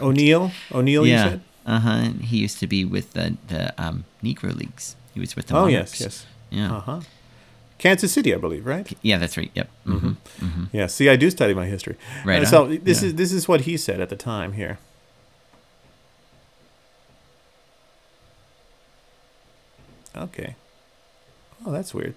O'Neil. 0.00 0.50
O'Neil. 0.72 1.04
You 1.06 1.12
yeah. 1.12 1.28
said. 1.28 1.40
Uh 1.66 1.80
huh. 1.80 2.00
He 2.30 2.36
used 2.46 2.58
to 2.60 2.66
be 2.66 2.84
with 2.84 3.12
the 3.12 3.36
the 3.48 3.62
um, 3.84 4.04
Negro 4.22 4.54
leagues. 4.54 4.96
He 5.14 5.20
was 5.20 5.36
with 5.36 5.46
the 5.48 5.54
Oh 5.56 5.64
Monarchs. 5.66 6.00
yes, 6.00 6.00
yes. 6.00 6.26
Yeah. 6.50 6.76
Uh 6.76 6.80
huh. 6.80 7.00
Kansas 7.78 8.12
City, 8.12 8.32
I 8.32 8.38
believe, 8.38 8.64
right? 8.64 8.86
Yeah, 9.02 9.18
that's 9.18 9.36
right. 9.36 9.50
Yep. 9.54 9.68
Mm-hmm. 9.86 10.64
Yeah. 10.72 10.86
See, 10.86 11.08
I 11.10 11.16
do 11.16 11.28
study 11.30 11.52
my 11.54 11.66
history. 11.66 11.96
Right 12.24 12.42
Uh, 12.42 12.46
so 12.46 12.66
this 12.66 13.02
Yeah. 13.02 13.08
is 13.08 13.14
this 13.16 13.32
is 13.32 13.48
what 13.48 13.60
he 13.62 13.76
said 13.76 14.00
at 14.00 14.08
the 14.08 14.16
time 14.16 14.52
here. 14.52 14.78
Okay. 20.16 20.54
Oh, 21.64 21.70
that's 21.70 21.94
weird. 21.94 22.14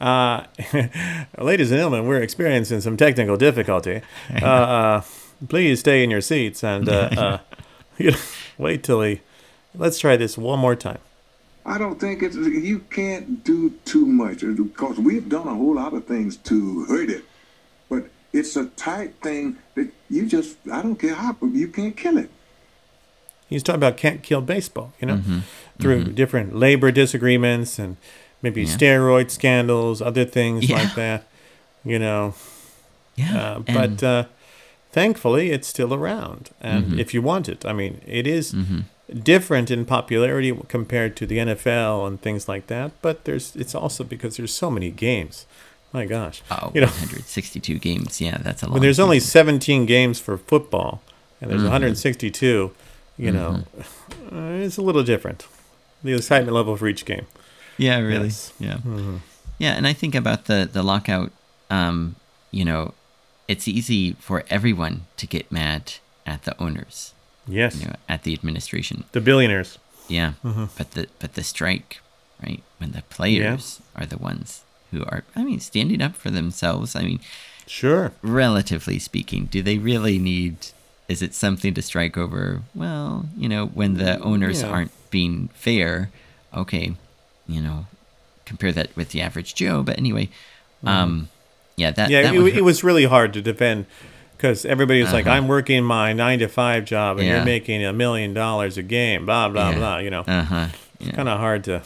Uh, 0.00 0.44
ladies 1.38 1.70
and 1.70 1.78
gentlemen, 1.78 2.06
we're 2.06 2.22
experiencing 2.22 2.80
some 2.80 2.96
technical 2.96 3.36
difficulty. 3.36 4.02
Uh, 4.42 4.46
uh, 4.46 5.02
please 5.48 5.80
stay 5.80 6.02
in 6.02 6.10
your 6.10 6.20
seats 6.20 6.64
and 6.64 6.88
uh, 6.88 7.40
uh, 8.00 8.12
wait 8.58 8.82
till 8.82 9.02
he. 9.02 9.20
Let's 9.74 9.98
try 9.98 10.16
this 10.16 10.38
one 10.38 10.58
more 10.58 10.76
time. 10.76 10.98
I 11.66 11.78
don't 11.78 11.98
think 11.98 12.22
it's 12.22 12.36
you 12.36 12.80
can't 12.90 13.42
do 13.42 13.70
too 13.84 14.04
much 14.06 14.40
because 14.40 14.98
we've 14.98 15.28
done 15.28 15.48
a 15.48 15.54
whole 15.54 15.76
lot 15.76 15.94
of 15.94 16.04
things 16.06 16.36
to 16.38 16.84
hurt 16.84 17.08
it, 17.08 17.24
but 17.88 18.04
it's 18.32 18.56
a 18.56 18.66
tight 18.66 19.14
thing 19.22 19.56
that 19.74 19.90
you 20.10 20.26
just 20.26 20.58
I 20.70 20.82
don't 20.82 20.96
care 20.96 21.14
how 21.14 21.36
you 21.42 21.68
can't 21.68 21.96
kill 21.96 22.18
it. 22.18 22.30
He's 23.54 23.62
talking 23.62 23.78
about 23.78 23.96
can't 23.96 24.22
kill 24.22 24.40
baseball, 24.40 24.92
you 25.00 25.06
know, 25.06 25.16
mm-hmm. 25.16 25.38
through 25.80 26.02
mm-hmm. 26.02 26.14
different 26.14 26.56
labor 26.56 26.90
disagreements 26.90 27.78
and 27.78 27.96
maybe 28.42 28.62
Yeah. 28.62 28.76
steroid 28.76 29.30
scandals, 29.30 30.02
other 30.02 30.24
things 30.24 30.68
Yeah. 30.68 30.76
like 30.78 30.94
that, 30.96 31.26
you 31.84 31.98
know. 31.98 32.34
Yeah. 33.16 33.36
Uh, 33.36 33.58
but 33.60 34.02
uh, 34.02 34.24
thankfully, 34.92 35.50
it's 35.52 35.68
still 35.68 35.94
around, 35.94 36.50
and 36.60 36.84
mm-hmm. 36.84 36.98
if 36.98 37.14
you 37.14 37.22
want 37.22 37.48
it, 37.48 37.64
I 37.64 37.72
mean, 37.72 38.00
it 38.06 38.26
is 38.26 38.54
different 39.22 39.70
in 39.70 39.84
popularity 39.84 40.52
compared 40.68 41.14
to 41.16 41.26
the 41.26 41.38
NFL 41.38 42.06
and 42.06 42.20
things 42.20 42.48
like 42.48 42.66
that. 42.66 42.90
But 43.02 43.24
there's 43.24 43.54
it's 43.54 43.74
also 43.74 44.02
because 44.02 44.36
there's 44.36 44.52
so 44.52 44.70
many 44.70 44.90
games. 44.90 45.46
My 45.92 46.06
gosh, 46.06 46.42
oh, 46.50 46.72
you 46.74 46.80
know, 46.80 46.88
162 46.88 47.78
games. 47.78 48.20
Yeah, 48.20 48.38
that's 48.38 48.64
a 48.64 48.66
lot. 48.66 48.72
when 48.72 48.82
there's 48.82 48.98
only 48.98 49.20
17 49.20 49.86
games 49.86 50.18
for 50.18 50.36
football 50.36 51.02
and 51.40 51.50
there's 51.50 51.62
162, 51.62 52.72
you 53.16 53.30
know, 53.32 53.64
uh, 54.32 54.64
it's 54.64 54.76
a 54.76 54.82
little 54.82 55.02
different. 55.04 55.46
The 56.02 56.14
excitement 56.14 56.54
level 56.54 56.76
for 56.76 56.86
each 56.88 57.04
game. 57.04 57.26
Yeah, 57.78 57.98
really. 57.98 58.26
Yes. 58.26 58.52
Yeah. 58.58 58.78
Yeah, 59.58 59.72
and 59.72 59.86
I 59.86 59.92
think 59.92 60.14
about 60.14 60.44
the 60.46 60.68
the 60.70 60.82
lockout. 60.82 61.30
Um, 61.70 62.16
you 62.50 62.64
know, 62.64 62.94
it's 63.48 63.66
easy 63.66 64.12
for 64.20 64.44
everyone 64.50 65.06
to 65.16 65.26
get 65.26 65.50
mad 65.50 65.94
at 66.26 66.42
the 66.44 66.54
owners. 66.62 67.12
Yes, 67.46 67.80
You 67.80 67.86
know, 67.88 67.96
at 68.08 68.22
the 68.22 68.32
administration. 68.32 69.04
the 69.12 69.20
billionaires. 69.20 69.78
Yeah, 70.08 70.32
but 70.42 70.92
the 70.92 71.06
but 71.18 71.34
the 71.34 71.42
strike, 71.42 72.00
right? 72.42 72.62
When 72.78 72.92
the 72.92 73.02
players 73.10 73.80
are 73.96 74.06
the 74.06 74.18
ones 74.18 74.62
who 74.90 75.02
are, 75.04 75.24
I 75.34 75.42
mean, 75.44 75.60
standing 75.60 76.02
up 76.02 76.14
for 76.14 76.30
themselves. 76.30 76.94
I 76.96 77.02
mean, 77.02 77.20
Sure. 77.66 78.12
relatively 78.22 78.98
speaking, 78.98 79.46
do 79.46 79.62
they 79.62 79.78
really 79.78 80.18
need? 80.18 80.56
Is 81.08 81.20
it 81.22 81.34
something 81.34 81.74
to 81.74 81.82
strike 81.82 82.16
over? 82.16 82.62
Well, 82.74 83.26
you 83.36 83.48
know, 83.48 83.66
when 83.66 83.94
the 83.94 84.18
owners 84.20 84.62
Yeah. 84.62 84.68
aren't 84.68 84.92
being 85.10 85.48
fair, 85.54 86.10
okay, 86.54 86.94
you 87.46 87.60
know, 87.60 87.86
compare 88.46 88.72
that 88.72 88.94
with 88.96 89.10
the 89.10 89.20
average 89.20 89.54
Joe. 89.54 89.82
But 89.82 89.98
anyway, 89.98 90.28
um, 90.84 91.28
yeah, 91.76 91.90
that 91.90 92.08
Mm-hmm. 92.08 92.12
Yeah, 92.12 92.22
that 92.22 92.34
it, 92.34 92.38
it 92.38 92.52
Uh-huh. 92.54 92.64
was 92.64 92.82
really 92.84 93.04
hard 93.04 93.32
to 93.34 93.42
defend 93.42 93.84
because 94.36 94.64
everybody 94.64 95.00
was 95.02 95.12
like, 95.12 95.26
"I'm 95.26 95.46
working 95.46 95.84
my 95.84 96.12
nine 96.12 96.38
to 96.40 96.48
five 96.48 96.84
job, 96.86 97.18
and 97.18 97.26
Yeah. 97.26 97.36
you're 97.36 97.44
making 97.44 97.84
a 97.84 97.92
million 97.92 98.32
dollars 98.34 98.76
a 98.78 98.82
game." 98.82 99.26
Blah 99.26 99.48
blah 99.50 99.70
Yeah. 99.70 99.76
blah. 99.76 99.98
You 99.98 100.10
know, 100.10 100.24
Uh-huh. 100.26 100.68
Yeah. 100.98 101.12
kind 101.12 101.28
of 101.28 101.38
hard 101.38 101.64
to. 101.64 101.82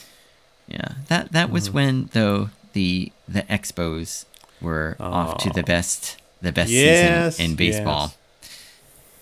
Yeah, 0.68 0.92
that 1.08 1.32
that 1.32 1.46
Mm-hmm. 1.46 1.52
was 1.54 1.70
when 1.70 2.10
though 2.12 2.50
the 2.72 3.10
the 3.26 3.42
Expos 3.50 4.26
were 4.60 4.96
off 5.00 5.38
to 5.38 5.50
the 5.50 5.62
best 5.62 6.18
the 6.40 6.52
best 6.52 6.70
Yes, 6.70 7.36
season 7.36 7.50
in 7.50 7.56
baseball. 7.56 8.14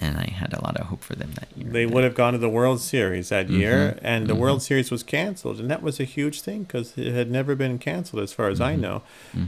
And 0.00 0.18
I 0.18 0.26
had 0.30 0.52
a 0.52 0.62
lot 0.62 0.76
of 0.76 0.86
hope 0.86 1.02
for 1.02 1.14
them 1.14 1.32
that 1.38 1.48
year. 1.56 1.70
They 1.70 1.86
would 1.86 2.04
have 2.04 2.14
gone 2.14 2.32
to 2.32 2.38
the 2.38 2.48
World 2.48 2.80
Series 2.80 3.28
that 3.30 3.46
Mm-hmm. 3.46 3.60
year, 3.60 3.98
and 4.02 4.26
the 4.26 4.34
World 4.34 4.62
Series 4.62 4.90
was 4.90 5.02
canceled, 5.02 5.58
and 5.60 5.70
that 5.70 5.82
was 5.82 5.98
a 6.00 6.04
huge 6.04 6.40
thing 6.42 6.64
because 6.64 6.96
it 6.98 7.12
had 7.12 7.30
never 7.30 7.54
been 7.54 7.78
canceled, 7.78 8.22
as 8.22 8.32
far 8.32 8.48
as 8.48 8.58
Mm-hmm. 8.60 8.68
I 8.72 8.76
know, 8.76 9.02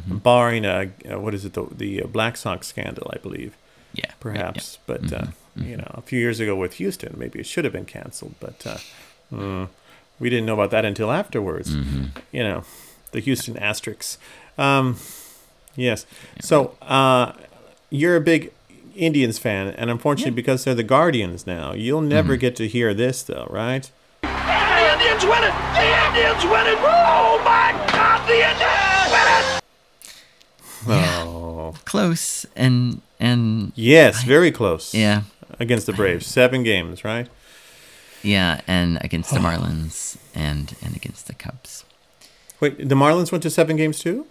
barring 0.09 0.64
a 0.64 0.90
uh, 1.11 1.18
what 1.20 1.34
is 1.34 1.44
it 1.44 1.53
the, 1.55 1.66
the 1.70 2.03
Black 2.03 2.36
Sox 2.36 2.66
scandal, 2.66 3.11
I 3.14 3.18
believe, 3.18 3.57
yeah, 3.92 4.11
perhaps. 4.20 4.78
yeah. 4.88 4.96
But 4.96 5.12
uh, 5.12 5.26
you 5.57 5.76
know, 5.76 5.90
a 5.94 6.03
few 6.03 6.20
years 6.20 6.38
ago 6.40 6.55
with 6.57 6.74
Houston, 6.74 7.14
maybe 7.18 7.40
it 7.40 7.46
should 7.46 7.64
have 7.64 7.72
been 7.72 7.84
canceled, 7.84 8.34
but 8.40 8.64
uh, 8.66 8.78
mm, 9.32 9.68
we 10.20 10.30
didn't 10.30 10.46
know 10.46 10.55
about 10.55 10.70
that 10.70 10.84
until 10.84 11.11
afterwards. 11.11 11.74
Mm-hmm. 11.76 12.05
You 12.32 12.42
know, 12.44 12.64
the 13.12 13.20
Houston 13.20 13.57
Asterisks. 13.57 14.18
Um, 14.57 14.96
yes. 15.76 16.07
So 16.40 16.76
uh, 16.82 17.32
you're 17.90 18.16
a 18.16 18.20
big 18.20 18.53
Indians 18.99 19.38
fan, 19.38 19.68
and 19.68 19.90
unfortunately, 19.90 20.32
because 20.32 20.64
they're 20.64 20.74
the 20.74 20.82
Guardians 20.82 21.46
now, 21.46 21.72
you'll 21.72 22.01
never 22.03 22.34
Mm-hmm. 22.34 22.40
get 22.40 22.57
to 22.57 22.68
hear 22.68 22.92
this, 22.94 23.22
though, 23.22 23.46
right? 23.51 23.90
The 24.22 24.28
Indians 24.92 25.24
win 25.24 25.44
it! 25.44 25.55
The 25.78 25.88
Indians 26.07 26.44
win 26.44 26.66
it! 26.66 26.78
Oh 26.82 27.40
my 27.44 27.72
God! 27.92 28.26
The 28.28 28.38
Indians 28.51 29.11
win 29.12 29.28
it! 29.32 29.62
Oh, 30.86 31.74
close 31.84 32.46
and 32.57 33.03
and 33.20 33.72
yes, 33.74 34.22
very 34.24 34.51
close. 34.51 34.94
yeah, 34.94 35.22
against 35.59 35.86
the 35.86 35.92
Braves, 35.92 36.26
seven 36.26 36.62
games, 36.62 37.05
right? 37.05 37.28
yeah, 38.22 38.61
and 38.66 38.99
against 39.03 39.30
the 39.32 39.38
Marlins 39.38 40.16
and 40.34 40.74
and 40.82 40.96
against 40.96 41.26
the 41.26 41.34
Cubs, 41.34 41.84
Wait, 42.61 42.88
the 42.88 42.94
Marlins 42.94 43.30
went 43.32 43.42
to 43.42 43.51
seven 43.51 43.76
games 43.76 43.99
too. 43.99 44.26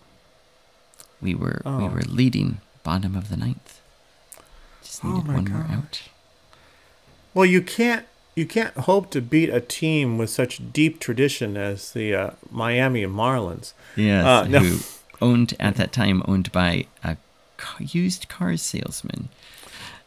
we 1.22 1.36
were 1.36 1.62
we 1.66 1.72
Oh. 1.72 1.88
were 1.88 2.02
leading 2.08 2.60
bottom 2.84 3.16
of 3.16 3.30
the 3.30 3.38
ninth. 3.38 3.77
Just 4.98 5.04
needed 5.04 5.20
Oh 5.20 5.28
my 5.28 5.34
one 5.36 5.52
more 5.52 5.62
out. 5.70 6.02
Well, 7.34 7.46
you 7.46 7.62
can't 7.62 8.06
you 8.36 8.46
can't 8.46 8.74
hope 8.76 9.10
to 9.12 9.22
beat 9.22 9.50
a 9.50 9.60
team 9.62 10.18
with 10.18 10.30
such 10.30 10.72
deep 10.74 11.00
tradition 11.00 11.56
as 11.58 11.92
the 11.92 12.14
uh, 12.16 12.30
Miami 12.52 13.04
Marlins. 13.06 13.74
Yes, 13.96 14.26
Uh, 14.26 14.48
no. 14.48 14.60
who 14.60 14.80
owned 15.22 15.54
at 15.60 15.76
that 15.76 15.92
time 15.92 16.22
owned 16.28 16.52
by 16.52 16.86
a 17.04 17.18
used 17.80 18.28
car 18.30 18.56
salesman 18.58 19.30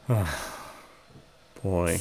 Boy, 1.62 2.00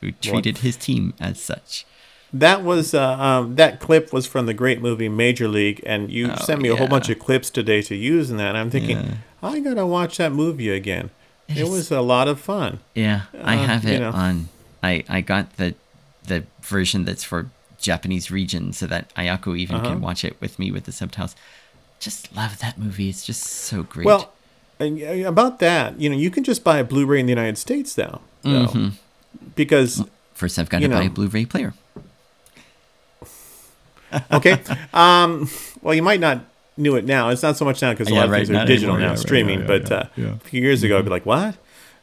who 0.00 0.12
treated 0.12 0.58
his 0.58 0.76
team 0.76 1.12
as 1.20 1.40
such. 1.40 1.84
that 2.32 2.62
was 2.62 2.94
uh, 2.94 3.12
um, 3.18 3.56
that 3.56 3.80
clip 3.80 4.12
was 4.12 4.26
from 4.26 4.46
the 4.46 4.54
great 4.54 4.80
movie 4.80 5.08
Major 5.08 5.48
League, 5.48 5.82
and 5.84 6.10
you 6.10 6.30
Oh, 6.30 6.36
sent 6.36 6.62
me 6.62 6.68
a 6.70 6.76
whole 6.76 6.88
bunch 6.88 7.08
of 7.10 7.18
clips 7.18 7.50
today 7.50 7.82
to 7.82 7.94
use 7.94 8.30
in 8.30 8.36
that. 8.38 8.48
And 8.50 8.58
I'm 8.58 8.70
thinking, 8.70 8.96
Yeah. 8.98 9.14
I 9.42 9.60
gotta 9.60 9.84
watch 9.86 10.16
that 10.18 10.32
movie 10.32 10.70
again. 10.70 11.10
It 11.48 11.56
Yes. 11.56 11.68
was 11.68 11.90
a 11.90 12.00
lot 12.00 12.28
of 12.28 12.40
fun. 12.40 12.78
Yeah, 12.94 13.22
I 13.42 13.56
Uh, 13.56 13.66
have 13.66 13.84
you 13.84 13.90
it 13.94 13.98
know. 14.00 14.10
on. 14.10 14.48
I 14.82 15.04
I 15.08 15.20
got 15.20 15.56
the 15.56 15.74
the 16.26 16.44
version 16.62 17.04
that's 17.04 17.24
for 17.24 17.50
Japanese 17.80 18.30
region, 18.30 18.72
so 18.72 18.86
that 18.86 19.12
Ayako 19.16 19.58
even 19.58 19.76
Uh-huh. 19.76 19.86
can 19.88 20.00
watch 20.00 20.24
it 20.24 20.36
with 20.40 20.58
me 20.58 20.70
with 20.70 20.84
the 20.84 20.92
subtitles. 20.92 21.34
Just 22.00 22.34
love 22.34 22.58
that 22.58 22.78
movie. 22.78 23.08
It's 23.08 23.24
just 23.26 23.42
so 23.42 23.82
great. 23.82 24.06
Well, 24.06 24.32
and, 24.78 25.02
uh, 25.02 25.28
about 25.28 25.58
that, 25.60 26.00
you 26.00 26.08
know, 26.08 26.16
you 26.16 26.30
can 26.30 26.42
just 26.44 26.64
buy 26.64 26.78
a 26.78 26.84
Blu-ray 26.84 27.20
in 27.20 27.26
the 27.26 27.30
United 27.32 27.58
States 27.58 27.96
now, 27.98 28.20
though, 28.42 28.66
Mm-hmm. 28.66 28.88
because 29.54 30.02
first 30.34 30.58
I've 30.58 30.68
got 30.68 30.80
to 30.80 30.88
buy 30.88 31.04
a 31.04 31.10
Blu-ray 31.10 31.44
player. 31.44 31.74
okay, 34.32 34.60
um, 34.94 35.48
well, 35.80 35.94
you 35.94 36.02
might 36.02 36.20
not 36.20 36.44
knew 36.76 36.96
it 36.96 37.04
now. 37.04 37.28
It's 37.28 37.42
not 37.42 37.56
so 37.56 37.64
much 37.64 37.82
now 37.82 37.92
because 37.92 38.08
a 38.08 38.10
Yeah, 38.12 38.18
lot 38.18 38.24
of 38.26 38.30
right, 38.32 38.46
things 38.46 38.50
are 38.50 38.64
digital 38.66 38.94
anymore. 38.94 39.08
now, 39.10 39.14
Yeah, 39.14 39.20
streaming. 39.20 39.60
yeah, 39.60 39.66
but 39.66 39.90
yeah, 39.90 39.96
uh, 39.96 40.06
yeah. 40.16 40.26
A 40.34 40.38
few 40.40 40.60
years 40.62 40.82
ago, 40.82 40.98
I'd 40.98 41.04
be 41.04 41.10
like, 41.10 41.26
what? 41.26 41.56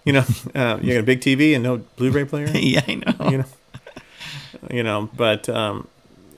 You 0.05 0.13
know, 0.13 0.25
uh, 0.55 0.77
you 0.81 0.93
got 0.93 0.99
a 0.99 1.03
big 1.03 1.21
TV 1.21 1.53
and 1.55 1.63
no 1.63 1.77
Blu-ray 1.97 2.25
player. 2.25 2.47
yeah, 2.53 2.81
I 2.87 2.95
know. 2.95 3.29
you 3.29 3.37
know, 3.39 3.45
you 4.71 4.83
know, 4.83 5.09
but 5.15 5.47
um, 5.49 5.87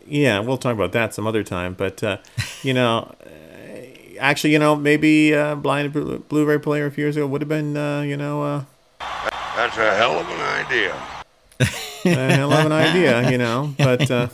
yeah, 0.07 0.39
we'll 0.39 0.57
talk 0.57 0.73
about 0.73 0.91
that 0.93 1.13
some 1.13 1.27
other 1.27 1.43
time. 1.43 1.73
But 1.73 2.03
uh, 2.03 2.17
you 2.63 2.73
know, 2.73 3.13
uh, 3.25 4.17
actually, 4.19 4.53
you 4.53 4.59
know, 4.59 4.75
maybe 4.75 5.33
uh, 5.35 5.55
blind 5.55 5.93
Blu- 5.93 6.19
Blu-ray 6.19 6.59
player 6.59 6.85
a 6.87 6.91
few 6.91 7.03
years 7.05 7.15
ago 7.17 7.27
would 7.27 7.41
have 7.41 7.49
been, 7.49 7.77
uh, 7.77 8.01
you 8.01 8.17
know, 8.17 8.41
uh, 8.43 8.63
That's 9.55 9.77
a 9.77 9.95
hell 9.95 10.19
of 10.19 10.27
an 10.27 10.41
idea. 10.65 10.95
a 12.05 12.35
hell 12.35 12.51
of 12.51 12.65
an 12.65 12.71
idea, 12.71 13.29
you 13.29 13.37
know. 13.37 13.73
But 13.77 14.09
uh, 14.09 14.27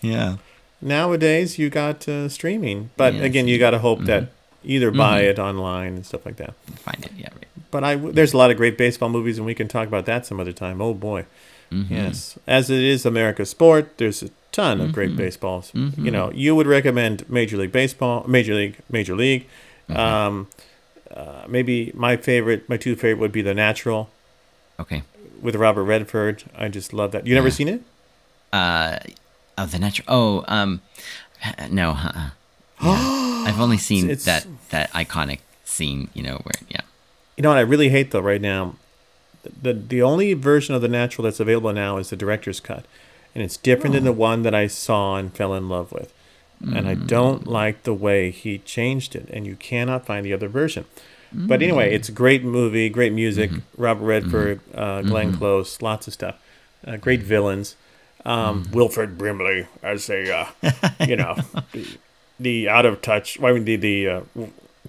Yeah, 0.00 0.36
nowadays, 0.80 1.58
you 1.58 1.70
got 1.70 2.08
uh, 2.08 2.28
streaming. 2.28 2.90
But 2.96 3.14
again, 3.14 3.48
you 3.48 3.58
got 3.58 3.70
to 3.70 3.78
hope 3.78 4.00
that 4.04 4.22
Mm-hmm. 4.24 4.70
either 4.74 4.90
buy 4.90 5.20
it 5.22 5.38
online 5.38 5.94
and 5.94 6.04
stuff 6.06 6.26
like 6.26 6.36
that. 6.36 6.54
find 6.80 7.04
it. 7.04 7.12
Yeah, 7.16 7.28
right. 7.34 7.46
But 7.70 7.84
I 7.84 7.94
there's 7.96 8.32
a 8.34 8.36
lot 8.36 8.50
of 8.50 8.56
great 8.56 8.76
baseball 8.76 9.08
movies, 9.08 9.38
and 9.38 9.46
we 9.46 9.54
can 9.54 9.68
talk 9.68 9.86
about 9.88 10.04
that 10.06 10.26
some 10.26 10.38
other 10.40 10.52
time. 10.52 10.80
Oh 10.82 10.92
boy, 10.94 11.24
Mm-hmm. 11.70 11.94
yes. 11.94 12.38
As 12.46 12.68
it 12.68 12.82
is 12.82 13.06
America's 13.06 13.48
sport, 13.50 13.96
there's 13.98 14.22
a 14.22 14.30
ton 14.52 14.80
of 14.80 14.86
Mm-hmm. 14.88 14.94
great 14.94 15.16
baseballs. 15.16 15.70
You 15.74 16.10
know, 16.10 16.30
you 16.32 16.54
would 16.56 16.66
recommend 16.66 17.28
Major 17.30 17.56
League 17.56 17.72
Baseball, 17.72 18.24
Major 18.26 18.54
League, 18.54 18.76
Major 18.90 19.14
League. 19.14 19.46
Mm-hmm. 19.88 19.96
Um, 20.00 20.48
uh, 21.14 21.44
maybe 21.48 21.90
my 21.94 22.16
favorite, 22.16 22.68
my 22.68 22.76
two 22.76 22.96
favorite 22.96 23.20
would 23.20 23.32
be 23.32 23.42
The 23.42 23.54
Natural 23.54 24.10
Okay. 24.78 25.02
with 25.40 25.54
Robert 25.56 25.84
Redford. 25.84 26.44
I 26.56 26.68
just 26.68 26.92
love 26.92 27.12
that. 27.12 27.26
You 27.26 27.34
never 27.34 27.50
seen 27.50 27.68
it? 27.68 27.82
Uh, 28.52 28.98
oh, 29.62 29.66
the 29.66 29.78
natural. 29.78 30.06
Oh, 30.08 30.44
um, 30.48 30.80
no. 31.70 31.90
Uh-uh. 31.90 32.30
Yeah. 32.82 33.44
I've 33.46 33.60
only 33.60 33.78
seen 33.78 34.04
It's- 34.10 34.24
that 34.24 34.46
that 34.70 34.90
iconic 34.92 35.40
scene. 35.64 36.08
You 36.14 36.22
know 36.22 36.40
where? 36.42 36.60
Yeah. 36.68 36.82
You 37.36 37.42
know 37.42 37.48
what 37.50 37.58
I 37.58 37.62
really 37.62 37.88
hate 37.88 38.10
though 38.10 38.20
right 38.20 38.40
now? 38.40 38.74
The 39.62 39.72
the 39.72 40.02
only 40.02 40.34
version 40.34 40.74
of 40.74 40.82
The 40.82 40.88
Natural 40.88 41.24
that's 41.24 41.40
available 41.40 41.72
now 41.72 41.96
is 41.96 42.10
the 42.10 42.16
director's 42.16 42.60
cut. 42.60 42.84
And 43.34 43.42
it's 43.44 43.56
different 43.56 43.94
than 43.94 44.04
the 44.04 44.12
one 44.12 44.42
that 44.42 44.54
I 44.54 44.66
saw 44.66 45.16
and 45.16 45.32
fell 45.32 45.54
in 45.54 45.68
love 45.68 45.92
with. 45.92 46.12
And 46.60 46.86
I 46.86 46.94
don't 46.94 47.46
like 47.46 47.84
the 47.84 47.94
way 47.94 48.30
he 48.30 48.58
changed 48.58 49.16
it 49.16 49.30
and 49.32 49.46
you 49.46 49.56
cannot 49.56 50.04
find 50.04 50.26
the 50.26 50.34
other 50.34 50.48
version. 50.48 50.84
But 51.32 51.62
anyway, 51.62 51.94
it's 51.94 52.08
a 52.10 52.12
great 52.12 52.42
movie, 52.44 52.88
great 52.90 53.12
music, 53.14 53.50
Robert 53.78 54.04
Redford, 54.04 54.60
uh, 54.74 55.00
Glenn 55.02 55.32
Close, 55.36 55.80
lots 55.80 56.06
of 56.06 56.12
stuff. 56.12 56.36
Uh, 56.86 56.96
great 56.96 57.22
villains. 57.22 57.76
Um, 58.24 58.68
Wilford 58.72 59.16
Brimley 59.16 59.66
as 59.82 60.10
a, 60.10 60.30
uh, 60.62 60.70
you 61.06 61.16
know, 61.16 61.36
the, 61.72 61.98
the 62.38 62.68
out 62.68 62.86
of 62.86 63.00
touch, 63.00 63.42
I 63.42 63.52
mean, 63.52 63.64
the, 63.64 63.76
the 63.76 64.08
uh, 64.08 64.20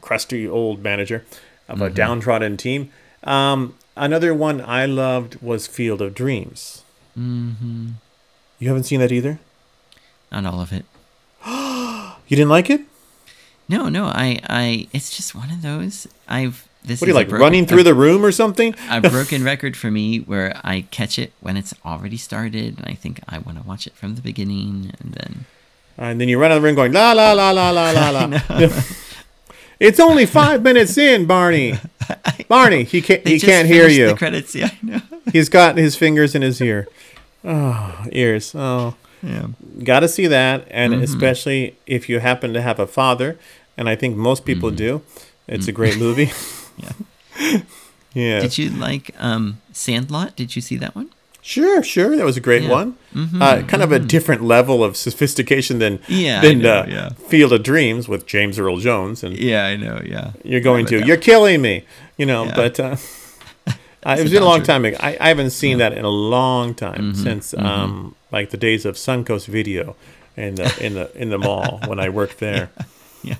crusty 0.02 0.48
old 0.48 0.84
manager 0.84 1.26
of 1.70 1.82
a 1.82 1.90
downtrodden 1.90 2.58
team. 2.58 2.92
Um, 3.24 3.76
another 3.96 4.34
one 4.34 4.62
I 4.62 4.86
loved 4.86 5.42
was 5.42 5.68
Field 5.68 6.02
of 6.02 6.14
Dreams. 6.14 6.84
Mm-hmm. 7.18 7.92
You 8.60 8.68
haven't 8.68 8.84
seen 8.84 9.00
that 9.00 9.12
either? 9.12 9.40
Not 10.32 10.46
all 10.46 10.60
of 10.60 10.74
it. 10.74 10.86
You 12.32 12.38
didn't 12.38 12.50
like 12.50 12.70
it? 12.70 12.80
No, 13.68 13.90
no. 13.90 14.06
I, 14.06 14.40
I. 14.48 14.88
It's 14.94 15.14
just 15.14 15.36
one 15.36 15.52
of 15.52 15.62
those. 15.62 16.08
I've. 16.30 16.66
This 16.84 17.00
What 17.00 17.08
are 17.08 17.10
you 17.12 17.16
like, 17.16 17.30
broken- 17.30 17.44
running 17.44 17.66
through 17.68 17.82
a, 17.82 17.84
the 17.84 17.94
room 17.94 18.26
or 18.26 18.32
something? 18.32 18.74
a 18.90 19.02
broken 19.18 19.44
record 19.44 19.78
for 19.78 19.92
me 19.92 20.20
where 20.20 20.60
I 20.64 20.86
catch 20.92 21.20
it 21.20 21.32
when 21.40 21.56
it's 21.58 21.74
already 21.86 22.18
started, 22.18 22.80
and 22.80 22.88
I 22.88 22.94
think 22.96 23.20
I 23.30 23.38
want 23.38 23.62
to 23.62 23.68
watch 23.68 23.86
it 23.86 23.94
from 23.94 24.16
the 24.16 24.22
beginning, 24.22 24.92
and 25.00 25.14
then 25.14 25.46
And 25.98 26.20
then 26.20 26.28
you 26.28 26.40
run 26.40 26.52
out 26.52 26.58
of 26.58 26.64
the 26.64 26.68
room 26.68 26.76
going, 26.76 26.92
la, 26.92 27.12
la, 27.14 27.34
la, 27.34 27.52
la, 27.52 27.70
la, 27.70 27.92
la, 27.92 28.26
la. 28.26 28.40
it's 29.80 30.00
only 30.00 30.26
five 30.26 30.64
minutes 30.64 30.98
in, 30.98 31.26
Barney. 31.28 31.78
Barney, 32.48 32.84
he 32.84 33.02
can't, 33.02 33.24
They 33.24 33.34
he 33.34 33.40
can't 33.40 33.68
hear 33.68 33.88
you. 33.88 34.08
The 34.08 34.16
credits, 34.16 34.56
yeah, 34.56 34.70
I 34.72 34.78
know. 34.82 35.02
He's 35.32 35.50
got 35.50 35.78
his 35.78 35.96
fingers 35.96 36.34
in 36.36 36.42
his 36.42 36.60
ear. 36.62 36.88
Oh, 37.44 38.06
ears. 38.12 38.54
Oh. 38.56 38.96
Yeah. 39.24 39.48
Got 39.84 40.00
to 40.00 40.08
see 40.08 40.26
that, 40.28 40.66
and 40.72 40.94
Mm-hmm. 40.94 41.04
especially 41.04 41.76
if 41.86 42.10
you 42.10 42.20
happen 42.20 42.54
to 42.54 42.62
have 42.62 42.80
a 42.80 42.88
father, 42.88 43.38
and 43.78 43.88
I 43.88 43.96
think 43.96 44.18
most 44.18 44.46
people 44.46 44.70
Mm-hmm. 44.70 44.78
do. 44.78 45.02
It's 45.48 45.68
a 45.68 45.72
great 45.72 45.98
movie. 46.00 46.32
Yeah. 46.78 46.92
yeah. 48.14 48.40
Did 48.42 48.58
you 48.58 48.70
like 48.70 49.12
um 49.20 49.62
Sandlot? 49.74 50.36
Did 50.36 50.56
you 50.56 50.62
see 50.62 50.78
that 50.78 50.96
one? 50.96 51.10
Sure, 51.44 51.82
sure. 51.82 52.16
That 52.16 52.24
was 52.26 52.38
a 52.38 52.40
great 52.40 52.64
Yeah. 52.64 52.70
one. 52.70 52.98
Uh, 53.42 53.64
kind 53.64 53.82
of 53.82 53.92
a 53.92 53.98
different 53.98 54.44
level 54.44 54.84
of 54.84 54.96
sophistication 54.96 55.80
than 55.80 55.98
Mm-hmm. 55.98 56.14
Yeah, 56.14 56.42
than 56.42 56.60
know, 56.60 56.80
uh, 56.82 56.86
yeah. 56.88 57.10
Field 57.30 57.52
of 57.52 57.64
Dreams 57.64 58.08
with 58.08 58.28
James 58.28 58.60
Earl 58.60 58.78
Jones, 58.78 59.24
and 59.24 59.36
Yeah, 59.36 59.66
I 59.66 59.76
know. 59.76 60.00
Yeah. 60.06 60.34
you're 60.44 60.62
going 60.62 60.86
to 60.88 61.00
that- 61.00 61.08
you're 61.08 61.18
killing 61.18 61.62
me, 61.62 61.84
you 62.16 62.28
know. 62.28 62.46
Yeah. 62.46 62.56
But 62.56 62.80
uh, 62.80 62.96
it 63.68 63.76
a 64.06 64.22
was 64.24 64.32
been 64.32 64.44
a 64.44 64.46
long 64.46 64.62
time 64.62 64.86
ago. 64.86 64.98
I, 65.00 65.18
I 65.20 65.28
haven't 65.30 65.50
seen 65.50 65.80
that 65.80 65.94
in 65.94 66.06
a 66.06 66.10
long 66.10 66.76
time 66.76 67.14
Mm-hmm, 67.14 67.24
since 67.24 67.54
um, 67.56 68.16
like 68.32 68.52
the 68.52 68.58
days 68.58 68.86
of 68.86 68.96
Suncoast 68.96 69.48
Video 69.48 69.96
in 70.38 70.56
the 70.56 70.72
in 70.86 70.94
the 70.94 71.10
in 71.20 71.30
the 71.32 71.38
mall 71.40 71.80
when 71.88 72.00
I 72.00 72.10
worked 72.10 72.38
there. 72.40 72.70
Yeah. 73.24 73.36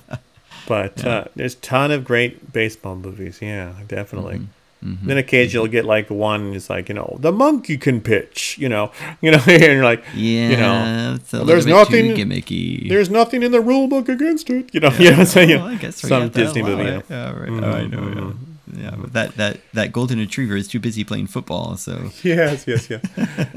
But 0.66 1.04
uh, 1.04 1.24
there's 1.36 1.54
a 1.54 1.58
ton 1.58 1.90
of 1.90 2.04
great 2.04 2.52
baseball 2.52 2.96
movies. 2.96 3.38
Yeah, 3.42 3.72
definitely. 3.88 4.46
Mm-hmm. 4.84 5.06
Then 5.06 5.16
occasionally 5.16 5.66
you'll 5.66 5.70
get 5.72 5.84
like 5.84 6.10
one 6.10 6.54
is 6.54 6.68
like 6.68 6.88
you 6.88 6.94
know 6.96 7.16
the 7.20 7.30
monkey 7.32 7.76
can 7.78 8.00
pitch. 8.00 8.56
You 8.58 8.68
know, 8.68 8.90
you 9.20 9.30
know, 9.30 9.38
and 9.46 9.62
you're 9.62 9.84
like, 9.84 10.04
Yeah. 10.14 10.48
you 10.48 10.56
know, 10.56 11.18
a 11.40 11.44
there's 11.44 11.66
little 11.66 11.84
bit 11.84 12.02
too 12.02 12.08
nothing- 12.08 12.16
gimmicky. 12.30 12.88
there's 12.88 13.08
nothing 13.10 13.42
in 13.42 13.52
the 13.52 13.60
rule 13.60 13.86
book 13.88 14.08
against 14.08 14.50
it. 14.50 14.72
You 14.74 14.80
know, 14.80 14.90
you 14.98 15.04
know, 15.06 15.10
what 15.12 15.18
I'm 15.20 15.26
saying? 15.26 15.60
I 15.60 15.74
guess 15.76 15.96
some 15.96 16.28
Disney 16.30 16.62
movie. 16.62 16.84
know. 16.84 17.02
Yeah, 17.08 17.32
right. 17.32 17.48
Oh, 17.50 17.70
I 17.70 17.86
know. 17.86 18.08
Yeah. 18.08 18.32
Yeah, 18.74 18.94
but 18.96 19.12
that 19.12 19.34
that 19.36 19.60
that 19.74 19.92
golden 19.92 20.18
retriever 20.18 20.56
is 20.56 20.66
too 20.66 20.80
busy 20.80 21.04
playing 21.04 21.26
football. 21.26 21.76
So 21.76 22.10
Yes, 22.22 22.66
yes, 22.66 22.88
yes. 22.88 23.02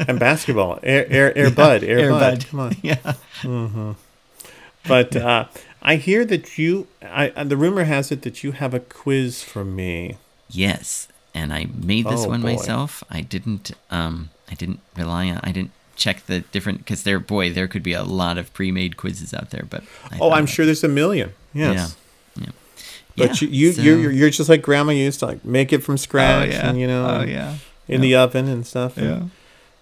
and 0.10 0.20
basketball. 0.20 0.78
Air, 0.84 1.08
Air, 1.10 1.38
Air 1.38 1.49
Bud. 1.51 1.84
Air, 1.84 1.99
Air 1.99 2.10
Bud. 2.10 2.20
Bud. 2.39 2.47
Come 2.49 2.60
on. 2.60 2.76
yeah, 2.84 3.14
Mm-hmm. 3.41 3.91
But 4.88 5.16
uh, 5.16 5.45
I 5.88 5.98
hear 5.98 6.26
that 6.26 6.58
you, 6.58 6.88
I, 7.02 7.30
uh, 7.36 7.44
the 7.44 7.56
rumor 7.56 7.84
has 7.84 8.12
it 8.12 8.24
that 8.24 8.44
you 8.44 8.52
have 8.54 8.74
a 8.74 8.80
quiz 8.80 9.44
for 9.44 9.64
me. 9.64 10.18
yes, 10.50 11.08
and 11.34 11.54
I 11.54 11.68
made 11.74 12.06
this 12.06 12.26
Oh, 12.26 12.30
one 12.30 12.42
boy. 12.42 12.54
myself. 12.56 13.04
I 13.10 13.22
didn't 13.22 13.72
um 13.92 14.30
I 14.50 14.56
didn't 14.56 14.80
rely 14.98 15.30
on 15.30 15.40
I 15.44 15.52
didn't 15.52 15.72
check 15.96 16.26
the 16.28 16.40
different 16.52 16.80
because 16.80 17.04
there 17.04 17.20
boy 17.20 17.52
there 17.52 17.68
could 17.68 17.84
be 17.84 17.94
a 17.94 18.04
lot 18.04 18.38
of 18.38 18.54
pre-made 18.54 18.96
quizzes 18.98 19.34
out 19.34 19.50
there. 19.52 19.66
But 19.70 19.84
I 20.12 20.18
Oh, 20.22 20.32
I'm 20.32 20.46
sure 20.48 20.66
there's 20.66 20.84
a 20.84 20.88
million. 21.02 21.34
Yes. 21.54 21.96
Yeah, 22.38 22.44
yeah. 22.46 22.52
But 23.18 23.42
Yeah, 23.42 23.48
you, 23.50 23.54
you, 23.54 23.72
so- 23.74 23.82
you're, 23.82 24.12
you're, 24.12 24.30
just 24.30 24.50
like 24.50 24.62
grandma 24.62 24.92
used 24.94 25.20
to 25.20 25.26
like 25.28 25.44
make 25.46 25.72
it 25.74 25.84
from 25.84 25.94
oh 25.94 25.98
scratch 25.98 26.52
yeah, 26.52 26.70
and, 26.70 26.80
you 26.80 26.88
know, 26.88 27.06
oh 27.06 27.24
yeah, 27.24 27.58
in 27.88 28.02
the 28.02 28.16
oven 28.16 28.48
and 28.48 28.66
stuff. 28.66 28.98
yeah. 28.98 29.24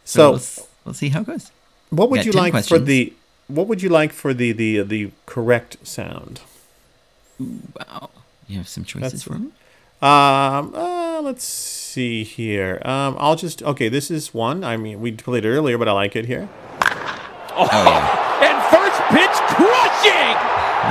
So, 0.05 0.31
we'll, 0.31 0.41
we'll 0.85 0.93
see 0.93 1.09
how 1.09 1.21
it 1.21 1.27
goes. 1.27 1.51
what 1.91 2.09
would 2.09 2.25
you 2.25 2.31
10 2.33 2.41
like 2.51 2.65
for 2.65 2.77
the, 2.79 3.13
what 3.47 3.67
would 3.67 3.81
you 3.81 3.89
like 3.89 4.11
for 4.13 4.33
the, 4.33 4.51
the, 4.51 4.81
the 4.81 5.11
correct 5.25 5.77
sound? 5.85 6.41
Wow, 7.39 8.09
you 8.47 8.57
have 8.57 8.67
some 8.67 8.83
That's- 8.83 9.11
choices 9.11 9.23
for 9.23 9.33
me. 9.33 9.51
Um, 10.01 10.75
uh, 10.75 11.21
let's 11.21 11.45
see 11.45 12.25
here. 12.25 12.81
Um, 12.83 13.15
I'll 13.17 13.37
just, 13.37 13.63
okay, 13.63 13.87
this 13.87 14.11
is 14.11 14.33
one. 14.33 14.63
I 14.65 14.75
mean, 14.75 14.99
we 14.99 15.13
played 15.13 15.45
it 15.45 15.49
earlier, 15.49 15.77
but 15.77 15.87
I 15.87 15.93
like 15.93 16.15
it 16.17 16.25
here. 16.25 16.49
Oh 17.55 17.69
yeah, 17.71 18.41
And 18.43 18.59
first 18.67 18.99
pitch 19.15 19.37
crushing! 19.55 20.35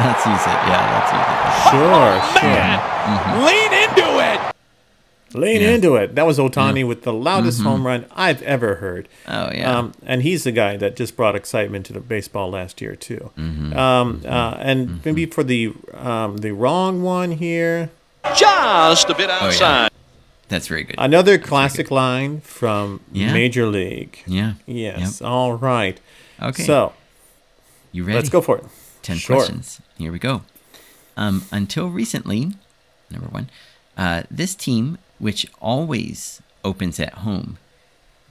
let's 0.01 0.25
use 0.25 0.41
it. 0.49 0.59
Yeah, 0.65 0.81
let's 0.97 1.13
use 1.13 1.29
it. 1.29 1.53
Sure, 1.77 2.13
sure. 2.41 2.49
Man, 2.57 2.81
lean 3.45 3.69
into 3.69 3.69
it! 3.69 3.72
Lean 5.35 5.61
Yeah. 5.61 5.71
into 5.71 5.97
it. 5.97 6.15
That 6.15 6.27
was 6.27 6.39
Ohtani 6.39 6.87
with 6.87 7.03
the 7.03 7.13
loudest 7.13 7.63
home 7.63 7.87
run 7.87 8.07
I've 8.13 8.43
ever 8.43 8.77
heard. 8.77 9.09
Oh 9.27 9.51
yeah. 9.53 9.79
Um, 9.79 9.93
and 10.05 10.23
he's 10.23 10.45
the 10.45 10.53
guy 10.53 10.77
that 10.77 10.97
just 10.97 11.17
brought 11.17 11.35
excitement 11.37 11.87
to 11.87 11.93
the 11.93 12.01
baseball 12.01 12.51
last 12.51 12.81
year 12.81 12.95
too. 12.97 13.31
Mm-hmm. 13.39 13.77
Um, 13.77 14.23
uh, 14.27 14.57
and 14.59 15.05
maybe 15.05 15.27
for 15.27 15.43
the 15.45 15.73
um, 15.95 16.39
the 16.39 16.53
wrong 16.53 17.03
one 17.03 17.33
here, 17.33 17.91
Just 18.37 19.09
a 19.11 19.15
bit 19.15 19.29
Oh, 19.31 19.39
yeah. 19.39 19.47
outside. 19.47 19.91
That's 20.49 20.69
very 20.69 20.85
good. 20.85 20.97
another 20.99 21.39
classic 21.39 21.91
line 21.91 22.41
from 22.43 23.01
Yeah. 23.13 23.33
Major 23.33 23.67
League. 23.67 24.23
yeah. 24.27 24.55
Yes. 24.67 25.23
All 25.23 25.55
right. 25.55 25.99
Okay. 26.43 26.63
So 26.65 26.93
you 27.91 28.05
ready? 28.05 28.17
let's 28.17 28.29
go 28.29 28.41
for 28.41 28.59
it. 28.59 28.65
10 29.03 29.17
Sure. 29.17 29.37
questions. 29.37 29.81
Here 29.99 30.13
we 30.13 30.19
go. 30.19 30.43
Um, 31.17 31.45
until 31.51 31.89
recently, 31.89 32.53
number 33.11 33.29
one, 33.29 33.51
uh, 33.97 34.23
this 34.31 34.55
team, 34.55 34.99
which 35.23 35.47
always 35.61 36.43
opens 36.65 36.99
at 36.99 37.15
home, 37.27 37.59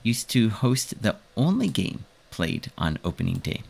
used 0.02 0.28
to 0.28 0.50
host 0.50 1.00
the 1.02 1.16
only 1.36 1.68
game 1.68 2.04
played 2.30 2.70
on 2.76 2.98
opening 3.02 3.38
day. 3.38 3.62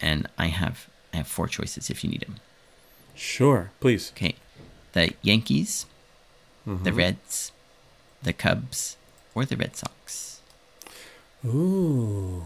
And 0.00 0.28
I 0.36 0.46
have 0.48 0.88
I 1.14 1.16
have 1.18 1.26
four 1.28 1.48
choices 1.48 1.88
if 1.90 2.02
you 2.04 2.10
need 2.10 2.20
them. 2.22 2.36
Sure, 3.14 3.70
please. 3.80 4.12
Okay, 4.14 4.34
the 4.92 5.14
Yankees, 5.22 5.86
Mm-hmm. 6.66 6.84
the 6.84 6.92
Reds, 6.92 7.52
the 8.22 8.32
Cubs, 8.32 8.96
or 9.34 9.44
the 9.44 9.56
Red 9.56 9.74
Sox. 9.76 10.40
Ooh. 11.44 12.44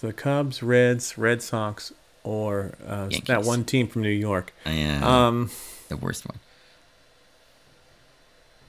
The 0.00 0.12
Cubs, 0.12 0.62
Reds, 0.62 1.16
Red 1.18 1.42
Sox, 1.42 1.92
or 2.24 2.72
uh, 2.86 3.08
that 3.26 3.42
one 3.44 3.64
team 3.64 3.86
from 3.88 4.02
New 4.02 4.10
York. 4.28 4.52
Yeah, 4.66 5.00
Um, 5.02 5.50
the 5.88 5.96
worst 5.96 6.26
one. 6.26 6.38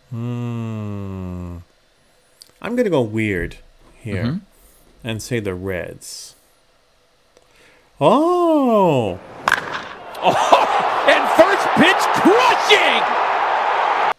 Hmm. 0.10 1.58
I'm 2.62 2.76
gonna 2.76 2.90
go 2.90 3.02
weird 3.02 3.58
here 4.02 4.24
Mhm. 4.24 4.42
and 5.04 5.22
say 5.22 5.40
the 5.40 5.54
Reds. 5.54 6.36
Oh, 8.02 9.20
Oh, 10.22 10.66
And 11.08 11.30
first 11.40 11.68
pitch 11.76 12.04
crushing! 12.22 14.16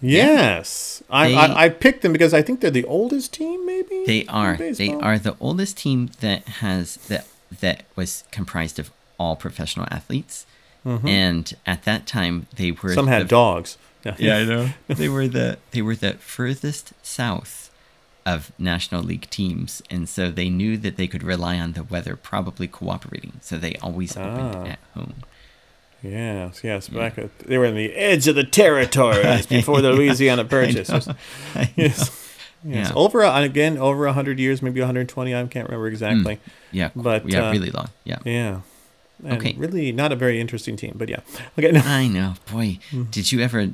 yes. 0.00 1.02
I, 1.10 1.28
They- 1.28 1.34
I 1.36 1.64
I 1.64 1.68
picked 1.68 2.02
them 2.02 2.12
because 2.12 2.34
I 2.34 2.42
think 2.42 2.60
they're 2.60 2.70
the 2.70 2.84
oldest 2.84 3.32
team. 3.32 3.64
Maybe 3.66 4.04
They 4.06 4.26
are. 4.28 4.56
They 4.56 4.92
are 4.94 5.18
the 5.18 5.36
oldest 5.40 5.76
team 5.78 6.10
that 6.20 6.44
has 6.62 6.96
that 7.08 7.26
that 7.60 7.84
was 7.96 8.24
comprised 8.30 8.78
of 8.78 8.90
all 9.18 9.36
professional 9.36 9.86
athletes. 9.90 10.46
And 10.84 11.54
at 11.66 11.84
that 11.84 12.06
time, 12.06 12.46
they 12.56 12.70
were 12.70 12.76
Mm-hmm. 12.78 12.94
Some 12.94 13.06
had 13.08 13.22
the, 13.22 13.26
dogs. 13.28 13.76
Yeah, 14.18 14.38
I 14.38 14.44
know. 14.44 14.70
they 14.88 15.08
were 15.08 15.28
the 15.28 15.58
they 15.72 15.82
were 15.82 15.96
the 15.96 16.14
furthest 16.14 16.92
south 17.02 17.70
of 18.24 18.52
National 18.58 19.02
League 19.02 19.28
teams, 19.30 19.82
and 19.90 20.08
so 20.08 20.30
they 20.30 20.48
knew 20.50 20.76
that 20.78 20.96
they 20.96 21.06
could 21.06 21.22
rely 21.22 21.58
on 21.58 21.72
the 21.72 21.82
weather 21.82 22.14
probably 22.16 22.68
cooperating. 22.68 23.32
So 23.40 23.56
they 23.58 23.74
always 23.76 24.16
opened 24.16 24.54
Ah. 24.56 24.64
at 24.66 24.78
home. 24.94 25.14
Yes, 26.02 26.60
yes. 26.62 26.88
Back 26.88 27.18
at, 27.18 27.36
they 27.40 27.58
were 27.58 27.64
in 27.64 27.74
the 27.74 27.92
edge 27.94 28.28
of 28.28 28.36
the 28.36 28.44
territories 28.44 29.46
before 29.56 29.80
the 29.80 29.92
Louisiana 29.92 30.44
Purchase. 30.44 30.88
Yes. 31.76 32.24
Yes. 32.64 32.88
Yeah. 32.88 32.92
Over 32.94 33.22
again, 33.22 33.78
over 33.78 34.06
hundred 34.08 34.38
years, 34.40 34.62
maybe 34.62 34.80
120. 34.80 35.34
I 35.34 35.46
can't 35.46 35.68
remember 35.68 35.86
exactly. 35.86 36.40
Yeah, 36.72 36.90
But, 36.94 37.28
yeah, 37.28 37.48
uh, 37.48 37.52
really 37.52 37.70
long. 37.70 37.88
Yeah. 38.04 38.18
Yeah. 38.24 38.60
And 39.24 39.32
Okay. 39.34 39.54
Really, 39.58 39.90
not 39.92 40.12
a 40.12 40.16
very 40.16 40.40
interesting 40.40 40.76
team, 40.76 40.94
but 40.96 41.08
yeah. 41.08 41.20
Okay. 41.58 41.72
No. 41.72 41.80
I 41.84 42.06
know, 42.08 42.34
boy. 42.52 42.78
Hmm. 42.90 43.04
Did 43.10 43.32
you 43.32 43.40
ever, 43.40 43.70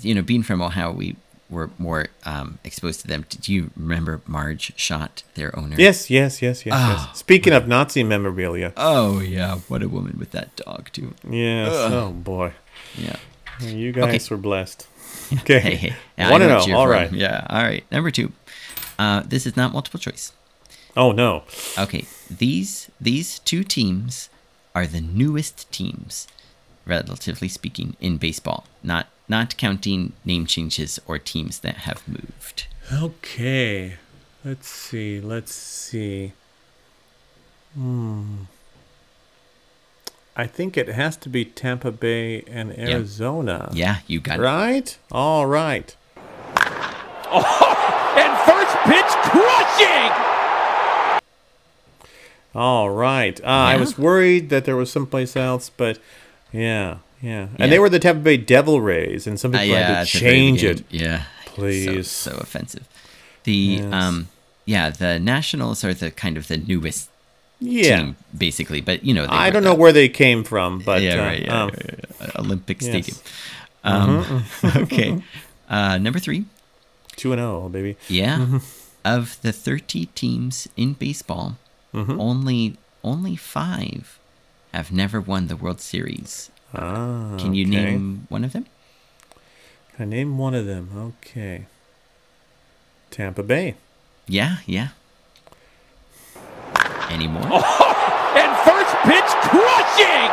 you 0.00 0.14
know, 0.14 0.22
being 0.22 0.42
from 0.42 0.60
Ohio, 0.62 0.90
we 0.92 1.16
were 1.48 1.70
more 1.78 2.08
um, 2.24 2.58
exposed 2.64 3.00
to 3.02 3.06
them. 3.06 3.24
Did 3.28 3.46
you 3.48 3.70
remember 3.76 4.20
Marge 4.26 4.72
Schott 4.76 5.22
their 5.34 5.56
owner? 5.56 5.76
Yes, 5.78 6.10
yes, 6.10 6.42
yes, 6.42 6.66
yes, 6.66 6.74
Ah. 6.76 7.08
yes. 7.10 7.18
Speaking 7.18 7.52
of 7.52 7.68
Nazi 7.68 8.02
memorabilia, 8.02 8.72
Oh 8.76 9.20
yeah, 9.20 9.56
what 9.68 9.82
a 9.82 9.88
woman 9.88 10.16
with 10.18 10.32
that 10.32 10.56
dog 10.56 10.90
too. 10.92 11.14
yes. 11.28 11.68
Oh 11.72 12.10
boy, 12.10 12.52
Yeah. 12.98 13.16
you 13.60 13.92
guys 13.92 14.04
Okay. 14.14 14.34
were 14.34 14.38
blessed. 14.40 14.86
Okay. 15.40 15.60
Hey, 15.60 15.74
hey. 15.76 15.88
To 16.18 16.48
know 16.48 16.64
know? 16.66 16.76
All 16.76 16.88
from. 16.88 17.10
Yeah. 17.12 17.46
All 17.48 17.62
right. 17.62 17.84
Number 17.90 18.10
two. 18.10 18.32
Uh, 18.98 19.22
this 19.26 19.46
is 19.46 19.56
not 19.56 19.72
multiple 19.72 19.98
choice. 20.00 20.32
Oh 20.96 21.12
no. 21.12 21.42
Okay. 21.78 22.06
These 22.30 22.90
these 23.00 23.38
two 23.40 23.62
teams 23.64 24.28
are 24.76 24.86
the 24.86 25.00
newest 25.00 25.72
teams, 25.72 26.28
relatively 26.84 27.48
speaking, 27.48 27.96
in 27.98 28.18
baseball. 28.18 28.66
Not 28.82 29.06
not 29.26 29.56
counting 29.56 30.12
name 30.22 30.44
changes 30.44 31.00
or 31.06 31.18
teams 31.18 31.60
that 31.60 31.76
have 31.88 32.06
moved. 32.06 32.66
Okay. 32.92 33.94
Let's 34.44 34.68
see. 34.68 35.18
Let's 35.18 35.54
see. 35.54 36.34
Hmm. 37.74 38.42
I 40.36 40.46
think 40.46 40.76
it 40.76 40.88
has 40.88 41.16
to 41.24 41.30
be 41.30 41.46
Tampa 41.46 41.90
Bay 41.90 42.42
and 42.42 42.78
Arizona. 42.78 43.70
Yeah, 43.72 44.00
you 44.06 44.20
got 44.20 44.38
it. 44.38 44.42
Right? 44.42 44.98
All 45.10 45.46
right. 45.46 45.96
And 47.32 48.32
first 48.44 48.74
pitch 48.84 49.12
crushing! 49.32 50.12
All 52.56 52.90
right. 52.90 53.38
Uh, 53.42 53.46
I 53.46 53.76
was 53.76 53.98
worried 53.98 54.48
that 54.50 54.64
there 54.64 54.76
was 54.76 54.90
someplace 54.90 55.36
else, 55.36 55.68
but 55.70 55.98
yeah, 56.52 56.98
yeah. 57.20 57.48
And 57.50 57.58
Yeah. 57.58 57.66
they 57.66 57.78
were 57.78 57.88
the 57.90 57.98
Tampa 57.98 58.22
Bay 58.22 58.36
Devil 58.38 58.80
Rays, 58.80 59.26
and 59.26 59.38
some 59.38 59.54
Uh, 59.54 59.60
yeah, 59.60 59.96
had 59.98 60.06
to 60.06 60.18
change 60.18 60.64
it. 60.64 60.84
Yeah, 60.90 61.24
Please. 61.44 62.10
So, 62.10 62.30
so 62.32 62.38
offensive. 62.38 62.86
The 63.44 63.52
Yes. 63.52 63.92
um, 63.92 64.28
yeah, 64.64 64.90
the 64.90 65.18
Nationals 65.18 65.84
are 65.84 65.94
the 65.94 66.10
kind 66.10 66.36
of 66.36 66.48
the 66.48 66.56
newest 66.56 67.10
Yeah. 67.60 67.96
team, 67.98 68.16
basically. 68.36 68.80
But 68.80 69.04
you 69.04 69.12
know, 69.14 69.22
they 69.26 69.32
I 69.46 69.50
don't 69.50 69.62
know 69.64 69.74
where 69.74 69.92
they 69.92 70.08
came 70.08 70.42
from, 70.44 70.78
but 70.80 71.02
yeah, 71.02 71.14
uh, 71.20 71.24
right, 71.26 71.42
yeah, 71.42 71.62
um, 71.62 71.70
yeah, 71.70 71.82
yeah, 71.88 72.16
yeah. 72.20 72.40
Olympic 72.40 72.80
yes. 72.82 72.90
Mm-hmm. 72.90 73.02
Stadium. 73.02 73.18
Um, 73.84 74.44
okay, 74.82 75.22
uh, 75.68 75.98
number 75.98 76.18
three. 76.18 76.44
two 77.16 77.32
and 77.32 77.40
zero, 77.40 77.68
baby. 77.68 77.96
Yeah, 78.08 78.38
Mm-hmm. 78.38 78.58
of 79.04 79.38
the 79.42 79.52
thirty 79.52 80.06
teams 80.14 80.68
in 80.76 80.94
baseball, 80.94 81.56
Mm-hmm. 81.96 82.20
only 82.20 82.76
only 83.02 83.36
five 83.36 84.18
have 84.74 84.92
never 84.92 85.20
won 85.20 85.46
the 85.46 85.56
World 85.56 85.80
Series. 85.80 86.50
Ah, 86.74 87.36
Can 87.38 87.54
you 87.54 87.66
okay. 87.66 87.84
name 87.84 88.26
one 88.28 88.44
of 88.44 88.52
them? 88.52 88.66
Can 89.96 90.02
I 90.12 90.16
name 90.16 90.36
one 90.36 90.54
of 90.54 90.66
them? 90.66 90.90
Okay. 91.24 91.66
Tampa 93.10 93.42
Bay. 93.42 93.76
Yeah, 94.28 94.56
yeah. 94.66 94.88
Any 97.08 97.26
more? 97.28 97.42
And 98.36 98.54
first 98.68 98.94
pitch 99.04 99.30
crushing! 99.48 100.30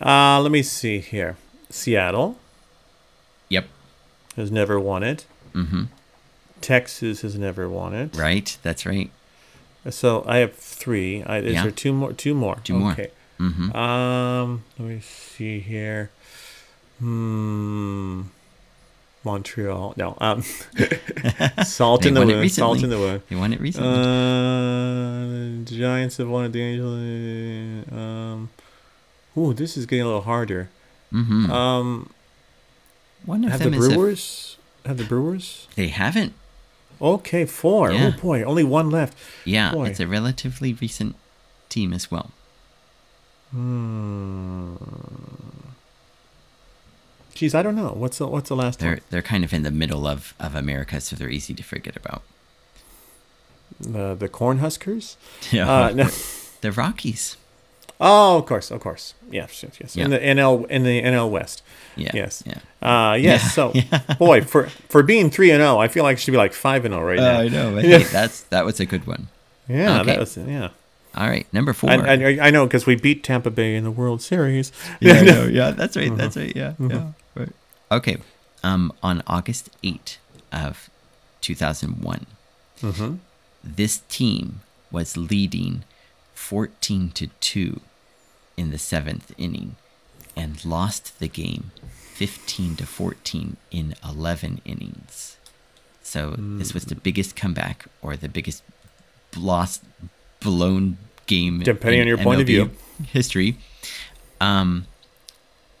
Uh, 0.00 0.40
let 0.40 0.50
me 0.50 0.62
see 0.64 0.98
here. 0.98 1.36
Seattle 1.70 2.36
Yep. 3.48 3.66
has 4.34 4.50
never 4.50 4.80
won 4.80 5.04
it. 5.04 5.24
Mm-hmm. 5.54 5.84
Texas 6.60 7.20
has 7.22 7.38
never 7.38 7.68
won 7.68 7.94
it. 7.94 8.16
Right. 8.16 8.58
That's 8.64 8.84
right. 8.84 9.12
So 9.90 10.24
I 10.26 10.38
have 10.38 10.54
three. 10.54 11.22
I, 11.22 11.38
is 11.38 11.54
Yeah. 11.54 11.62
there 11.62 11.70
two 11.72 11.92
more? 11.92 12.12
Two 12.12 12.34
more. 12.34 12.56
Two 12.64 12.74
more. 12.74 12.92
Okay. 12.92 13.10
Mm-hmm. 13.40 13.72
Um, 13.76 14.64
let 14.78 14.88
me 14.88 15.00
see 15.00 15.60
here. 15.60 16.10
Hmm. 16.98 18.22
Montreal. 19.24 19.94
No. 19.96 20.16
Um. 20.20 20.42
salt 21.64 22.06
in 22.06 22.14
the 22.14 22.24
wound. 22.26 22.50
Salt 22.50 22.82
in 22.82 22.90
the 22.90 22.98
wound. 22.98 23.22
They 23.28 23.36
won 23.36 23.52
it 23.52 23.60
recently. 23.60 23.88
Uh, 23.88 25.64
the 25.64 25.76
Giants 25.76 26.16
have 26.18 26.28
won 26.28 26.46
it. 26.46 26.52
The 26.52 26.62
Angels. 26.62 27.92
Um. 27.92 28.50
Ooh, 29.36 29.52
this 29.54 29.76
is 29.76 29.86
getting 29.86 30.02
a 30.02 30.06
little 30.06 30.22
harder. 30.22 30.70
hmm 31.10 31.50
Um. 31.50 32.10
One 33.24 33.44
of 33.44 33.50
Have 33.50 33.58
the 33.60 33.70
them 33.70 33.74
is 33.74 33.86
a, 33.88 33.90
Brewers? 33.90 34.56
Have 34.86 34.96
the 34.96 35.04
Brewers? 35.04 35.66
they 35.74 35.88
haven't. 35.88 36.32
Okay, 37.00 37.44
four. 37.46 37.92
Yeah. 37.92 38.12
Oh 38.16 38.20
boy, 38.20 38.42
only 38.42 38.64
one 38.64 38.90
left. 38.90 39.16
Yeah, 39.44 39.72
Boy. 39.72 39.88
it's 39.88 40.00
a 40.00 40.06
relatively 40.06 40.72
recent 40.74 41.14
team 41.68 41.92
as 41.92 42.10
well. 42.10 42.30
Hmm. 43.52 44.74
Geez, 47.34 47.54
I 47.54 47.62
don't 47.62 47.76
know. 47.76 47.90
What's 47.96 48.18
the 48.18 48.26
What's 48.26 48.48
the 48.48 48.56
last 48.56 48.80
They're 48.80 48.90
one? 48.90 49.00
they're 49.10 49.22
kind 49.22 49.44
of 49.44 49.52
in 49.52 49.62
the 49.62 49.70
middle 49.70 50.06
of, 50.06 50.34
of 50.40 50.54
America, 50.56 51.00
so 51.00 51.14
they're 51.14 51.30
easy 51.30 51.54
to 51.54 51.62
forget 51.62 51.96
about. 51.96 52.22
The 53.80 54.14
the 54.14 54.28
Cornhuskers. 54.28 55.16
Yeah, 55.52 55.70
Uh, 55.70 55.90
no. 55.92 56.08
the 56.62 56.72
Rockies. 56.72 57.36
Oh, 58.00 58.38
of 58.38 58.46
course, 58.46 58.70
of 58.70 58.80
course. 58.80 59.14
Yes, 59.30 59.62
yes, 59.62 59.76
yes. 59.80 59.96
In 59.96 60.10
the 60.10 60.18
NL 60.18 60.66
in 60.70 60.84
the 60.84 61.02
NL 61.02 61.30
West. 61.30 61.62
Yeah. 61.96 62.12
Yes. 62.14 62.42
Yeah. 62.46 62.58
Uh, 62.80 63.14
yes. 63.14 63.42
Yeah, 63.56 63.98
So, 63.98 64.14
boy, 64.18 64.42
for 64.42 64.68
for 64.88 65.02
being 65.02 65.30
three 65.30 65.50
and 65.50 65.60
zero, 65.60 65.78
I 65.78 65.88
feel 65.88 66.04
like 66.04 66.16
it 66.18 66.20
should 66.20 66.30
be 66.32 66.38
like 66.38 66.52
five 66.52 66.84
and 66.84 66.94
zero 66.94 67.04
right 67.04 67.18
now. 67.18 67.40
I 67.40 67.48
know. 67.48 67.74
But 67.74 67.84
Yeah. 67.84 67.98
hey, 67.98 68.04
that's 68.04 68.42
that 68.50 68.64
was 68.64 68.78
a 68.80 68.86
good 68.86 69.06
one. 69.06 69.28
Yeah, 69.68 70.00
Okay. 70.00 70.10
that 70.12 70.18
was 70.20 70.36
yeah. 70.36 70.68
All 71.16 71.26
right, 71.28 71.46
number 71.52 71.72
four. 71.72 71.90
I, 71.90 71.96
I, 72.14 72.38
I 72.46 72.50
know 72.50 72.66
because 72.66 72.86
we 72.86 72.94
beat 72.94 73.24
Tampa 73.24 73.50
Bay 73.50 73.74
in 73.74 73.82
the 73.82 73.90
World 73.90 74.22
Series. 74.22 74.70
yeah, 75.00 75.14
I 75.14 75.22
know. 75.22 75.44
Yeah, 75.50 75.70
that's 75.72 75.96
right. 75.96 76.14
That's 76.16 76.36
Uh-huh. 76.36 76.46
right. 76.46 76.56
Yeah, 76.56 76.72
yeah. 76.78 77.12
Right. 77.34 77.52
Okay. 77.90 78.16
Um, 78.62 78.92
on 79.02 79.22
August 79.26 79.70
8 79.82 80.18
of 80.52 80.88
2001, 81.40 82.26
Mm-hmm. 82.82 83.14
this 83.64 84.02
team 84.08 84.60
was 84.92 85.16
leading 85.16 85.82
14 86.34 87.10
to 87.14 87.26
2 87.40 87.80
in 88.58 88.70
the 88.70 88.78
seventh 88.78 89.32
inning 89.38 89.76
and 90.36 90.64
lost 90.64 91.18
the 91.20 91.28
game 91.28 91.70
15 92.14 92.76
to 92.76 92.86
14 92.86 93.56
in 93.70 93.94
11 94.04 94.60
innings. 94.64 95.36
So 96.02 96.34
this 96.38 96.72
was 96.74 96.84
the 96.86 96.94
Hmm. 96.94 97.00
biggest 97.08 97.36
comeback 97.36 97.86
or 98.02 98.16
the 98.16 98.28
biggest 98.28 98.62
lost 99.36 99.82
blown 100.40 100.96
game 101.26 101.60
Depending 101.60 102.00
in 102.00 102.04
on 102.06 102.08
your 102.08 102.18
point 102.18 102.40
of 102.40 102.46
view. 102.46 102.70
history. 103.12 103.56
Um 104.40 104.86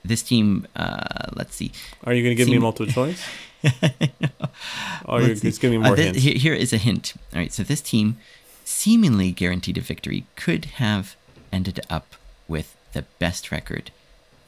this 0.04 0.22
team 0.22 0.66
uh 0.76 1.26
let's 1.34 1.54
see. 1.56 1.70
Are 2.04 2.12
you 2.14 2.22
going 2.22 2.36
to 2.36 2.40
give 2.40 2.48
me 2.48 2.58
multiple 2.58 2.92
choice? 2.92 3.20
or 5.04 5.20
you're 5.22 5.34
just 5.34 5.60
giving 5.60 5.80
me 5.80 5.84
Uh, 5.86 5.88
more 5.88 5.96
thi- 5.96 6.04
hints? 6.04 6.18
here- 6.22 6.38
here 6.38 6.54
is 6.54 6.72
a 6.72 6.78
hint. 6.78 7.14
All 7.32 7.38
right, 7.40 7.52
so 7.52 7.62
this 7.62 7.80
team, 7.80 8.16
seemingly 8.64 9.30
guaranteed 9.32 9.78
a 9.78 9.80
victory, 9.80 10.24
could 10.36 10.64
have 10.82 11.16
ended 11.52 11.80
up 11.90 12.14
with 12.48 12.74
the 12.94 13.02
best 13.18 13.52
record 13.52 13.90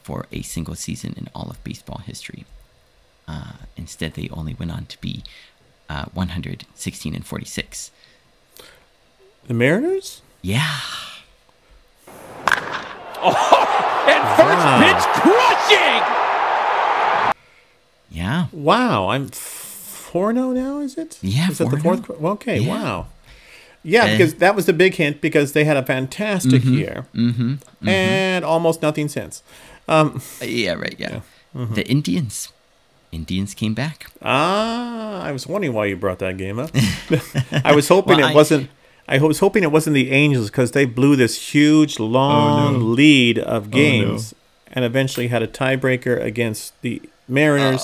for 0.03 0.27
a 0.33 0.43
single 0.43 0.75
season 0.75 1.15
in 1.17 1.29
all 1.35 1.51
of 1.51 1.63
baseball 1.63 1.99
history. 1.99 2.45
Uh, 3.29 3.53
instead, 3.77 4.15
they 4.15 4.29
only 4.33 4.55
went 4.55 4.73
on 4.73 4.87
to 4.87 5.01
be 5.01 5.23
uh, 5.89 6.07
116 6.15 7.15
and 7.15 7.25
46. 7.27 7.91
The 9.47 9.55
Mariners? 9.55 10.23
Yeah. 10.43 10.79
Oh, 13.23 14.07
And 14.09 14.25
first 14.39 14.65
Wow. 14.65 14.81
pitch 14.81 15.05
crushing! 15.21 16.03
Yeah. 18.11 18.47
Wow, 18.51 19.11
I'm 19.11 19.29
four 19.29 20.33
zero 20.33 20.53
now. 20.53 20.79
Is 20.81 20.97
it? 20.97 21.19
Yeah, 21.21 21.51
Is 21.51 21.59
that 21.59 21.71
the 21.71 21.79
fourth? 21.79 22.05
qu- 22.05 22.15
okay. 22.29 22.61
Yeah. 22.61 22.69
Wow. 22.83 23.07
Yeah, 23.83 24.05
Eh. 24.05 24.13
because 24.19 24.35
that 24.35 24.55
was 24.55 24.67
the 24.67 24.73
big 24.73 24.95
hint 24.95 25.21
because 25.21 25.53
they 25.53 25.65
had 25.65 25.77
a 25.77 25.83
fantastic 25.83 26.65
year 26.65 27.07
Mm-hmm. 27.15 27.89
and 27.89 28.45
almost 28.45 28.83
nothing 28.83 29.09
since. 29.09 29.43
Um, 29.89 30.21
Yeah, 30.43 30.75
right. 30.75 30.95
Yeah. 30.99 31.21
Mm-hmm. 31.57 31.75
The 31.75 31.87
Indians. 31.89 32.49
Indians 33.13 33.55
came 33.55 33.75
back. 33.75 34.07
ah, 34.23 35.23
I 35.23 35.33
was 35.33 35.47
wondering 35.47 35.73
why 35.75 35.87
you 35.87 35.97
brought 35.97 36.19
that 36.21 36.37
game 36.37 36.59
up. 36.61 36.71
I 37.65 37.75
was 37.75 37.89
hoping 37.89 38.19
Well, 38.19 38.29
it 38.29 38.33
I- 38.33 38.35
wasn't. 38.35 38.69
I 39.09 39.19
was 39.19 39.41
hoping 39.41 39.65
it 39.65 39.73
wasn't 39.73 39.95
the 39.95 40.13
Angels 40.13 40.51
because 40.51 40.71
they 40.71 40.85
blew 40.85 41.17
this 41.17 41.53
huge 41.53 41.99
long 41.99 42.95
lead 42.95 43.41
of 43.41 43.73
games 43.73 44.35
and 44.73 44.85
eventually 44.85 45.27
had 45.27 45.43
a 45.43 45.49
tiebreaker 45.49 46.23
against 46.23 46.81
the 46.83 47.03
Mariners 47.27 47.83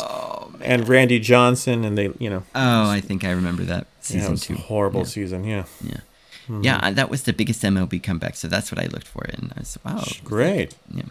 and 0.67 0.89
Randy 0.89 1.19
Johnson, 1.19 1.85
and 1.85 1.97
they, 1.97 2.11
you 2.19 2.29
know, 2.31 2.43
Oh, 2.55 2.91
I 2.91 3.01
think 3.01 3.25
I 3.25 3.31
remember 3.31 3.62
that 3.64 3.87
yeah, 3.87 4.03
season 4.03 4.35
a 4.35 4.37
two. 4.37 4.55
horrible 4.57 5.01
Yeah. 5.01 5.07
season. 5.07 5.45
Yeah, 5.45 5.64
Yeah. 5.83 6.01
Mm-hmm. 6.49 6.62
Yeah, 6.62 6.79
uh, 6.83 6.91
that 6.93 7.11
was 7.11 7.23
the 7.25 7.33
biggest 7.33 7.62
MLB 7.62 8.01
comeback, 8.03 8.37
so 8.37 8.47
that's 8.47 8.71
what 8.71 8.79
I 8.81 8.87
looked 8.87 9.09
for. 9.09 9.25
And 9.25 9.53
I 9.57 9.61
was, 9.61 9.79
wow. 9.85 10.05
great. 10.23 10.77
Yeah. 10.93 11.03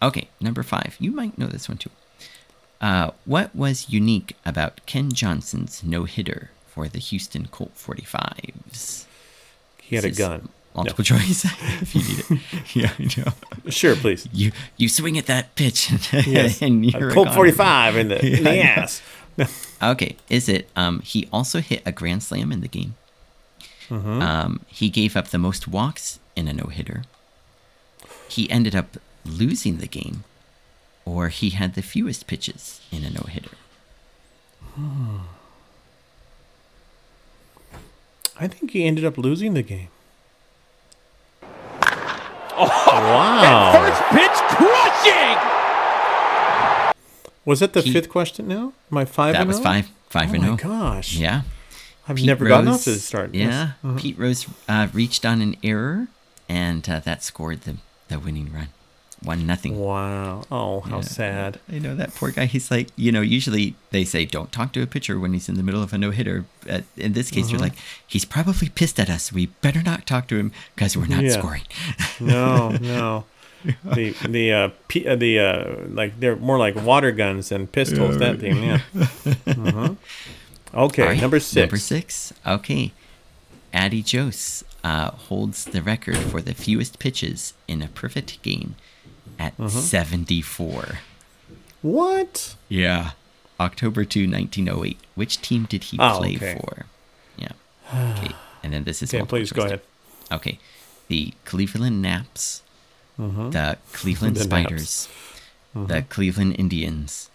Okay, 0.00 0.28
number 0.40 0.62
five. 0.62 0.96
You 0.98 1.10
might 1.10 1.36
know 1.36 1.46
this 1.46 1.68
one 1.68 1.76
too. 1.78 1.90
Uh, 2.80 3.10
what 3.26 3.54
was 3.54 3.90
unique 3.90 4.34
about 4.46 4.80
Ken 4.86 5.10
Johnson's 5.12 5.82
no 5.84 6.04
hitter 6.04 6.50
for 6.68 6.88
the 6.88 7.00
Houston 7.00 7.46
Colt 7.46 7.72
45s? 7.76 9.04
He 9.82 9.96
had 9.96 10.04
a 10.04 10.08
This 10.08 10.18
is 10.18 10.26
gun. 10.26 10.48
Multiple 10.78 11.04
choice, 11.04 11.44
if 11.82 11.94
you 11.94 12.02
need 12.02 12.18
it. 12.40 12.40
yeah, 12.76 12.92
I 12.98 13.20
know. 13.20 13.70
Sure, 13.70 13.96
please. 13.96 14.28
You 14.32 14.52
you 14.76 14.88
swing 14.88 15.18
at 15.18 15.26
that 15.26 15.54
pitch, 15.56 15.90
Yes. 16.12 16.62
and 16.62 16.84
you're 16.86 17.10
Colt 17.10 17.34
45 17.34 17.96
in 17.96 18.08
the, 18.08 18.24
in 18.24 18.44
the 18.44 18.54
Yeah, 18.56 18.62
ass. 18.84 19.02
Okay, 19.82 20.16
is 20.28 20.48
it? 20.48 20.68
Um, 20.76 21.00
he 21.00 21.28
also 21.32 21.60
hit 21.60 21.82
a 21.86 21.92
grand 21.92 22.22
slam 22.22 22.52
in 22.52 22.60
the 22.60 22.68
game. 22.68 22.94
Mm-hmm. 23.88 24.20
Um, 24.22 24.60
he 24.68 24.88
gave 24.88 25.16
up 25.16 25.28
the 25.28 25.38
most 25.38 25.66
walks 25.68 26.18
in 26.36 26.46
a 26.48 26.52
no 26.52 26.64
hitter. 26.68 27.02
He 28.28 28.50
ended 28.50 28.74
up 28.76 28.98
losing 29.24 29.78
the 29.78 29.86
game, 29.88 30.24
or 31.04 31.28
he 31.28 31.50
had 31.50 31.74
the 31.74 31.82
fewest 31.82 32.26
pitches 32.26 32.80
in 32.92 33.02
a 33.04 33.10
no 33.10 33.22
hitter. 33.28 33.56
I 38.40 38.46
think 38.46 38.70
he 38.70 38.84
ended 38.84 39.04
up 39.04 39.18
losing 39.18 39.54
the 39.54 39.62
game. 39.62 39.88
Wow. 42.66 43.72
First 43.72 44.02
pitch 44.10 44.38
crushing! 44.56 45.38
Was 47.44 47.60
that 47.60 47.72
the 47.72 47.80
He- 47.80 47.92
fifth 47.92 48.08
question 48.08 48.46
now? 48.48 48.72
My 48.90 49.04
five 49.04 49.34
That 49.34 49.46
was 49.46 49.58
five. 49.58 49.86
five, 50.08 50.30
five 50.30 50.30
Oh 50.30 50.34
and 50.34 50.42
my 50.42 50.48
oh. 50.50 50.56
gosh. 50.56 51.14
Yeah, 51.16 51.42
I've 52.08 52.16
Pete 52.16 52.26
never 52.26 52.46
gotten 52.46 52.68
off 52.68 52.84
to 52.84 52.90
the 52.92 52.98
start. 52.98 53.34
Yeah, 53.34 53.72
Uh-huh. 53.84 53.98
Pete 53.98 54.18
Rose 54.18 54.46
uh, 54.68 54.88
reached 54.92 55.24
on 55.24 55.40
an 55.40 55.56
error, 55.62 56.08
and 56.48 56.88
uh, 56.88 57.00
that 57.00 57.22
scored 57.22 57.62
the 57.62 57.76
the 58.08 58.18
winning 58.18 58.52
run, 58.52 58.68
one 59.22 59.46
nothing. 59.46 59.78
Wow. 59.78 60.44
Oh, 60.50 60.80
how 60.80 60.96
Yeah. 60.96 61.02
sad. 61.02 61.60
You 61.68 61.80
know 61.80 61.94
that 61.96 62.14
poor 62.14 62.30
guy. 62.30 62.46
He's 62.46 62.70
like, 62.70 62.88
you 62.96 63.10
know, 63.10 63.20
usually 63.20 63.74
they 63.90 64.04
say 64.04 64.24
don't 64.24 64.52
talk 64.52 64.72
to 64.74 64.82
a 64.82 64.86
pitcher 64.86 65.18
when 65.18 65.32
he's 65.32 65.48
in 65.48 65.56
the 65.56 65.62
middle 65.62 65.82
of 65.82 65.92
a 65.92 65.98
no 65.98 66.10
hitter. 66.12 66.44
In 66.96 67.12
this 67.14 67.30
case, 67.30 67.44
Uh-huh. 67.46 67.52
you're 67.52 67.60
like, 67.60 67.74
he's 68.06 68.24
probably 68.24 68.68
pissed 68.68 69.00
at 69.00 69.10
us. 69.10 69.32
We 69.32 69.46
better 69.46 69.82
not 69.82 70.06
talk 70.06 70.28
to 70.28 70.36
him 70.38 70.52
because 70.74 70.96
we're 70.96 71.06
not 71.06 71.24
Yeah. 71.24 71.38
scoring. 71.38 71.62
No, 72.20 72.70
no. 72.80 73.24
The 73.84 74.10
the 74.28 74.52
uh, 74.52 74.68
P, 74.86 75.04
uh 75.06 75.16
the 75.16 75.40
uh 75.40 75.74
like 75.88 76.20
they're 76.20 76.36
more 76.36 76.58
like 76.58 76.76
water 76.76 77.10
guns 77.10 77.48
than 77.48 77.66
pistols. 77.66 78.18
that 78.18 78.38
thing, 78.38 78.62
yeah. 78.62 78.80
uh 79.46 79.94
Okay, 80.74 81.02
right, 81.02 81.20
number 81.20 81.40
six. 81.40 81.56
Number 81.56 81.76
six. 81.78 82.32
Okay. 82.46 82.92
Addie 83.72 84.02
Joss 84.02 84.64
uh, 84.84 85.10
holds 85.10 85.64
the 85.64 85.82
record 85.82 86.16
for 86.18 86.40
the 86.40 86.54
fewest 86.54 86.98
pitches 86.98 87.52
in 87.66 87.82
a 87.82 87.88
perfect 87.88 88.40
game 88.42 88.76
at 89.38 89.54
Uh-huh. 89.58 89.68
74. 89.68 90.98
What? 91.82 92.56
Yeah. 92.68 93.12
October 93.60 94.04
2, 94.04 94.28
1908. 94.28 94.98
Which 95.14 95.40
team 95.40 95.64
did 95.64 95.84
he 95.84 95.98
Oh, 96.00 96.18
play 96.18 96.36
okay. 96.36 96.58
for? 96.60 96.86
Yeah. 97.36 97.52
Okay. 98.18 98.34
And 98.62 98.72
then 98.72 98.84
this 98.84 99.02
is 99.02 99.14
Okay, 99.14 99.24
please 99.24 99.52
go 99.52 99.62
ahead. 99.64 99.80
Okay. 100.30 100.58
The 101.08 101.32
Cleveland 101.44 102.02
Naps, 102.02 102.62
the 103.16 103.78
Cleveland 103.92 104.36
The 104.36 104.44
Spiders, 104.44 105.08
Naps. 105.74 105.88
the 105.88 106.02
Cleveland 106.02 106.56
Indians, 106.58 107.30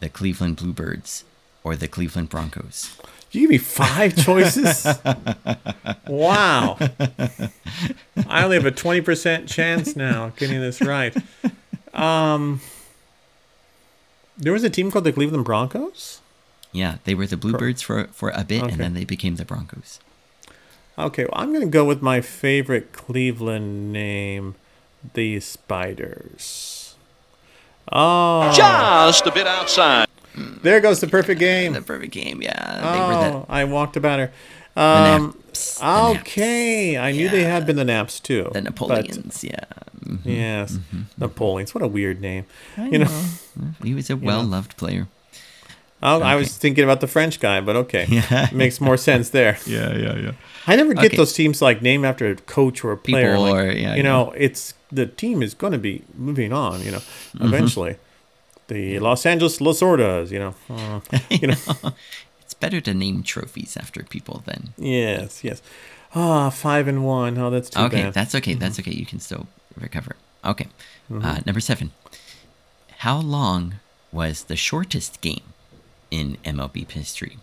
the 0.00 0.08
Cleveland 0.08 0.56
Bluebirds, 0.56 1.24
or 1.64 1.76
the 1.76 1.88
Cleveland 1.88 2.28
Broncos. 2.28 2.96
You 3.30 3.42
give 3.42 3.50
me 3.50 3.58
five 3.58 4.14
choices? 4.16 4.84
wow. 6.06 6.76
I 8.28 8.42
only 8.44 8.56
have 8.56 8.66
a 8.66 8.72
20% 8.72 9.48
chance 9.48 9.96
now 9.96 10.26
of 10.26 10.36
getting 10.36 10.60
this 10.60 10.82
right. 10.82 11.16
Um, 11.94 12.60
there 14.36 14.52
was 14.52 14.64
a 14.64 14.70
team 14.70 14.90
called 14.90 15.04
the 15.04 15.12
Cleveland 15.12 15.44
Broncos? 15.46 16.20
Yeah, 16.72 16.96
they 17.04 17.14
were 17.14 17.26
the 17.26 17.36
Bluebirds 17.38 17.80
for, 17.82 18.04
for 18.12 18.30
a 18.30 18.44
bit, 18.44 18.62
Okay. 18.64 18.72
and 18.72 18.80
then 18.80 18.94
they 18.94 19.04
became 19.04 19.36
the 19.36 19.44
Broncos. 19.44 19.98
Okay, 20.98 21.24
well, 21.24 21.32
I'm 21.34 21.48
going 21.50 21.60
to 21.64 21.66
go 21.70 21.84
with 21.86 22.02
my 22.02 22.20
favorite 22.20 22.92
Cleveland 22.92 23.92
name, 23.92 24.56
the 25.14 25.40
Spiders. 25.40 26.96
Oh, 27.90 28.52
Just 28.54 29.26
a 29.26 29.32
bit 29.32 29.46
outside. 29.46 30.06
There 30.62 30.80
goes 30.80 31.00
the 31.00 31.06
perfect 31.06 31.38
game. 31.40 31.72
The 31.72 31.82
perfect 31.82 32.12
game, 32.12 32.42
yeah. 32.42 32.80
They 32.80 32.98
were 32.98 33.36
Oh, 33.38 33.46
I 33.48 33.64
walked 33.64 33.96
about 33.96 34.18
her. 34.18 34.32
the, 34.74 34.80
Um, 34.82 35.36
Naps, 35.46 35.82
okay, 35.82 36.96
I 36.96 37.12
knew 37.12 37.28
they 37.28 37.44
had 37.44 37.66
been 37.66 37.76
the 37.76 37.84
Naps 37.84 38.20
too. 38.20 38.44
the 38.44 38.50
but- 38.62 38.64
Napoleons, 38.64 39.44
yeah. 39.44 39.64
Mhm. 40.04 40.20
yes, 40.24 40.78
Napoleons. 41.18 41.74
What 41.74 41.82
a 41.82 41.86
weird 41.88 42.20
name. 42.20 42.44
I 42.76 42.88
you 42.88 42.98
know, 42.98 43.24
He 43.84 43.94
was 43.94 44.10
a 44.10 44.16
well 44.16 44.42
loved 44.42 44.76
player. 44.76 45.06
Oh, 46.04 46.20
I 46.20 46.34
was 46.34 46.58
thinking 46.58 46.82
about 46.82 47.00
the 47.00 47.06
French 47.06 47.38
guy, 47.38 47.60
but 47.60 47.76
okay, 47.76 48.06
Yeah. 48.10 48.48
makes 48.52 48.80
more 48.80 48.96
sense 48.96 49.30
there. 49.30 49.58
Yeah, 49.66 49.96
yeah, 49.96 50.16
yeah. 50.16 50.32
I 50.66 50.74
never 50.76 50.94
get 50.94 51.06
Okay. 51.06 51.16
those 51.16 51.32
teams 51.32 51.62
like 51.62 51.80
named 51.82 52.04
after 52.04 52.26
a 52.30 52.34
coach 52.34 52.82
or 52.82 52.90
a 52.92 52.96
player. 52.96 53.30
People 53.36 53.42
like, 53.42 53.54
or- 53.54 53.70
yeah, 53.70 53.90
you 53.94 53.96
yeah. 53.98 54.02
know, 54.02 54.32
it's 54.36 54.74
the 54.90 55.06
team 55.06 55.42
is 55.42 55.54
going 55.54 55.72
to 55.72 55.78
be 55.78 56.02
moving 56.16 56.52
on. 56.52 56.82
You 56.82 56.92
know, 56.92 57.02
Mm-hmm. 57.36 57.50
The 58.68 58.98
Los 58.98 59.24
Angeles 59.26 59.58
Lasordas. 59.58 60.30
You 60.30 60.38
know, 60.38 60.54
uh, 60.70 61.00
you 61.30 61.48
know. 61.48 61.56
It's 62.42 62.54
better 62.54 62.82
to 62.82 62.92
name 62.92 63.22
trophies 63.22 63.76
after 63.78 64.02
people 64.02 64.42
than. 64.44 64.74
yes, 64.76 65.42
yes. 65.42 65.62
Ah, 66.14 66.50
five 66.50 66.86
and 66.86 67.02
one. 67.02 67.38
Oh, 67.38 67.48
that's 67.48 67.70
too 67.70 67.80
okay, 67.84 68.02
bad. 68.02 68.14
that's 68.14 68.34
okay. 68.34 68.52
That's 68.54 68.78
okay. 68.78 68.90
You 68.92 69.06
can 69.06 69.20
still 69.20 69.46
recover. 69.80 70.16
Okay. 70.44 70.66
Uh, 71.10 71.40
number 71.46 71.60
seven. 71.60 71.92
How 72.98 73.18
long 73.18 73.76
was 74.12 74.44
the 74.44 74.56
shortest 74.56 75.20
game 75.22 75.54
in 76.10 76.36
MLB 76.44 76.90
history? 76.90 77.38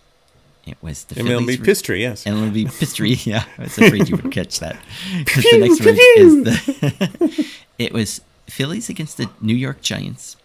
It 0.66 0.76
was 0.80 1.04
the 1.04 1.16
MLB 1.16 1.26
Phillies. 1.56 1.66
history. 1.66 2.00
Yes. 2.02 2.24
MLB 2.24 2.70
history. 2.78 3.14
Yeah, 3.24 3.44
I 3.58 3.62
was 3.62 3.78
afraid 3.78 4.08
you 4.08 4.16
would 4.16 4.30
catch 4.30 4.60
that. 4.60 4.76
the 5.24 5.58
next 5.58 5.80
one 5.84 5.96
is 6.16 6.44
the. 6.44 7.46
it 7.78 7.92
was 7.92 8.20
Phillies 8.46 8.88
against 8.88 9.16
the 9.16 9.28
New 9.40 9.56
York 9.56 9.80
Giants, 9.80 10.36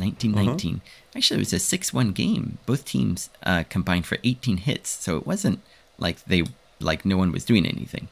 1919. 0.00 0.76
Uh-huh. 0.76 0.80
Actually, 1.16 1.36
it 1.38 1.40
was 1.40 1.52
a 1.52 1.56
6-1 1.78 2.14
game. 2.14 2.58
Both 2.66 2.84
teams 2.84 3.30
uh, 3.44 3.64
combined 3.68 4.06
for 4.06 4.18
18 4.24 4.56
hits, 4.58 4.88
so 4.90 5.16
it 5.18 5.26
wasn't 5.26 5.60
like 5.98 6.24
they 6.24 6.44
like 6.80 7.04
no 7.04 7.16
one 7.16 7.30
was 7.32 7.44
doing 7.44 7.66
anything. 7.66 8.08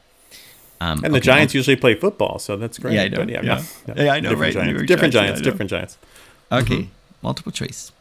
Um, 0.81 1.01
And 1.03 1.13
the 1.13 1.17
okay, 1.17 1.25
Giants 1.25 1.53
mul- 1.53 1.59
usually 1.59 1.75
play 1.75 1.95
football, 1.95 2.39
so 2.39 2.55
that's 2.55 2.77
great. 2.79 2.93
Yeah, 2.93 3.03
I 3.03 3.07
know, 3.09 3.17
But 3.17 3.29
yeah. 3.29 3.41
no, 3.41 3.55
no, 3.95 4.03
Yeah, 4.03 4.13
I 4.13 4.19
know, 4.21 4.29
different 4.29 4.55
right, 4.55 4.65
Giants, 4.65 4.83
different 4.87 5.13
Giants, 5.13 5.15
yeah, 5.15 5.21
Giants, 5.21 5.41
different 5.41 5.69
Giants. 5.71 5.97
Okay, 6.51 6.81
Mm-hmm. 6.83 6.91
multiple 7.27 7.51
choice. 7.51 7.91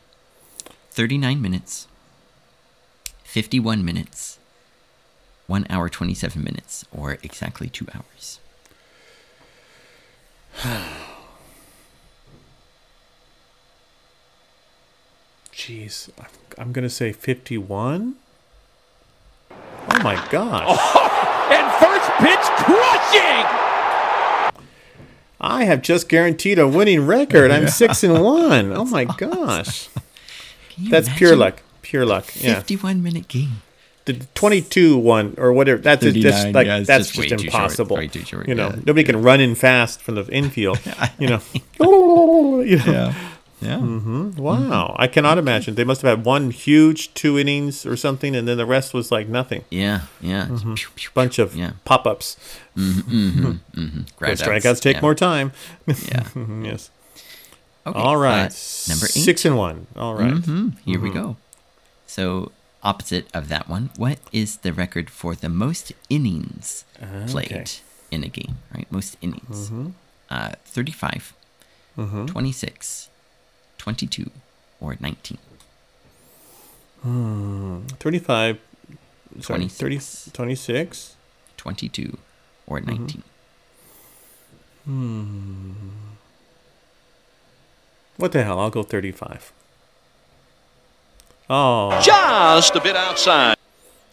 39 0.93 1.41
minutes, 1.43 1.87
51 3.25 3.85
minutes, 3.85 4.39
1 5.47 5.67
hour 5.71 5.89
27 5.89 6.43
minutes, 6.45 6.85
or 6.93 7.19
exactly 7.23 7.69
2 7.69 7.87
hours. 7.95 8.41
Jeez, 15.59 16.09
I'm, 16.17 16.27
I'm 16.57 16.73
gonna 16.73 16.89
say 16.89 17.13
51. 17.13 18.15
Oh 19.51 20.03
my 20.03 20.15
gosh! 20.31 20.79
And 21.51 21.73
first 21.81 22.11
pitch 22.19 22.47
crushing! 22.63 23.45
I 25.41 25.65
have 25.65 25.83
just 25.83 26.09
guaranteed 26.09 26.61
a 26.61 26.69
winning 26.69 27.07
record. 27.07 27.51
I'm 27.51 27.67
six 27.67 28.05
and 28.05 28.23
one. 28.23 28.71
Oh 28.73 28.85
my 28.85 29.05
gosh! 29.19 29.89
That's 30.79 31.09
pure 31.17 31.35
luck. 31.35 31.63
Pure 31.83 32.07
luck. 32.07 32.27
Yeah. 32.37 32.55
51 32.55 33.03
minute 33.03 33.27
game. 33.27 33.63
The 34.05 34.15
22 34.35 34.97
one 34.97 35.35
or 35.39 35.53
whatever. 35.53 35.81
That's 35.83 36.05
just 36.05 36.55
like 36.55 36.69
yeah, 36.69 36.79
it's 36.79 36.87
that's 36.87 37.09
just 37.09 37.17
just 37.17 37.29
too 37.31 37.51
short, 37.51 37.55
impossible. 37.55 37.97
short, 38.25 38.47
you 38.47 38.55
know, 38.55 38.69
yeah. 38.69 38.81
nobody 38.87 39.03
can 39.03 39.23
run 39.23 39.41
in 39.41 39.57
fast 39.57 40.01
from 40.03 40.15
the 40.15 40.27
infield. 40.29 40.79
you 41.19 41.29
know. 41.29 41.41
You 41.81 42.77
know. 42.77 42.87
Yeah. 42.87 43.15
Yeah. 43.61 43.79
Wow, 43.79 44.95
I 44.99 45.09
cannot 45.09 45.37
imagine. 45.39 45.75
They 45.75 45.85
must 45.85 46.03
have 46.03 46.19
had 46.19 46.25
one 46.27 46.51
huge 46.53 47.13
two 47.15 47.39
innings 47.39 47.85
or 47.85 47.97
something, 47.97 48.37
and 48.37 48.47
then 48.47 48.57
the 48.57 48.67
rest 48.67 48.95
was 48.95 49.11
like 49.11 49.29
nothing. 49.29 49.65
Yeah. 49.71 50.03
Yeah. 50.21 50.47
Mm-hmm. 50.47 50.75
Pew, 50.75 50.89
pew, 50.95 51.11
Bunch 51.15 51.39
of 51.41 51.57
Yeah. 51.57 51.73
pop-ups. 51.85 52.37
groundouts, 52.77 54.43
Strikeouts 54.43 54.81
take 54.81 54.97
yeah. 54.97 55.01
more 55.03 55.15
time. 55.15 55.53
Yeah. 55.87 56.25
yes. 56.63 56.91
Okay, 57.87 57.99
All 57.99 58.17
right. 58.17 58.47
uh, 58.53 58.89
number 58.93 59.07
eight. 59.07 59.25
Six 59.27 59.45
and 59.45 59.57
one. 59.57 59.87
All 59.97 60.15
right. 60.15 60.33
Here 60.33 60.41
Mm-hmm. 60.43 61.03
we 61.03 61.11
go. 61.11 61.37
So, 62.07 62.53
opposite 62.83 63.27
of 63.35 63.49
that 63.49 63.69
one, 63.69 63.91
what 63.97 64.19
is 64.33 64.59
the 64.59 64.73
record 64.73 65.11
for 65.11 65.35
the 65.35 65.49
most 65.49 65.93
innings 66.09 66.85
played 67.27 67.71
in 68.11 68.23
a 68.25 68.29
game? 68.29 68.57
Right, 68.75 68.87
most 68.93 69.17
innings. 69.23 69.71
Mm-hmm. 69.71 69.89
Uh, 70.31 70.53
35, 70.67 71.33
26, 71.97 73.08
22, 73.89 74.31
or 74.83 74.97
19. 75.01 75.39
Hmm, 77.01 77.87
35. 77.99 78.59
Sorry, 79.41 79.67
30, 79.67 79.95
26. 79.97 80.31
26. 80.35 81.17
22, 81.57 82.19
or 82.67 82.81
Mm-hmm. 82.81 82.91
19. 82.91 83.23
Hmm. 84.85 85.73
What 88.19 88.33
the 88.33 88.43
hell? 88.45 88.59
I'll 88.61 88.69
go 88.71 88.83
35. 88.83 89.53
Oh, 91.49 91.99
Just 92.05 92.75
a 92.77 92.81
bit 92.83 92.95
outside. 92.97 93.57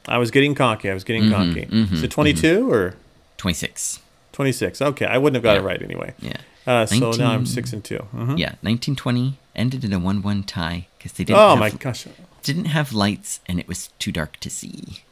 I 0.07 0.17
was 0.19 0.31
getting 0.31 0.55
cocky. 0.55 0.89
I 0.89 0.93
was 0.93 1.03
getting 1.03 1.23
mm-hmm, 1.23 1.33
cocky. 1.53 1.65
Mm-hmm, 1.65 1.95
Is 1.95 2.03
it 2.03 2.11
22 2.11 2.59
mm-hmm. 2.61 2.71
or 2.71 2.95
26. 3.37 3.99
26? 4.31 4.81
Okay, 4.81 5.05
I 5.05 5.17
wouldn't 5.17 5.35
have 5.35 5.43
got 5.43 5.53
Yeah. 5.55 5.59
it 5.59 5.63
right 5.63 5.81
anyway. 5.81 6.13
Yeah. 6.21 6.37
Uh, 6.67 6.85
so 6.85 7.11
now 7.11 7.31
I'm 7.31 7.43
19 7.43 7.45
6 7.45 7.73
and 7.73 7.83
2. 7.83 7.97
Mhm. 8.13 8.37
Yeah, 8.39 8.55
1920 8.61 9.37
ended 9.55 9.83
in 9.83 9.93
a 9.93 9.99
1 9.99 10.21
1 10.21 10.43
tie 10.43 10.87
because 10.97 11.13
they 11.13 11.23
didn't, 11.23 11.39
Oh 11.39 11.49
have, 11.49 11.59
my 11.59 11.69
gosh. 11.69 12.07
didn't 12.43 12.65
have 12.65 12.91
lights 12.93 13.39
and 13.47 13.59
it 13.59 13.67
was 13.67 13.89
too 13.99 14.11
dark 14.11 14.37
to 14.41 14.49
see. 14.49 15.03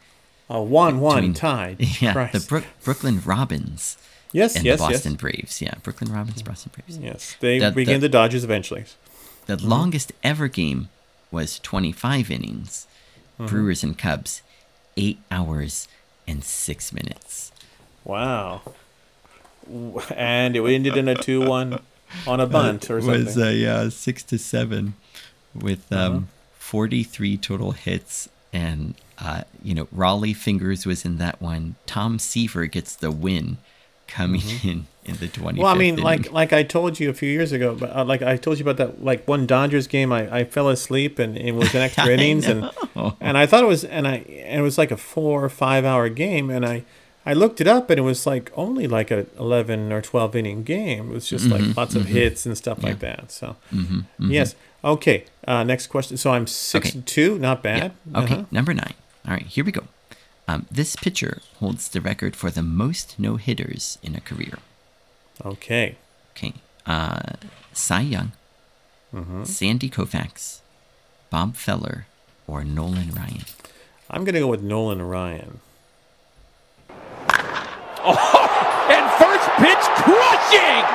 A 0.49 0.61
1 0.61 0.99
1 0.99 1.15
Between- 1.15 1.33
tied. 1.33 1.77
Yeah, 2.01 2.13
Christ. 2.13 2.33
the 2.33 2.39
Brook, 2.41 2.65
Brooklyn 2.83 3.21
Robins 3.23 3.97
yes, 4.31 4.55
and 4.55 4.65
yes, 4.65 4.79
the 4.79 4.87
Boston 4.87 5.11
yes. 5.13 5.21
Braves. 5.21 5.61
Yeah, 5.61 5.73
Brooklyn 5.83 6.11
Robins, 6.11 6.41
Boston 6.41 6.71
Braves. 6.75 6.97
Yes, 7.01 7.35
they 7.39 7.59
The- 7.59 7.71
became 7.71 7.95
the- 8.01 8.07
the 8.07 8.09
Dodgers 8.09 8.43
eventually. 8.43 8.85
The 9.45 9.57
longest 9.57 10.11
ever 10.23 10.47
game 10.47 10.89
was 11.31 11.59
25 11.59 12.31
innings. 12.31 12.87
Mm-hmm. 13.39 13.47
Brewers 13.47 13.83
and 13.83 13.97
Cubs, 13.97 14.41
eight 14.95 15.19
hours 15.31 15.87
and 16.27 16.43
six 16.43 16.93
minutes. 16.93 17.51
Wow. 18.05 18.61
And 20.15 20.55
it 20.55 20.61
ended 20.63 20.97
in 20.97 21.07
a 21.07 21.15
2 21.15 21.41
1 21.47 21.79
on 22.27 22.39
a 22.39 22.45
bunt 22.47 22.89
or 22.89 23.01
something. 23.01 23.21
It 23.21 23.25
Was 23.25 23.37
uh, 23.37 23.89
six 23.89 24.23
to 24.23 24.37
seven, 24.37 24.93
with 25.55 25.91
Uh-huh. 25.91 26.05
um, 26.17 26.27
43 26.57 27.37
total 27.37 27.71
hits, 27.71 28.29
and 28.51 28.95
uh, 29.19 29.41
you 29.63 29.73
know 29.75 29.85
Rollie 29.95 30.35
Fingers 30.35 30.85
was 30.85 31.05
in 31.05 31.17
that 31.17 31.41
one. 31.41 31.75
Tom 31.85 32.19
Seaver 32.19 32.65
gets 32.67 32.95
the 32.95 33.11
win, 33.11 33.57
coming 34.07 34.41
in 34.63 34.87
in 35.05 35.15
the 35.17 35.27
25th. 35.27 35.33
Mm-hmm. 35.51 35.57
Well, 35.59 35.67
I 35.67 35.75
mean, 35.77 35.93
inning. 35.95 36.03
like 36.05 36.31
like 36.31 36.53
I 36.53 36.63
told 36.63 36.99
you 36.99 37.09
a 37.09 37.13
few 37.13 37.29
years 37.29 37.51
ago, 37.51 37.75
but 37.75 37.95
uh, 37.95 38.05
like 38.05 38.21
I 38.21 38.37
told 38.37 38.57
you 38.59 38.63
about 38.63 38.77
that 38.77 39.03
like 39.03 39.27
one 39.27 39.45
Dodgers 39.47 39.87
game, 39.87 40.11
I, 40.11 40.39
I 40.39 40.43
fell 40.45 40.69
asleep 40.69 41.19
and 41.19 41.37
it 41.37 41.53
was 41.53 41.73
an 41.75 41.81
extra 41.87 42.09
innings, 42.09 42.47
and 42.47 42.69
and 43.19 43.37
I 43.37 43.45
thought 43.45 43.63
it 43.63 43.67
was 43.67 43.83
and 43.83 44.07
I 44.07 44.17
and 44.17 44.59
it 44.59 44.63
was 44.63 44.77
like 44.77 44.91
a 44.91 44.97
four 44.97 45.43
or 45.43 45.49
five 45.49 45.83
hour 45.85 46.09
game, 46.09 46.49
and 46.49 46.65
I 46.65 46.83
I 47.25 47.33
looked 47.33 47.61
it 47.61 47.67
up 47.67 47.89
and 47.89 47.97
it 47.97 48.03
was 48.03 48.25
like 48.27 48.51
only 48.55 48.85
like 48.87 49.09
a 49.11 49.25
eleven 49.39 49.91
or 49.93 50.01
twelve 50.01 50.35
inning 50.35 50.63
game. 50.63 51.09
It 51.11 51.13
was 51.13 51.27
just 51.29 51.45
Mm-hmm, 51.45 51.67
like 51.67 51.77
lots 51.77 51.95
of 51.95 52.05
hits 52.07 52.45
and 52.45 52.57
stuff 52.57 52.83
like 52.83 52.99
that. 52.99 53.31
So 53.31 53.55
yes, 54.19 54.55
okay. 54.83 55.25
Uh, 55.47 55.63
next 55.63 55.87
question. 55.87 56.17
So 56.17 56.31
I'm 56.31 56.47
six 56.47 56.89
Okay. 56.89 56.97
and 56.97 57.07
two, 57.07 57.39
not 57.39 57.57
Yeah. 57.63 57.79
bad. 57.79 57.91
Okay, 58.15 58.33
Uh-huh. 58.35 58.45
number 58.51 58.73
nine. 58.73 58.95
All 59.25 59.33
right, 59.33 59.45
here 59.45 59.63
we 59.63 59.71
go. 59.71 59.83
Um, 60.47 60.65
this 60.69 60.97
pitcher 60.97 61.41
holds 61.59 61.87
the 61.87 62.01
record 62.01 62.35
for 62.35 62.51
the 62.51 62.61
most 62.63 63.17
no 63.17 63.37
hitters 63.37 63.97
in 64.03 64.15
a 64.15 64.19
career. 64.21 64.59
Okay. 65.45 65.95
Okay. 66.35 66.53
Uh, 66.85 67.39
Cy 67.71 68.01
Young, 68.01 68.31
Mm-hmm. 69.15 69.43
Sandy 69.45 69.89
Koufax, 69.89 70.59
Bob 71.29 71.55
Feller, 71.55 72.07
or 72.47 72.63
Nolan 72.65 73.11
Ryan. 73.11 73.45
I'm 74.09 74.25
gonna 74.25 74.39
go 74.41 74.47
with 74.47 74.61
Nolan 74.61 75.01
Ryan. 75.01 75.61
And 78.05 79.05
first 79.17 79.47
pitch 79.57 79.85
crushing! 80.03 80.85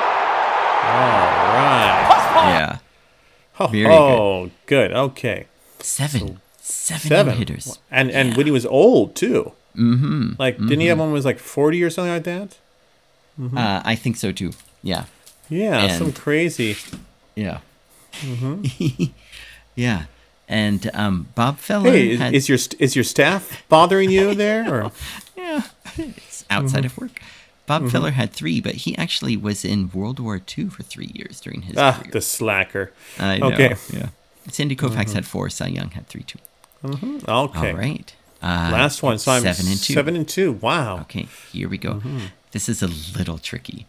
All 0.88 1.28
right. 1.54 2.34
Yeah. 2.50 2.78
Very 3.58 3.84
good. 3.84 3.90
oh, 3.92 4.50
good. 4.66 4.92
Okay. 4.92 5.46
Seven. 5.80 6.40
Seven, 6.60 7.08
Seven 7.08 7.36
hitters. 7.38 7.78
and 7.90 8.10
and 8.10 8.36
when 8.36 8.46
he 8.46 8.52
was 8.52 8.66
old 8.66 9.14
too. 9.16 9.52
Mm-hmm. 9.76 10.32
Like, 10.38 10.58
didn't 10.58 10.80
he 10.80 10.86
have 10.88 10.98
one 10.98 11.12
was 11.12 11.24
like 11.24 11.38
forty 11.38 11.82
or 11.82 11.90
something 11.90 12.12
like 12.12 12.24
that? 12.24 12.58
Uh, 13.56 13.80
I 13.84 13.94
think 13.94 14.16
so 14.16 14.32
too. 14.32 14.50
Yeah. 14.82 15.04
Yeah, 15.48 15.84
And- 15.84 15.92
some 15.98 16.12
crazy. 16.12 16.76
Yeah. 17.34 17.60
Mm-hmm. 18.20 19.04
yeah. 19.76 20.04
And 20.48 20.90
um, 20.94 21.28
Bob 21.34 21.58
Feller 21.58 21.90
Hey, 21.90 22.10
is, 22.12 22.18
had, 22.20 22.34
is 22.34 22.48
your 22.48 22.58
st- 22.58 22.80
is 22.80 22.96
your 22.96 23.04
staff 23.04 23.62
bothering 23.68 24.10
you 24.10 24.34
there? 24.34 24.72
Or 24.72 24.92
yeah, 25.36 25.62
it's 25.96 26.27
outside 26.50 26.84
Mm-hmm. 26.84 26.86
of 26.86 26.98
work. 26.98 27.22
Bob 27.66 27.82
Mm-hmm. 27.82 27.90
Feller 27.90 28.10
had 28.12 28.32
three, 28.32 28.60
but 28.60 28.74
he 28.76 28.96
actually 28.96 29.36
was 29.36 29.64
in 29.64 29.90
World 29.92 30.18
War 30.20 30.40
II 30.56 30.68
for 30.70 30.82
three 30.82 31.10
years 31.14 31.40
during 31.40 31.62
his 31.62 31.76
Ah, 31.76 31.98
career. 32.00 32.10
the 32.12 32.20
slacker. 32.22 32.92
I 33.18 33.38
know. 33.38 33.48
okay. 33.52 33.74
Yeah. 33.92 34.08
Sandy 34.50 34.74
Koufax 34.74 35.12
had 35.12 35.26
four. 35.26 35.50
Cy 35.50 35.66
Young 35.68 35.90
had 35.90 36.06
three 36.08 36.22
too. 36.22 36.38
Okay. 36.84 37.24
All 37.28 37.48
right. 37.74 38.14
Uh, 38.40 38.70
Last 38.72 39.02
one. 39.02 39.18
So 39.18 39.32
I'm 39.32 39.42
seven 39.42 39.66
and 39.70 39.78
two. 39.78 39.92
Seven 39.92 40.16
and 40.16 40.26
two. 40.28 40.52
Wow. 40.52 41.00
Okay, 41.00 41.26
here 41.52 41.68
we 41.68 41.76
go. 41.76 41.94
Mm-hmm. 41.94 42.18
This 42.52 42.68
is 42.68 42.82
a 42.82 42.86
little 43.18 43.36
tricky. 43.36 43.86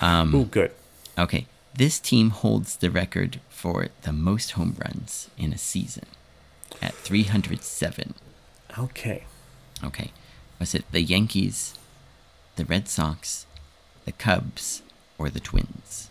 Um, 0.00 0.34
Ooh, 0.34 0.44
good. 0.46 0.72
Okay, 1.18 1.46
this 1.76 2.00
team 2.00 2.30
holds 2.30 2.76
the 2.76 2.90
record 2.90 3.40
for 3.50 3.88
the 4.02 4.12
most 4.12 4.52
home 4.52 4.74
runs 4.84 5.28
in 5.38 5.52
a 5.52 5.58
season 5.58 6.06
at 6.80 6.94
307. 6.94 8.14
Okay. 8.78 9.24
Okay, 9.84 10.10
was 10.58 10.74
it 10.74 10.84
the 10.92 11.02
Yankees, 11.02 11.74
the 12.60 12.66
Red 12.66 12.88
Sox, 12.88 13.46
the 14.04 14.12
Cubs, 14.12 14.82
or 15.18 15.30
the 15.30 15.40
Twins? 15.40 16.10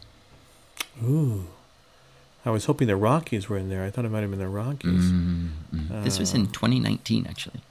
Ooh. 1.03 1.45
I 2.45 2.49
was 2.49 2.65
hoping 2.65 2.87
the 2.87 2.95
Rockies 2.95 3.47
were 3.49 3.57
in 3.57 3.69
there. 3.69 3.83
I 3.83 3.91
thought 3.91 4.05
it 4.05 4.09
might 4.09 4.21
have 4.21 4.31
been 4.31 4.39
the 4.39 4.47
Rockies. 4.47 5.11
This 6.03 6.17
was 6.19 6.33
Uh. 6.33 6.37
in 6.39 6.47
2019, 6.47 7.27
actually. 7.27 7.61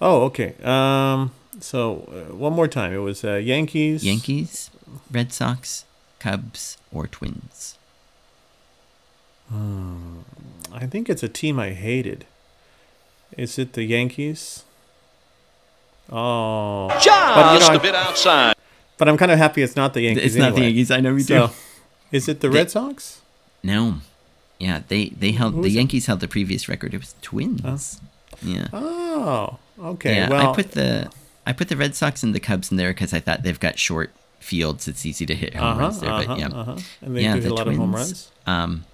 Oh, 0.00 0.22
okay. 0.24 0.54
Um. 0.64 1.30
So 1.60 2.06
uh, 2.12 2.34
one 2.34 2.52
more 2.52 2.68
time. 2.68 2.92
It 2.92 2.98
was 2.98 3.24
uh, 3.24 3.34
Yankees. 3.36 4.04
Yankees, 4.04 4.70
Red 5.10 5.32
Sox, 5.32 5.84
Cubs, 6.18 6.76
or 6.92 7.06
Twins? 7.06 7.78
I 9.52 10.86
think 10.90 11.08
it's 11.08 11.22
a 11.22 11.28
team 11.28 11.58
I 11.58 11.70
hated. 11.70 12.26
Is 13.38 13.58
it 13.58 13.72
the 13.72 13.84
Yankees? 13.84 14.64
Oh. 16.10 16.88
Just 17.00 17.06
But, 17.08 17.54
you 17.54 17.60
know, 17.60 17.66
a 17.66 17.70
I- 17.74 17.78
bit 17.78 17.94
outside. 17.94 18.54
But 18.98 19.08
I'm 19.08 19.16
kind 19.18 19.30
of 19.30 19.38
happy 19.38 19.62
it's 19.62 19.76
not 19.76 19.92
the 19.92 20.00
Yankees. 20.02 20.24
It's 20.24 20.36
not 20.36 20.54
the. 20.54 20.62
Yankees. 20.62 20.90
I 20.90 21.00
know 21.00 21.12
we 21.14 21.22
So, 21.22 21.48
do. 21.48 21.52
is 22.12 22.28
it 22.28 22.40
the 22.40 22.48
They- 22.48 22.58
Red 22.58 22.70
Sox? 22.70 23.20
No. 23.62 23.96
Yeah, 24.58 24.80
they 24.88 25.10
they 25.10 25.32
held 25.32 25.52
Who 25.54 25.60
the 25.62 25.68
is 25.68 25.74
it? 25.74 25.76
Yankees 25.78 26.06
held 26.06 26.20
the 26.20 26.28
previous 26.28 26.66
record. 26.66 26.94
It 26.94 26.98
was 26.98 27.14
Twins. 27.20 28.00
Yeah. 28.42 28.68
Oh, 28.72 29.58
okay. 29.78 30.14
yeah, 30.14 30.28
well, 30.30 30.50
I 30.52 30.54
put 30.54 30.72
the 30.72 31.10
I 31.46 31.52
put 31.52 31.68
the 31.68 31.76
Red 31.76 31.94
Sox 31.94 32.22
and 32.22 32.34
the 32.34 32.40
Cubs 32.40 32.70
in 32.70 32.78
there 32.78 32.90
because 32.94 33.12
I 33.12 33.20
thought 33.20 33.42
they've 33.42 33.60
got 33.60 33.78
short 33.78 34.12
fields. 34.40 34.88
It's 34.88 35.04
easy 35.04 35.26
to 35.26 35.34
hit 35.34 35.54
home 35.54 35.72
uh-huh, 35.72 35.80
runs 35.80 36.00
there. 36.00 36.10
uh-huh, 36.10 36.24
but 36.26 36.38
yeah, 36.38 36.46
uh-huh. 36.48 36.76
And 37.02 37.16
they 37.16 37.22
yeah, 37.22 37.34
do 37.34 37.40
the 37.42 37.48
a 37.50 37.54
lot 37.54 37.64
Twins. 37.64 37.76
of 37.76 37.80
home 37.80 37.94
runs. 37.94 38.30
Um, 38.46 38.84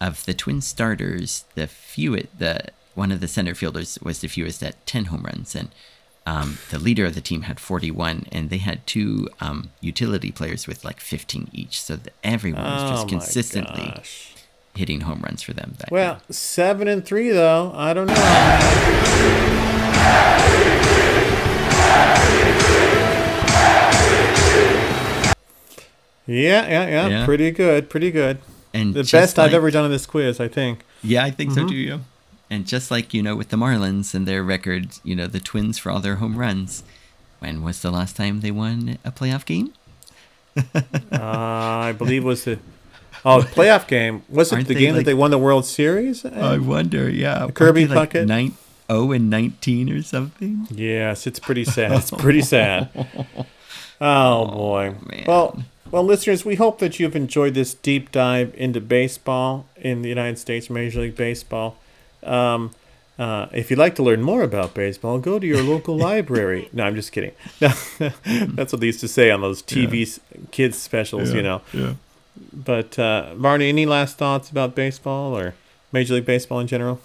of 0.00 0.24
the 0.24 0.34
Twin 0.34 0.60
starters, 0.60 1.44
the 1.56 1.66
fewest, 1.66 2.38
the 2.38 2.60
one 2.94 3.10
of 3.10 3.20
the 3.20 3.28
center 3.28 3.54
fielders 3.56 3.98
was 4.02 4.20
the 4.20 4.28
fewest 4.28 4.62
at 4.62 4.84
ten 4.86 5.06
home 5.06 5.22
runs, 5.24 5.56
and 5.56 5.68
um, 6.26 6.58
the 6.70 6.78
leader 6.78 7.06
of 7.06 7.14
the 7.14 7.20
team 7.20 7.42
had 7.42 7.58
forty 7.60 7.90
one, 7.90 8.26
and 8.32 8.50
they 8.50 8.58
had 8.58 8.86
two 8.86 9.28
um, 9.40 9.70
utility 9.80 10.30
players 10.32 10.66
with 10.66 10.84
like 10.84 11.00
fifteen 11.00 11.48
each. 11.52 11.80
So 11.80 11.96
that 11.96 12.12
everyone 12.24 12.64
was 12.64 12.82
Oh 12.82 12.90
just 12.94 13.08
consistently 13.08 13.92
gosh. 13.94 14.34
hitting 14.74 15.02
home 15.02 15.20
runs 15.22 15.42
for 15.42 15.52
them. 15.52 15.74
That 15.78 15.90
Well, 15.90 16.20
seven 16.30 16.88
and 16.88 17.04
three 17.04 17.30
though. 17.30 17.72
I 17.74 17.94
don't 17.94 18.06
know. 18.08 19.36
Yeah, 26.26 26.66
yeah, 26.68 26.88
yeah, 26.88 27.06
Yeah. 27.08 27.24
Pretty 27.24 27.50
good. 27.52 27.88
Pretty 27.88 28.10
good. 28.10 28.38
and 28.74 28.94
The 28.94 29.04
best 29.10 29.38
I've 29.38 29.54
ever 29.54 29.70
done 29.70 29.84
in 29.84 29.90
this 29.92 30.06
quiz, 30.06 30.40
I 30.40 30.48
think. 30.48 30.80
Yeah, 31.02 31.24
I 31.24 31.30
think 31.30 31.50
Mm-hmm. 31.52 31.60
so 31.62 31.68
too. 31.68 31.76
Yeah. 31.76 31.98
And 32.48 32.66
just 32.66 32.90
like 32.90 33.12
you 33.12 33.22
know 33.22 33.34
with 33.36 33.48
the 33.48 33.56
Marlins 33.56 34.14
and 34.14 34.26
their 34.26 34.42
record, 34.42 34.88
you 35.02 35.16
know 35.16 35.26
the 35.26 35.40
Twins 35.40 35.78
for 35.78 35.90
all 35.90 36.00
their 36.00 36.16
home 36.16 36.36
runs. 36.36 36.84
When 37.40 37.62
was 37.62 37.82
the 37.82 37.90
last 37.90 38.16
time 38.16 38.40
they 38.40 38.50
won 38.50 38.98
a 39.04 39.10
playoff 39.12 39.44
game? 39.44 39.72
Uh, 41.12 41.20
I 41.90 41.94
believe 41.96 42.24
was 42.24 42.44
the 42.44 42.58
oh 43.24 43.40
playoff 43.40 43.86
game. 43.86 44.22
Was 44.28 44.52
it 44.52 44.56
Aren't 44.56 44.68
the 44.68 44.74
game 44.74 44.94
that 44.94 45.04
they 45.04 45.12
won 45.14 45.30
the 45.30 45.38
World 45.38 45.66
Series? 45.66 46.24
I 46.24 46.56
wonder. 46.58 47.10
Yeah, 47.10 47.48
Kirby 47.52 47.86
like 47.86 48.12
Puckett? 48.12 48.26
Nine, 48.26 48.54
oh 48.88 49.12
and 49.12 49.28
nineteen 49.28 49.90
or 49.90 50.02
something. 50.02 50.66
Yes, 50.70 51.26
it's 51.26 51.38
pretty 51.38 51.64
sad. 51.76 51.92
It's 51.92 52.10
pretty 52.10 52.40
sad. 52.42 52.88
Oh 54.00 54.46
boy. 54.50 54.94
man. 55.10 55.24
Well, 55.26 55.62
well, 55.90 56.02
listeners, 56.04 56.44
we 56.44 56.56
hope 56.56 56.78
that 56.80 56.98
you've 56.98 57.14
enjoyed 57.16 57.54
this 57.54 57.74
deep 57.74 58.10
dive 58.12 58.54
into 58.56 58.80
baseball 58.80 59.66
in 59.76 60.02
the 60.02 60.08
United 60.08 60.38
States 60.38 60.68
Major 60.70 61.00
League 61.00 61.16
Baseball. 61.16 61.76
Um, 62.22 62.70
uh, 63.18 63.46
if 63.52 63.70
you'd 63.70 63.78
like 63.78 63.94
to 63.94 64.02
learn 64.02 64.22
more 64.22 64.42
about 64.42 64.74
baseball, 64.74 65.18
go 65.18 65.38
to 65.38 65.46
your 65.46 65.62
local 65.74 65.96
library. 65.96 66.68
No, 66.72 66.84
I'm 66.84 66.94
just 66.94 67.12
kidding. 67.12 67.32
No, 67.60 67.68
that's 68.24 68.72
what 68.72 68.80
they 68.80 68.86
used 68.86 69.00
to 69.00 69.08
say 69.08 69.30
on 69.30 69.40
those 69.40 69.62
TV 69.62 70.02
s 70.02 70.20
kids 70.50 70.76
specials, 70.78 71.32
you 71.32 71.42
know. 71.42 71.62
Yeah. 71.72 71.94
But 72.52 72.98
uh, 72.98 73.34
Barney, 73.36 73.70
any 73.70 73.86
last 73.86 74.18
thoughts 74.18 74.50
about 74.50 74.74
baseball 74.74 75.36
or 75.36 75.54
Major 75.92 76.14
League 76.14 76.26
Baseball 76.26 76.60
in 76.60 76.66
general? 76.66 77.00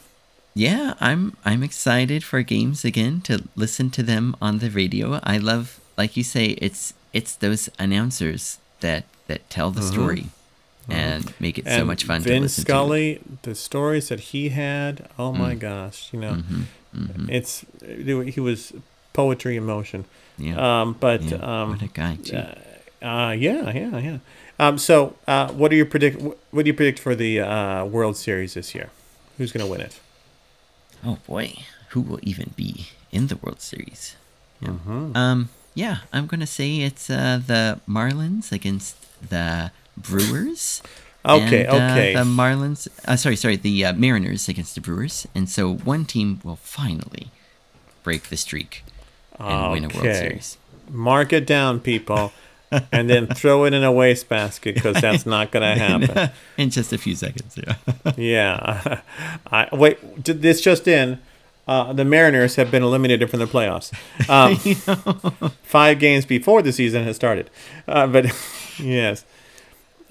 Yeah, 0.54 0.96
I'm 1.00 1.38
I'm 1.46 1.64
excited 1.64 2.26
for 2.26 2.42
games 2.42 2.84
again 2.84 3.22
to 3.22 3.48
listen 3.56 3.90
to 3.92 4.04
them 4.04 4.36
on 4.42 4.60
the 4.60 4.70
radio. 4.70 5.22
I 5.24 5.38
love, 5.38 5.80
like 5.98 6.18
you 6.18 6.24
say, 6.24 6.58
it's 6.60 6.94
it's 7.14 7.36
those 7.36 7.70
announcers 7.80 8.60
that 8.82 9.06
that 9.28 9.50
tell 9.50 9.72
the 9.72 9.82
story 9.82 10.26
and 10.90 11.34
make 11.40 11.58
it 11.60 11.66
so 11.66 11.72
Mm-hmm. 11.72 11.88
Much 11.88 12.04
fun 12.04 12.22
to 12.22 12.30
Vin 12.30 12.42
listen 12.44 12.64
Scully, 12.66 13.22
the 13.44 13.56
stories 13.56 14.10
that 14.10 14.20
he 14.32 14.50
had, 14.50 15.08
oh 15.20 15.32
Mm. 15.32 15.38
my 15.38 15.56
gosh, 15.56 16.10
you 16.14 16.20
know, 16.20 16.44
Mm-hmm. 16.96 17.30
it's 17.30 17.66
he 18.36 18.40
was 18.42 18.74
poetry 19.14 19.56
in 19.58 19.66
motion. 19.66 20.06
Yeah. 20.38 20.58
Um, 20.82 20.96
but 21.00 21.22
yeah. 21.24 21.38
um, 21.38 21.70
what 21.72 21.82
a 21.82 21.88
guy 21.88 22.16
too. 22.16 22.38
uh, 23.02 23.32
yeah, 23.38 23.72
yeah, 23.72 23.98
yeah. 24.00 24.18
Um, 24.60 24.78
so 24.78 25.16
uh, 25.28 25.52
what 25.54 25.70
do 25.72 25.78
you 25.78 25.86
predict? 25.86 26.22
What 26.52 26.64
do 26.66 26.68
you 26.68 26.74
predict 26.74 27.00
for 27.00 27.16
the 27.16 27.40
uh, 27.40 27.86
World 27.86 28.18
Series 28.18 28.54
this 28.56 28.76
year? 28.76 28.90
Who's 29.38 29.52
going 29.52 29.66
to 29.66 29.72
win 29.72 29.82
it? 29.82 30.00
Oh 31.06 31.18
boy, 31.28 31.64
who 31.90 32.02
will 32.02 32.20
even 32.22 32.52
be 32.56 32.88
in 33.12 33.28
the 33.28 33.38
World 33.38 33.62
Series? 33.62 34.16
Yeah. 34.60 34.70
Mm-hmm. 34.70 35.16
Um, 35.18 35.50
yeah, 35.74 35.98
I'm 36.14 36.28
gonna 36.28 36.46
say 36.48 36.82
it's 36.82 37.10
uh, 37.10 37.40
the 37.46 37.80
Marlins 37.88 38.52
against 38.52 38.96
the 39.30 39.72
Brewers. 39.98 40.82
Okay, 41.24 41.66
and, 41.66 41.74
uh, 41.74 41.92
okay. 41.92 42.14
The 42.16 42.22
Marlins, 42.24 42.88
uh, 43.08 43.16
sorry, 43.16 43.36
sorry, 43.36 43.56
the 43.56 43.86
uh, 43.86 43.94
Mariners 43.94 44.50
against 44.50 44.74
the 44.76 44.82
Brewers, 44.82 45.28
and 45.36 45.48
so 45.48 45.72
one 45.76 46.06
team 46.06 46.42
will 46.44 46.56
finally 46.56 47.28
break 48.04 48.30
the 48.30 48.38
streak 48.38 48.84
and 49.38 49.72
win 49.72 49.84
a 49.86 49.88
World 49.90 50.16
Series. 50.16 50.58
Mark 50.90 51.32
it 51.32 51.46
down, 51.46 51.80
people, 51.80 52.34
and 52.92 53.08
then 53.10 53.28
throw 53.28 53.66
it 53.66 53.74
in 53.74 53.84
a 53.84 53.92
wastebasket 53.92 54.74
because 54.76 55.00
that's 55.00 55.26
not 55.28 55.52
going 55.52 55.62
to 55.78 55.80
happen. 55.80 56.32
in 56.58 56.70
just 56.72 56.92
a 56.92 56.98
few 56.98 57.16
seconds. 57.16 57.56
Yeah. 57.56 57.76
Yeah. 58.18 59.02
I 59.52 59.68
wait. 59.72 60.24
Did 60.24 60.42
this 60.42 60.60
just 60.60 60.88
in? 60.88 61.20
Uh, 61.68 61.94
the 61.94 62.04
Mariners 62.04 62.56
have 62.56 62.72
been 62.72 62.82
eliminated 62.82 63.30
from 63.30 63.40
the 63.40 63.46
playoffs. 63.46 63.94
Um, 64.28 65.52
five 65.62 66.00
games 66.00 66.26
before 66.26 66.62
the 66.64 66.74
season 66.74 67.04
has 67.04 67.16
started. 67.16 67.50
Uh, 67.88 68.08
but 68.08 68.26
yes, 68.80 69.24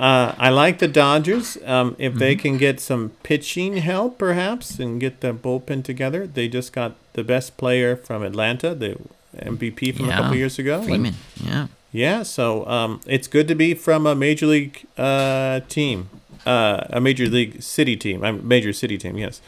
uh, 0.00 0.34
I 0.38 0.48
like 0.48 0.78
the 0.78 0.88
Dodgers. 0.88 1.58
Um, 1.66 1.94
if 1.98 2.14
they 2.14 2.34
can 2.34 2.56
get 2.56 2.80
some 2.80 3.10
pitching 3.22 3.76
help, 3.76 4.16
perhaps, 4.18 4.78
and 4.78 4.98
get 4.98 5.20
the 5.20 5.34
bullpen 5.34 5.84
together, 5.84 6.26
they 6.26 6.48
just 6.48 6.72
got 6.72 6.94
the 7.12 7.22
best 7.22 7.56
player 7.58 7.96
from 7.96 8.22
Atlanta, 8.22 8.74
the 8.74 8.96
MVP 9.36 9.94
from 9.96 10.08
a 10.08 10.12
couple 10.12 10.36
years 10.36 10.58
ago. 10.58 10.76
and- 10.78 10.84
Freeman. 10.86 11.14
Yeah. 11.44 11.66
yeah, 11.92 12.22
so 12.22 12.66
um, 12.66 13.00
it's 13.06 13.28
good 13.28 13.46
to 13.48 13.54
be 13.54 13.74
from 13.74 14.06
a 14.06 14.14
major 14.14 14.46
league 14.46 14.86
uh, 14.96 15.60
team, 15.68 16.08
uh, 16.46 16.84
a 16.88 17.00
major 17.00 17.26
league 17.26 17.62
city 17.62 17.96
team. 17.96 18.24
I'm 18.24 18.46
major 18.48 18.72
city 18.72 18.96
team. 18.96 19.18
Yes, 19.18 19.42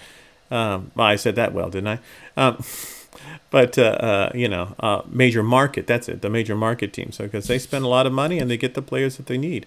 um, 0.50 0.90
well, 0.94 1.07
I 1.07 1.16
said 1.16 1.34
that 1.36 1.55
well, 1.55 1.70
didn't 1.70 1.88
I? 1.88 1.98
Um, 2.36 2.62
but 3.50 3.78
uh, 3.78 3.82
uh, 3.82 4.32
you 4.34 4.48
know, 4.48 4.74
uh, 4.80 5.00
major 5.09 5.42
market. 5.42 5.86
That's 5.86 6.11
it. 6.11 6.20
The 6.20 6.28
major 6.28 6.55
market 6.55 6.92
team. 6.92 7.11
So 7.11 7.24
because 7.24 7.46
they 7.46 7.59
spend 7.59 7.84
a 7.86 7.88
lot 7.88 8.07
of 8.07 8.12
money 8.12 8.38
and 8.38 8.50
they 8.50 8.59
get 8.59 8.74
the 8.74 8.82
players 8.82 9.16
that 9.16 9.26
they 9.26 9.38
need. 9.38 9.64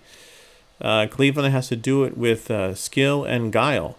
Uh, 0.81 1.07
Cleveland 1.09 1.53
has 1.53 1.67
to 1.69 1.75
do 1.75 2.03
it 2.03 2.17
with 2.17 2.51
uh, 2.51 2.75
skill 2.75 3.23
and 3.23 3.51
guile. 3.51 3.97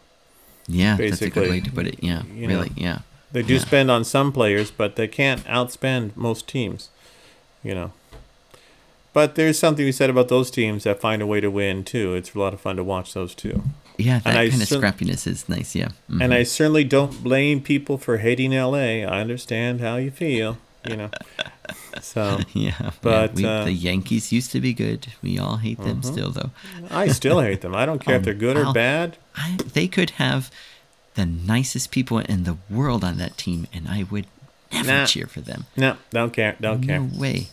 Yeah. 0.69 0.97
basically. 0.97 1.11
That's 1.11 1.37
a 1.37 1.41
good 1.41 1.51
way 1.51 1.61
to 1.61 1.71
put 1.73 1.87
it. 1.87 2.03
Yeah. 2.03 2.23
you 2.35 2.47
know, 2.47 2.55
Really. 2.57 2.73
Yeah. 2.77 2.99
They 3.33 3.43
do 3.43 3.55
Yeah. 3.55 3.61
spend 3.61 3.91
on 3.91 4.05
some 4.05 4.33
players, 4.33 4.71
but 4.71 4.97
they 4.97 5.09
can't 5.09 5.45
outspend 5.45 6.17
most 6.17 6.47
teams, 6.49 6.91
you 7.63 7.75
know. 7.75 7.93
But 9.13 9.35
there's 9.35 9.59
something 9.59 9.85
we 9.85 9.93
said 9.93 10.11
about 10.11 10.29
those 10.29 10.51
teams 10.51 10.85
that 10.85 11.01
find 11.01 11.23
a 11.23 11.27
way 11.27 11.41
to 11.41 11.51
win 11.51 11.85
too. 11.85 12.15
It's 12.15 12.35
a 12.35 12.39
lot 12.39 12.53
of 12.53 12.61
fun 12.61 12.77
to 12.77 12.85
watch 12.85 13.15
those 13.15 13.35
too. 13.35 13.63
Yeah. 13.97 14.19
That 14.19 14.37
I 14.37 14.51
kind 14.51 14.61
of 14.61 14.69
cer- 14.69 14.79
scrappiness 14.81 15.27
is 15.27 15.49
nice. 15.49 15.75
Yeah. 15.75 15.89
Mhm. 16.11 16.23
And 16.23 16.35
I 16.35 16.43
certainly 16.43 16.85
don't 16.85 17.23
blame 17.25 17.61
people 17.63 17.97
for 17.97 18.19
hating 18.19 18.53
LA. 18.53 19.03
I 19.05 19.21
understand 19.21 19.81
how 19.81 19.97
you 19.97 20.11
feel, 20.11 20.59
you 20.89 20.97
know. 20.97 21.11
So 22.01 22.39
Yeah, 22.53 22.91
But, 23.03 23.35
we, 23.35 23.45
uh, 23.45 23.65
the 23.65 23.73
Yankees 23.73 24.33
used 24.33 24.53
to 24.53 24.61
be 24.61 24.73
good. 24.73 25.09
We 25.23 25.39
all 25.39 25.57
hate 25.57 25.79
them 25.79 26.03
still, 26.03 26.31
though. 26.31 26.51
I 26.91 27.09
still 27.09 27.41
hate 27.41 27.61
them. 27.63 27.75
I 27.75 27.87
don't 27.87 27.99
care 28.01 28.15
if 28.17 28.21
Um, 28.21 28.25
they're 28.25 28.35
good 28.35 28.57
or 28.57 28.67
I'll- 28.67 28.73
bad. 28.73 29.17
I, 29.35 29.57
they 29.73 29.89
could 29.89 30.11
have 30.13 30.51
the 31.15 31.27
nicest 31.27 31.91
people 31.91 32.19
in 32.19 32.45
the 32.45 32.57
world 32.71 33.03
on 33.05 33.17
that 33.19 33.37
team, 33.39 33.67
and 33.73 33.89
I 33.89 34.05
would 34.11 34.27
never 34.73 34.89
Nah. 34.93 35.07
cheer 35.07 35.27
for 35.27 35.41
them. 35.41 35.67
No, 35.77 35.97
don't 36.11 36.33
care. 36.33 36.57
Don't 36.61 36.83
care. 36.87 37.01
No 37.01 37.19
way. 37.19 37.49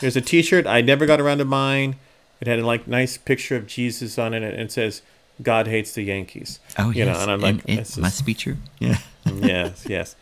There's 0.00 0.16
a 0.16 0.20
T-shirt. 0.20 0.66
I 0.66 0.80
never 0.80 1.06
got 1.06 1.20
around 1.20 1.38
to 1.38 1.44
mine. 1.44 1.96
It 2.40 2.46
had 2.48 2.58
a 2.58 2.66
like 2.66 2.86
nice 2.88 3.16
picture 3.18 3.56
of 3.56 3.66
Jesus 3.66 4.18
on 4.18 4.32
it, 4.32 4.42
and 4.42 4.54
it 4.60 4.72
says, 4.72 5.02
"God 5.42 5.66
hates 5.66 5.92
the 5.92 6.02
Yankees." 6.02 6.58
Oh, 6.78 6.88
you 6.90 7.04
yes. 7.04 7.14
know, 7.16 7.22
and 7.22 7.30
I'm 7.30 7.40
like, 7.40 7.56
it 7.68 7.76
this 7.76 7.98
must 7.98 8.24
be 8.24 8.32
true. 8.32 8.56
Yeah. 8.78 8.96
yes, 9.34 9.84
yes. 9.86 10.16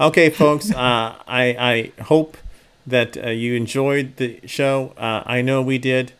Okay, 0.00 0.28
folks. 0.28 0.72
Uh, 0.72 1.14
I 1.28 1.92
I 1.98 2.02
hope 2.02 2.36
that 2.84 3.16
uh, 3.16 3.30
you 3.30 3.54
enjoyed 3.54 4.16
the 4.16 4.40
show. 4.44 4.92
Uh, 4.96 5.22
I 5.24 5.40
know 5.40 5.62
we 5.62 5.78
did. 5.78 6.12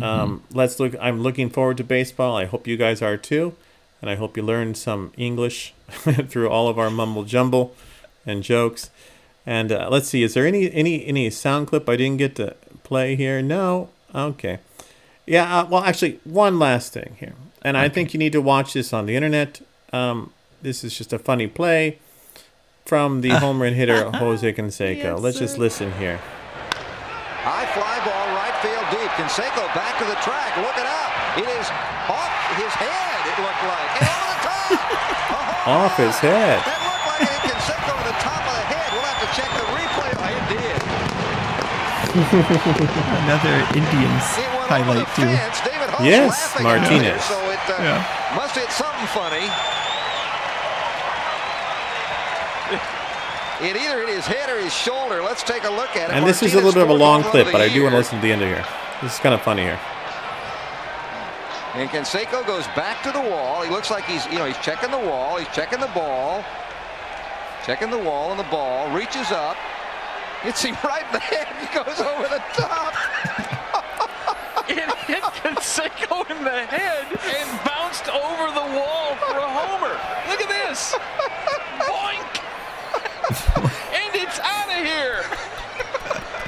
Um, 0.00 0.44
let's 0.52 0.80
look. 0.80 0.94
I'm 1.00 1.20
looking 1.20 1.50
forward 1.50 1.76
to 1.78 1.84
baseball. 1.84 2.36
I 2.36 2.46
hope 2.46 2.66
you 2.66 2.76
guys 2.76 3.02
are 3.02 3.16
too, 3.16 3.54
and 4.00 4.10
I 4.10 4.14
hope 4.14 4.36
you 4.36 4.42
learned 4.42 4.76
some 4.78 5.12
English 5.16 5.74
through 5.90 6.48
all 6.48 6.68
of 6.68 6.78
our 6.78 6.88
mumble 6.88 7.24
jumble 7.24 7.74
and 8.24 8.42
jokes. 8.42 8.90
And 9.44 9.72
uh, 9.72 9.88
let's 9.90 10.08
see. 10.08 10.22
Is 10.22 10.32
there 10.32 10.46
any 10.46 10.72
any 10.72 11.04
any 11.04 11.28
sound 11.28 11.66
clip 11.66 11.86
I 11.88 11.96
didn't 11.96 12.18
get 12.18 12.34
to 12.36 12.56
play 12.82 13.14
here? 13.14 13.42
No. 13.42 13.90
Okay. 14.14 14.58
Yeah. 15.26 15.60
Uh, 15.60 15.66
well, 15.66 15.82
actually, 15.82 16.20
one 16.24 16.58
last 16.58 16.94
thing 16.94 17.16
here, 17.20 17.34
and 17.60 17.76
I 17.76 17.90
think 17.90 18.14
you 18.14 18.18
need 18.18 18.32
to 18.32 18.40
watch 18.40 18.72
this 18.72 18.94
on 18.94 19.04
the 19.04 19.16
internet. 19.16 19.60
Um, 19.92 20.32
this 20.62 20.82
is 20.82 20.96
just 20.96 21.12
a 21.12 21.18
funny 21.18 21.46
play 21.46 21.98
from 22.88 23.20
the 23.20 23.28
home 23.44 23.60
run 23.60 23.74
hitter 23.74 24.08
Jose 24.16 24.48
Canseco. 24.56 25.20
Let's 25.20 25.38
just 25.38 25.58
listen 25.60 25.92
here. 26.00 26.16
High 27.44 27.68
fly 27.76 28.00
ball, 28.00 28.26
right 28.32 28.56
field 28.64 28.86
deep. 28.88 29.12
Canseco 29.20 29.68
back 29.76 30.00
to 30.00 30.06
the 30.08 30.16
track, 30.24 30.56
looking 30.56 30.88
up. 30.88 31.12
It 31.36 31.48
is 31.60 31.68
off 32.08 32.32
his 32.56 32.72
head, 32.80 33.20
it 33.28 33.36
looked 33.44 33.64
like. 33.68 33.92
And 34.00 34.08
over 34.08 34.24
the 34.32 34.40
top. 34.40 34.72
A 34.72 35.68
home 35.68 35.84
Off 35.84 35.94
his 36.00 36.16
head. 36.16 36.58
That 36.64 36.80
looked 36.80 37.04
like 37.12 37.28
it 37.28 37.28
hit 37.28 37.52
Canseco 37.52 37.92
on 37.92 38.04
the 38.08 38.16
top 38.24 38.40
of 38.40 38.56
the 38.56 38.64
head. 38.72 38.88
We'll 38.96 39.04
have 39.04 39.20
to 39.20 39.28
check 39.36 39.50
the 39.52 39.66
replay. 39.68 40.10
Oh, 40.16 40.32
it 40.32 40.44
did. 40.48 40.80
Another 42.18 43.56
Indians 43.76 44.24
It 44.40 44.48
went 44.48 44.64
over 44.64 44.72
highlight 44.72 45.06
the 45.12 45.28
too. 45.28 45.28
fence. 45.28 45.60
David 45.60 45.88
Hulse 45.92 46.08
Yes, 46.08 46.32
laughing 46.32 46.64
Martinez. 46.64 47.04
At 47.04 47.20
it, 47.20 47.20
so 47.28 47.36
it 47.52 47.60
uh, 47.68 47.84
Yeah. 47.84 48.00
must 48.34 48.56
hit 48.56 48.70
something 48.72 49.06
funny. 49.12 49.44
It 53.60 53.76
either 53.76 54.06
hit 54.06 54.14
his 54.14 54.26
head 54.26 54.48
or 54.48 54.60
his 54.60 54.72
shoulder. 54.72 55.20
Let's 55.20 55.42
take 55.42 55.64
a 55.64 55.70
look 55.70 55.96
at 55.96 56.10
it. 56.10 56.14
And 56.14 56.26
this 56.26 56.42
is 56.42 56.54
a 56.54 56.56
little 56.56 56.72
bit 56.72 56.82
of 56.82 56.90
a 56.90 56.94
long 56.94 57.24
clip, 57.24 57.46
but 57.50 57.60
I 57.60 57.68
do 57.68 57.82
want 57.82 57.92
to 57.92 57.98
listen 57.98 58.18
to 58.18 58.22
the 58.22 58.30
end 58.30 58.42
of 58.42 58.48
here. 58.48 58.64
This 59.02 59.14
is 59.14 59.18
kind 59.18 59.34
of 59.34 59.42
funny 59.42 59.62
here. 59.62 59.80
And 61.74 61.90
Canseco 61.90 62.46
goes 62.46 62.66
back 62.68 63.02
to 63.02 63.10
the 63.10 63.20
wall. 63.20 63.62
He 63.62 63.70
looks 63.70 63.90
like 63.90 64.04
he's, 64.04 64.24
you 64.26 64.38
know, 64.38 64.46
he's 64.46 64.58
checking 64.58 64.90
the 64.90 64.98
wall. 64.98 65.38
He's 65.38 65.48
checking 65.48 65.80
the 65.80 65.88
ball. 65.88 66.44
Checking 67.66 67.90
the 67.90 67.98
wall 67.98 68.30
and 68.30 68.38
the 68.38 68.50
ball. 68.50 68.90
Reaches 68.90 69.32
up. 69.32 69.56
Hits 70.42 70.62
him 70.64 70.76
right 70.84 71.04
in 71.06 71.12
the 71.12 71.18
head. 71.18 71.46
He 71.60 71.66
goes 71.74 72.00
over 72.00 72.28
the 72.28 72.42
top. 72.54 72.94
It 74.70 74.84
hit 75.08 75.22
Canseco 75.22 76.28
in 76.30 76.44
the 76.44 76.66
head 76.66 77.06
and 77.08 77.64
bounced 77.64 78.06
over 78.10 78.52
the 78.52 78.76
wall 78.76 79.16
for 79.16 79.32
a 79.32 79.48
homer. 79.48 79.96
Look 80.28 80.42
at 80.42 80.48
this. 80.68 80.92
Boink. 81.88 82.38
And 84.28 84.36
it's 84.36 84.40
out 84.40 84.68
of 84.68 84.84
here. 84.84 85.24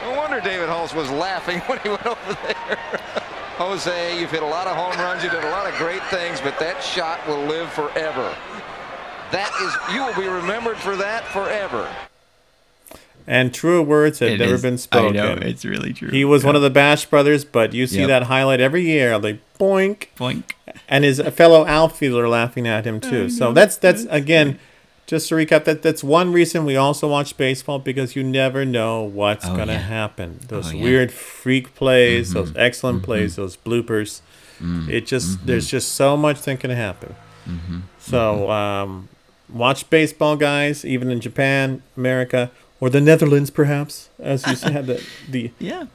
No 0.02 0.16
wonder 0.16 0.40
David 0.40 0.68
Hulse 0.70 0.94
was 0.94 1.10
laughing 1.10 1.60
when 1.60 1.78
he 1.80 1.90
went 1.90 2.04
over 2.06 2.32
there. 2.46 2.78
Jose, 3.58 4.18
you've 4.18 4.30
hit 4.30 4.42
a 4.42 4.46
lot 4.46 4.66
of 4.66 4.74
home 4.74 4.98
runs. 4.98 5.22
You 5.22 5.28
did 5.28 5.44
a 5.44 5.50
lot 5.50 5.70
of 5.70 5.76
great 5.78 6.02
things, 6.04 6.40
but 6.40 6.58
that 6.58 6.82
shot 6.82 7.24
will 7.28 7.42
live 7.44 7.70
forever. 7.70 8.34
That 9.30 9.52
is, 9.60 9.94
you 9.94 10.02
will 10.02 10.14
be 10.18 10.26
remembered 10.26 10.78
for 10.78 10.96
that 10.96 11.24
forever. 11.26 11.86
And 13.26 13.52
truer 13.52 13.82
words 13.82 14.18
have 14.20 14.30
It 14.30 14.38
never 14.38 14.54
is- 14.54 14.62
been 14.62 14.78
spoken. 14.78 15.20
I 15.20 15.34
know 15.34 15.38
it's 15.42 15.66
really 15.66 15.92
true. 15.92 16.08
He 16.08 16.24
was 16.24 16.44
one 16.44 16.56
of 16.56 16.62
the 16.62 16.70
Bash 16.70 17.04
brothers, 17.04 17.44
but 17.44 17.74
you 17.74 17.86
see 17.86 17.98
Yep. 18.00 18.08
that 18.08 18.22
highlight 18.24 18.60
every 18.60 18.82
year. 18.82 19.16
Like 19.18 19.38
boink, 19.60 20.06
Boink. 20.18 20.44
and 20.88 21.04
his 21.04 21.20
fellow 21.34 21.66
outfielder 21.66 22.26
laughing 22.26 22.66
at 22.66 22.86
him 22.86 23.00
too. 23.00 23.28
So 23.28 23.52
that's 23.52 23.76
that's 23.76 24.06
again, 24.10 24.58
just 25.10 25.28
to 25.28 25.34
recap. 25.34 25.64
That 25.64 25.82
that's 25.82 26.02
one 26.04 26.32
reason 26.32 26.64
we 26.64 26.76
also 26.76 27.06
watch 27.08 27.36
baseball 27.36 27.78
because 27.90 28.14
you 28.16 28.22
never 28.22 28.64
know 28.64 29.02
what's 29.02 29.44
Oh, 29.46 29.56
gonna 29.56 29.72
yeah. 29.72 29.98
happen. 30.00 30.38
Those 30.48 30.66
Oh, 30.66 30.70
yeah. 30.70 30.74
Mm-hmm. 30.74 30.84
weird 30.84 31.10
freak 31.12 31.66
plays, 31.74 32.32
those 32.32 32.52
excellent 32.56 33.02
plays, 33.02 33.34
those 33.36 33.56
bloopers. 33.56 34.22
Mm. 34.62 34.88
It 34.88 35.06
just 35.06 35.28
Mm-hmm. 35.28 35.46
there's 35.46 35.68
just 35.76 35.88
so 35.92 36.16
much 36.16 36.38
that 36.42 36.60
can 36.60 36.70
happen. 36.70 37.14
So 37.98 38.50
um, 38.50 39.08
watch 39.48 39.90
baseball, 39.90 40.36
guys. 40.36 40.84
Even 40.84 41.10
in 41.10 41.20
Japan, 41.20 41.82
America, 41.96 42.50
or 42.80 42.88
the 42.90 43.00
Netherlands, 43.00 43.50
perhaps, 43.50 44.08
as 44.18 44.46
you 44.46 44.70
had 44.72 44.86
the 44.86 45.02
the 45.28 45.50
Yeah. 45.58 45.86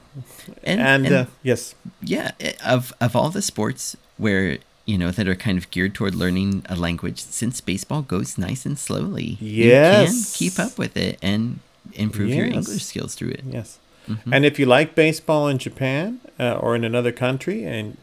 And, 0.62 0.80
and, 0.80 1.06
and, 1.06 1.14
uh, 1.14 1.26
yes, 1.42 1.74
yeah, 2.02 2.32
of 2.64 2.92
of 3.00 3.16
all 3.16 3.30
the 3.30 3.42
sports 3.42 3.96
where 4.18 4.58
you 4.86 4.96
know 4.96 5.10
that 5.10 5.28
are 5.28 5.34
kind 5.34 5.58
of 5.58 5.70
geared 5.70 5.94
toward 5.94 6.14
learning 6.14 6.64
a 6.68 6.76
language, 6.76 7.20
since 7.20 7.60
baseball 7.60 8.02
goes 8.02 8.38
nice 8.38 8.64
and 8.64 8.78
slowly, 8.78 9.36
you 9.40 9.70
can 9.70 10.14
keep 10.32 10.58
up 10.58 10.78
with 10.78 10.96
it 10.96 11.18
and 11.20 11.58
improve 11.92 12.30
your 12.30 12.46
English 12.46 12.84
skills 12.84 13.14
through 13.14 13.30
it. 13.30 13.42
yes. 13.46 13.78
Mm-hmm. 14.08 14.32
And 14.32 14.46
if 14.46 14.58
you 14.58 14.66
like 14.66 14.94
baseball 14.94 15.48
in 15.48 15.58
Japan 15.58 16.20
uh, 16.38 16.54
or 16.54 16.76
in 16.76 16.84
another 16.84 17.10
country, 17.10 17.64
and 17.64 17.96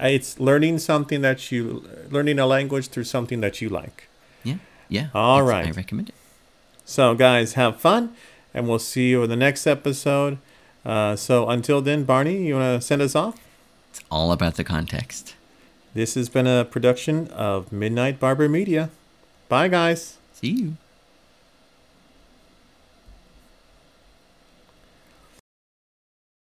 uh, 0.00 0.06
it's 0.06 0.40
learning 0.40 0.78
something 0.78 1.20
that 1.20 1.52
you 1.52 1.86
learning 2.10 2.38
a 2.38 2.46
language 2.46 2.88
through 2.88 3.04
something 3.04 3.42
that 3.42 3.60
you 3.60 3.68
like. 3.68 4.08
Yeah, 4.42 4.56
yeah. 4.88 5.08
All 5.14 5.42
right. 5.42 5.66
I 5.66 5.70
recommend 5.72 6.08
it. 6.08 6.14
So, 6.86 7.14
guys, 7.14 7.52
have 7.52 7.76
fun, 7.76 8.14
and 8.54 8.66
we'll 8.66 8.78
see 8.78 9.10
you 9.10 9.22
in 9.24 9.28
the 9.28 9.36
next 9.36 9.66
episode. 9.66 10.38
Uh, 10.86 11.16
so, 11.16 11.46
until 11.50 11.82
then, 11.82 12.04
Barney, 12.04 12.46
you 12.46 12.54
want 12.54 12.80
to 12.80 12.86
send 12.86 13.02
us 13.02 13.14
off? 13.14 13.38
It's 13.90 14.00
all 14.10 14.32
about 14.32 14.54
the 14.54 14.64
context. 14.64 15.34
This 15.94 16.14
has 16.14 16.28
been 16.28 16.46
a 16.46 16.64
production 16.64 17.28
of 17.28 17.72
Midnight 17.72 18.20
Barber 18.20 18.48
Media. 18.48 18.90
Bye, 19.48 19.68
guys. 19.68 20.18
See 20.34 20.48
you. 20.48 20.76